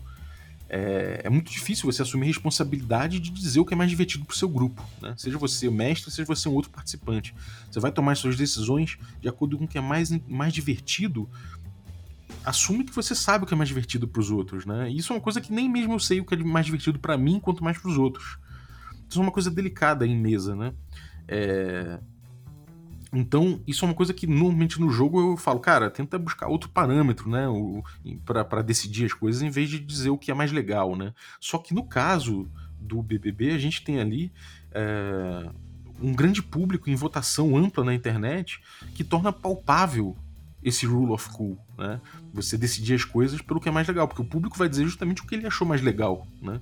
é, 0.74 1.20
é, 1.24 1.28
muito 1.28 1.52
difícil 1.52 1.84
você 1.84 2.00
assumir 2.00 2.24
a 2.24 2.28
responsabilidade 2.28 3.20
de 3.20 3.30
dizer 3.30 3.60
o 3.60 3.64
que 3.64 3.74
é 3.74 3.76
mais 3.76 3.90
divertido 3.90 4.24
pro 4.24 4.34
seu 4.34 4.48
grupo, 4.48 4.82
né? 5.02 5.12
Seja 5.18 5.36
você 5.36 5.68
o 5.68 5.72
mestre, 5.72 6.10
seja 6.10 6.24
você 6.24 6.48
um 6.48 6.54
outro 6.54 6.70
participante. 6.70 7.34
Você 7.70 7.78
vai 7.78 7.92
tomar 7.92 8.16
suas 8.16 8.36
decisões 8.36 8.96
de 9.20 9.28
acordo 9.28 9.58
com 9.58 9.64
o 9.64 9.68
que 9.68 9.76
é 9.76 9.82
mais, 9.82 10.10
mais 10.26 10.54
divertido. 10.54 11.28
Assume 12.42 12.84
que 12.84 12.94
você 12.94 13.14
sabe 13.14 13.44
o 13.44 13.46
que 13.46 13.52
é 13.52 13.56
mais 13.56 13.68
divertido 13.68 14.08
para 14.08 14.20
os 14.20 14.30
outros, 14.30 14.64
né? 14.64 14.88
Isso 14.88 15.12
é 15.12 15.16
uma 15.16 15.22
coisa 15.22 15.42
que 15.42 15.52
nem 15.52 15.68
mesmo 15.68 15.92
eu 15.92 16.00
sei 16.00 16.20
o 16.20 16.24
que 16.24 16.34
é 16.34 16.38
mais 16.38 16.64
divertido 16.64 16.98
para 16.98 17.18
mim, 17.18 17.38
quanto 17.38 17.62
mais 17.62 17.76
para 17.76 17.90
os 17.90 17.98
outros. 17.98 18.38
Isso 19.10 19.18
é 19.18 19.22
uma 19.22 19.30
coisa 19.30 19.50
delicada 19.50 20.06
em 20.06 20.18
mesa, 20.18 20.56
né? 20.56 20.72
É... 21.28 22.00
Então, 23.12 23.60
isso 23.66 23.84
é 23.84 23.88
uma 23.88 23.94
coisa 23.94 24.14
que 24.14 24.26
normalmente 24.26 24.80
no 24.80 24.90
jogo 24.90 25.20
eu 25.20 25.36
falo, 25.36 25.60
cara, 25.60 25.90
tenta 25.90 26.18
buscar 26.18 26.48
outro 26.48 26.70
parâmetro, 26.70 27.28
né, 27.28 27.44
para 28.24 28.62
decidir 28.62 29.04
as 29.04 29.12
coisas, 29.12 29.42
em 29.42 29.50
vez 29.50 29.68
de 29.68 29.78
dizer 29.78 30.10
o 30.10 30.16
que 30.16 30.30
é 30.30 30.34
mais 30.34 30.50
legal, 30.50 30.96
né. 30.96 31.12
Só 31.38 31.58
que 31.58 31.74
no 31.74 31.84
caso 31.84 32.50
do 32.80 33.02
BBB, 33.02 33.50
a 33.52 33.58
gente 33.58 33.84
tem 33.84 34.00
ali 34.00 34.32
é, 34.72 35.50
um 36.00 36.12
grande 36.12 36.42
público 36.42 36.88
em 36.88 36.94
votação 36.94 37.56
ampla 37.56 37.84
na 37.84 37.94
internet 37.94 38.60
que 38.94 39.04
torna 39.04 39.32
palpável 39.32 40.16
esse 40.62 40.86
rule 40.86 41.12
of 41.12 41.28
cool, 41.30 41.58
né? 41.76 42.00
Você 42.32 42.56
decidir 42.56 42.94
as 42.94 43.04
coisas 43.04 43.40
pelo 43.40 43.60
que 43.60 43.68
é 43.68 43.72
mais 43.72 43.86
legal, 43.88 44.06
porque 44.06 44.22
o 44.22 44.24
público 44.24 44.56
vai 44.56 44.68
dizer 44.68 44.84
justamente 44.84 45.20
o 45.20 45.26
que 45.26 45.34
ele 45.34 45.46
achou 45.46 45.66
mais 45.66 45.82
legal, 45.82 46.26
né? 46.40 46.60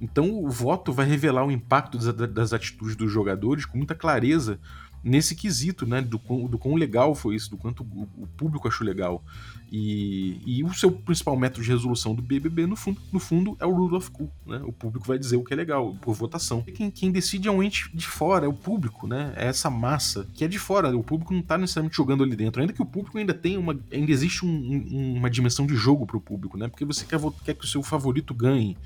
Então 0.00 0.44
o 0.44 0.48
voto 0.48 0.92
vai 0.92 1.06
revelar 1.06 1.44
o 1.44 1.50
impacto 1.50 1.98
das, 1.98 2.52
atitudes 2.52 2.94
dos 2.94 3.10
jogadores 3.10 3.66
com 3.66 3.76
muita 3.76 3.94
clareza 3.94 4.58
nesse 5.02 5.34
quesito, 5.34 5.86
né? 5.86 6.00
Do 6.00 6.18
quão, 6.18 6.46
do 6.46 6.58
quão 6.58 6.74
legal 6.74 7.14
foi 7.14 7.34
isso, 7.34 7.50
do 7.50 7.56
quanto 7.56 7.82
o, 7.82 8.26
público 8.36 8.68
achou 8.68 8.86
legal. 8.86 9.22
E, 9.70 10.40
e, 10.46 10.64
o 10.64 10.72
seu 10.72 10.90
principal 10.90 11.36
método 11.36 11.62
de 11.62 11.70
resolução 11.70 12.14
do 12.14 12.22
BBB, 12.22 12.66
no 12.66 12.74
fundo, 12.74 13.00
no 13.12 13.20
fundo 13.20 13.56
é 13.60 13.66
o 13.66 13.72
rule 13.72 13.96
of 13.96 14.10
cool, 14.10 14.30
né? 14.46 14.60
O 14.64 14.72
público 14.72 15.06
vai 15.06 15.18
dizer 15.18 15.36
o 15.36 15.44
que 15.44 15.52
é 15.52 15.56
legal, 15.56 15.94
por 16.00 16.14
votação. 16.14 16.64
E 16.66 16.72
quem, 16.72 16.90
quem 16.90 17.10
decide 17.10 17.48
é 17.48 17.50
um 17.50 17.62
ente 17.62 17.90
de 17.94 18.06
fora, 18.06 18.46
é 18.46 18.48
o 18.48 18.52
público, 18.52 19.06
né? 19.06 19.32
É 19.36 19.46
essa 19.46 19.68
massa 19.68 20.26
que 20.34 20.44
é 20.44 20.48
de 20.48 20.58
fora. 20.58 20.96
O 20.96 21.02
público 21.02 21.32
não 21.32 21.40
está 21.40 21.58
necessariamente 21.58 21.96
jogando 21.96 22.24
ali 22.24 22.34
dentro. 22.34 22.60
Ainda 22.60 22.72
que 22.72 22.82
o 22.82 22.86
público 22.86 23.18
ainda 23.18 23.34
tenha 23.34 23.60
uma. 23.60 23.78
Ainda 23.92 24.10
existe 24.10 24.44
um, 24.44 24.48
um, 24.48 25.14
uma 25.16 25.30
dimensão 25.30 25.66
de 25.66 25.74
jogo 25.74 26.06
para 26.06 26.16
o 26.16 26.20
público, 26.20 26.56
né? 26.56 26.68
Porque 26.68 26.84
você 26.84 27.04
quer, 27.04 27.20
quer 27.44 27.54
que 27.54 27.64
o 27.64 27.68
seu 27.68 27.82
favorito 27.82 28.32
ganhe. 28.34 28.76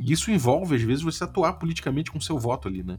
E 0.00 0.12
isso 0.12 0.30
envolve, 0.30 0.74
às 0.74 0.82
vezes, 0.82 1.02
você 1.02 1.22
atuar 1.22 1.52
politicamente 1.52 2.10
com 2.10 2.20
seu 2.20 2.38
voto 2.38 2.66
ali, 2.66 2.82
né? 2.82 2.98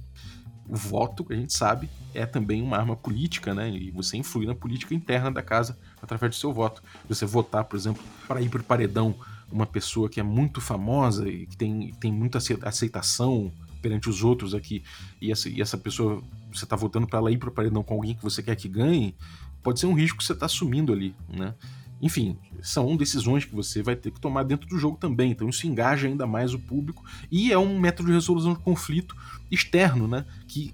o 0.72 0.76
voto, 0.78 1.26
a 1.30 1.34
gente 1.36 1.52
sabe, 1.52 1.89
é 2.14 2.26
também 2.26 2.62
uma 2.62 2.78
arma 2.78 2.95
política, 2.95 3.54
né? 3.54 3.70
E 3.70 3.91
você 3.91 4.16
influi 4.16 4.45
na 4.45 4.56
política 4.56 4.95
interna 4.95 5.30
da 5.30 5.41
casa 5.41 5.78
através 6.02 6.34
do 6.34 6.39
seu 6.39 6.54
voto. 6.54 6.82
Você 7.10 7.26
votar, 7.26 7.66
por 7.66 7.76
exemplo, 7.76 8.02
para 8.26 8.41
ir 8.41 8.47
para 8.47 8.62
o 8.62 8.64
paredão 8.64 9.14
uma 9.52 9.66
pessoa 9.66 10.08
que 10.08 10.18
é 10.18 10.24
muito 10.24 10.62
famosa 10.62 11.28
e 11.28 11.45
que 11.45 11.58
tem, 11.58 11.93
tem 11.99 12.10
muita 12.10 12.39
aceitação 12.64 13.52
perante 13.82 14.10
os 14.10 14.24
outros 14.24 14.54
aqui, 14.54 14.84
e 15.20 15.32
essa, 15.32 15.49
e 15.49 15.60
essa 15.60 15.78
pessoa, 15.78 16.24
você 16.54 16.64
está 16.64 16.76
votando 16.76 17.08
para 17.08 17.18
ela 17.18 17.32
ir 17.32 17.38
para 17.38 17.49
o 17.49 17.52
paredão 17.52 17.84
com 17.84 17.95
alguém 17.95 18.16
que 18.16 18.22
você 18.22 18.41
quer 18.41 18.56
que 18.56 18.70
ganhe, 18.70 19.16
pode 19.64 19.80
ser 19.80 19.88
um 19.88 19.93
risco 19.93 20.20
que 20.20 20.24
você 20.24 20.34
está 20.34 20.45
assumindo 20.45 20.93
ali, 20.93 21.16
né? 21.28 21.54
Enfim, 22.02 22.38
são 22.62 22.97
decisões 22.97 23.45
que 23.45 23.54
você 23.54 23.84
vai 23.84 23.95
ter 23.95 24.12
que 24.12 24.20
tomar 24.20 24.43
dentro 24.43 24.68
do 24.68 24.78
jogo 24.78 24.97
também. 24.97 25.32
Então 25.32 25.47
isso 25.47 25.68
engaja 25.68 26.08
ainda 26.08 26.26
mais 26.26 26.54
o 26.54 26.60
público 26.60 27.04
e 27.32 27.52
é 27.52 27.58
um 27.58 27.80
método 27.80 28.08
de 28.10 28.16
resolução 28.16 28.54
de 28.54 28.60
conflito 28.60 29.16
externo, 29.52 30.08
né? 30.08 30.26
Que, 30.47 30.74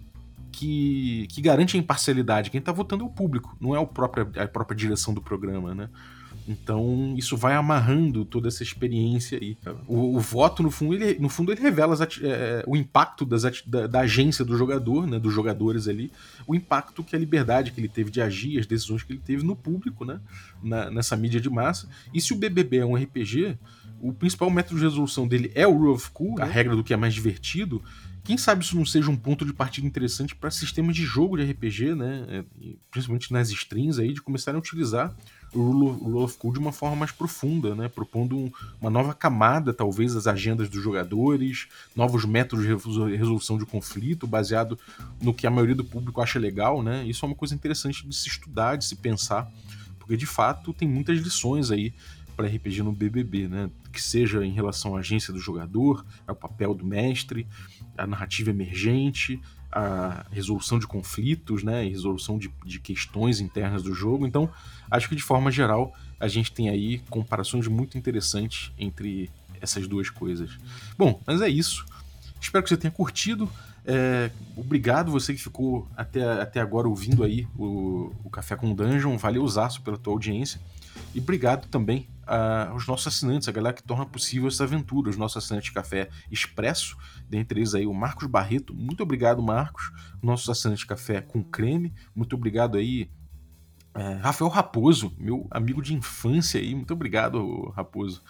que, 0.51 1.27
que 1.29 1.41
garante 1.41 1.75
a 1.75 1.79
imparcialidade. 1.79 2.49
Quem 2.49 2.59
está 2.59 2.71
votando 2.71 3.03
é 3.03 3.07
o 3.07 3.09
público, 3.09 3.57
não 3.59 3.75
é 3.75 3.79
o 3.79 3.85
próprio, 3.85 4.31
a 4.41 4.47
própria 4.47 4.75
direção 4.75 5.13
do 5.13 5.21
programa, 5.21 5.75
né? 5.75 5.89
Então 6.47 7.13
isso 7.17 7.35
vai 7.35 7.55
amarrando 7.55 8.23
toda 8.23 8.47
essa 8.47 8.63
experiência 8.63 9.37
aí. 9.41 9.57
O, 9.85 10.15
o 10.15 10.19
voto, 10.19 10.63
no 10.63 10.71
fundo, 10.71 10.93
ele, 10.93 11.19
no 11.19 11.27
fundo, 11.27 11.51
ele 11.51 11.61
revela 11.61 11.95
é, 12.21 12.63
o 12.65 12.77
impacto 12.77 13.25
das, 13.25 13.43
da, 13.65 13.85
da, 13.85 13.99
agência 14.01 14.45
do 14.45 14.57
jogador, 14.57 15.05
né, 15.05 15.19
dos 15.19 15.33
jogadores 15.33 15.87
ali, 15.87 16.09
o 16.47 16.55
impacto 16.55 17.03
que 17.03 17.15
a 17.15 17.19
liberdade 17.19 17.71
que 17.71 17.81
ele 17.81 17.89
teve 17.89 18.09
de 18.09 18.21
agir, 18.21 18.59
as 18.59 18.65
decisões 18.65 19.03
que 19.03 19.11
ele 19.11 19.21
teve 19.23 19.43
no 19.43 19.55
público, 19.55 20.05
né, 20.05 20.21
na, 20.63 20.89
nessa 20.89 21.17
mídia 21.17 21.41
de 21.41 21.49
massa. 21.49 21.89
E 22.13 22.21
se 22.21 22.31
o 22.31 22.37
BBB 22.37 22.77
é 22.77 22.85
um 22.85 22.95
RPG, 22.95 23.57
o 23.99 24.13
principal 24.13 24.49
método 24.49 24.79
de 24.79 24.85
resolução 24.85 25.27
dele 25.27 25.51
é 25.53 25.67
o 25.67 25.73
Rule 25.73 25.95
of 25.95 26.09
Cool, 26.11 26.41
a 26.41 26.45
regra 26.45 26.75
do 26.75 26.83
que 26.83 26.93
é 26.93 26.97
mais 26.97 27.13
divertido. 27.13 27.83
Quem 28.23 28.37
sabe 28.37 28.63
isso 28.63 28.75
não 28.75 28.85
seja 28.85 29.09
um 29.09 29.15
ponto 29.15 29.45
de 29.45 29.53
partida 29.53 29.87
interessante 29.87 30.35
para 30.35 30.51
sistemas 30.51 30.95
de 30.95 31.03
jogo 31.03 31.37
de 31.37 31.49
RPG, 31.49 31.95
né? 31.95 32.25
É, 32.27 32.43
principalmente 32.91 33.31
nas 33.31 33.49
strings 33.49 33.99
aí, 33.99 34.13
de 34.13 34.21
começarem 34.21 34.57
a 34.57 34.59
utilizar 34.59 35.15
o 35.53 35.61
Rule 35.61 36.23
of 36.23 36.37
Cool 36.37 36.53
de 36.53 36.59
uma 36.59 36.71
forma 36.71 36.95
mais 36.95 37.11
profunda, 37.11 37.75
né? 37.75 37.87
propondo 37.87 38.37
um, 38.37 38.51
uma 38.81 38.89
nova 38.89 39.13
camada, 39.13 39.73
talvez, 39.73 40.15
às 40.15 40.27
agendas 40.27 40.69
dos 40.69 40.81
jogadores, 40.81 41.67
novos 41.95 42.25
métodos 42.25 42.65
de 42.65 43.15
resolução 43.15 43.57
de 43.57 43.65
conflito, 43.65 44.27
baseado 44.27 44.77
no 45.21 45.33
que 45.33 45.47
a 45.47 45.51
maioria 45.51 45.75
do 45.75 45.83
público 45.83 46.21
acha 46.21 46.39
legal. 46.39 46.83
Né? 46.83 47.05
Isso 47.05 47.25
é 47.25 47.27
uma 47.27 47.35
coisa 47.35 47.55
interessante 47.55 48.07
de 48.07 48.15
se 48.15 48.27
estudar, 48.27 48.75
de 48.75 48.85
se 48.85 48.95
pensar, 48.95 49.49
porque 49.99 50.17
de 50.17 50.25
fato 50.25 50.73
tem 50.73 50.87
muitas 50.87 51.19
lições 51.19 51.71
aí 51.71 51.93
para 52.35 52.47
RPG 52.47 52.83
no 52.83 52.91
BBB, 52.91 53.47
né? 53.47 53.69
que 53.91 54.01
seja 54.01 54.45
em 54.45 54.51
relação 54.51 54.95
à 54.95 54.99
agência 54.99 55.33
do 55.33 55.39
jogador, 55.39 56.05
ao 56.27 56.35
papel 56.35 56.73
do 56.75 56.85
mestre, 56.85 57.47
a 57.97 58.05
narrativa 58.05 58.51
emergente, 58.51 59.41
a 59.77 60.25
resolução 60.31 60.79
de 60.79 60.87
conflitos, 60.87 61.63
né, 61.63 61.83
resolução 61.83 62.39
de, 62.39 62.51
de 62.65 62.79
questões 62.79 63.39
internas 63.39 63.83
do 63.83 63.93
jogo. 63.93 64.25
Então, 64.25 64.49
acho 64.89 65.07
que 65.07 65.15
de 65.15 65.21
forma 65.21 65.51
geral 65.51 65.93
a 66.19 66.27
gente 66.27 66.51
tem 66.51 66.67
aí 66.67 66.99
comparações 67.11 67.67
muito 67.67 67.95
interessantes 67.95 68.71
entre 68.79 69.29
essas 69.61 69.87
duas 69.87 70.09
coisas. 70.09 70.57
Bom, 70.97 71.21
mas 71.27 71.41
é 71.41 71.49
isso. 71.49 71.85
Espero 72.41 72.63
que 72.63 72.69
você 72.69 72.77
tenha 72.77 72.91
curtido. 72.91 73.47
É, 73.85 74.31
obrigado 74.55 75.11
você 75.11 75.33
que 75.33 75.41
ficou 75.41 75.87
até, 75.95 76.23
até 76.41 76.59
agora 76.59 76.87
ouvindo 76.87 77.23
aí 77.23 77.47
o, 77.55 78.11
o 78.23 78.29
Café 78.31 78.55
com 78.55 78.73
Dungeon. 78.73 79.15
Valeu, 79.15 79.47
Zaço, 79.47 79.81
pela 79.83 79.97
tua 79.97 80.13
audiência. 80.13 80.59
E 81.13 81.19
obrigado 81.19 81.67
também 81.67 82.07
aos 82.27 82.87
nossos 82.87 83.07
assinantes, 83.07 83.47
a 83.47 83.51
galera 83.51 83.73
que 83.73 83.83
torna 83.83 84.05
possível 84.05 84.47
essa 84.47 84.63
aventura, 84.63 85.09
os 85.09 85.17
nossos 85.17 85.43
assinantes 85.43 85.69
de 85.69 85.73
café 85.73 86.09
expresso, 86.29 86.97
dentre 87.29 87.59
eles 87.59 87.73
aí 87.73 87.85
o 87.85 87.93
Marcos 87.93 88.27
Barreto, 88.27 88.73
muito 88.73 89.03
obrigado 89.03 89.41
Marcos, 89.41 89.91
nossos 90.21 90.49
assinantes 90.49 90.81
de 90.81 90.87
café 90.87 91.21
com 91.21 91.43
creme, 91.43 91.93
muito 92.15 92.35
obrigado 92.35 92.77
aí 92.77 93.09
é, 93.97 94.13
Rafael 94.13 94.47
Raposo, 94.51 95.11
meu 95.17 95.47
amigo 95.49 95.81
de 95.81 95.91
infância 95.91 96.59
aí, 96.61 96.75
muito 96.75 96.93
obrigado 96.93 97.71
Raposo. 97.71 98.21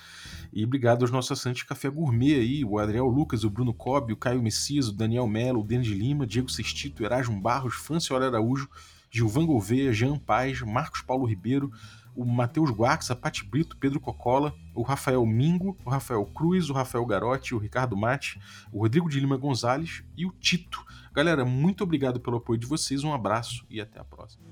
E 0.53 0.63
obrigado 0.63 1.01
aos 1.01 1.11
nossos 1.11 1.33
assinantes 1.33 1.63
de 1.63 1.67
café 1.67 1.89
gourmet 1.89 2.35
aí, 2.35 2.63
o 2.63 2.79
Adriel 2.79 3.07
Lucas, 3.07 3.43
o 3.43 3.49
Bruno 3.49 3.73
Cobb, 3.73 4.13
o 4.13 4.17
Caio 4.17 4.41
Messias, 4.41 4.87
o 4.87 4.93
Daniel 4.93 5.27
Melo, 5.27 5.59
o 5.59 5.63
Denis 5.65 5.89
Lima, 5.89 6.25
Diego 6.25 6.49
Sestito, 6.49 7.03
Erasmo 7.03 7.41
Barros, 7.41 7.75
Francioli 7.75 8.23
Araújo, 8.23 8.69
Gilvan 9.11 9.45
Gouveia, 9.45 9.91
Jean 9.91 10.17
Paz, 10.17 10.61
Marcos 10.61 11.01
Paulo 11.01 11.25
Ribeiro, 11.25 11.69
o 12.17 12.25
Matheus 12.25 12.71
Guax, 12.71 13.11
a 13.11 13.15
Pati 13.15 13.45
Brito, 13.45 13.77
Pedro 13.77 13.99
Cocola, 13.99 14.53
o 14.73 14.81
Rafael 14.81 15.23
Mingo, 15.25 15.77
o 15.85 15.89
Rafael 15.89 16.25
Cruz, 16.25 16.69
o 16.69 16.73
Rafael 16.73 17.05
Garotti, 17.05 17.53
o 17.53 17.59
Ricardo 17.59 17.95
Mate, 17.95 18.41
o 18.71 18.79
Rodrigo 18.79 19.07
de 19.07 19.19
Lima 19.19 19.37
Gonzalez 19.37 20.03
e 20.17 20.25
o 20.25 20.31
Tito. 20.31 20.83
Galera, 21.13 21.45
muito 21.45 21.83
obrigado 21.83 22.19
pelo 22.19 22.37
apoio 22.37 22.59
de 22.59 22.65
vocês, 22.65 23.03
um 23.03 23.13
abraço 23.13 23.63
e 23.69 23.79
até 23.79 23.99
a 23.99 24.03
próxima. 24.03 24.43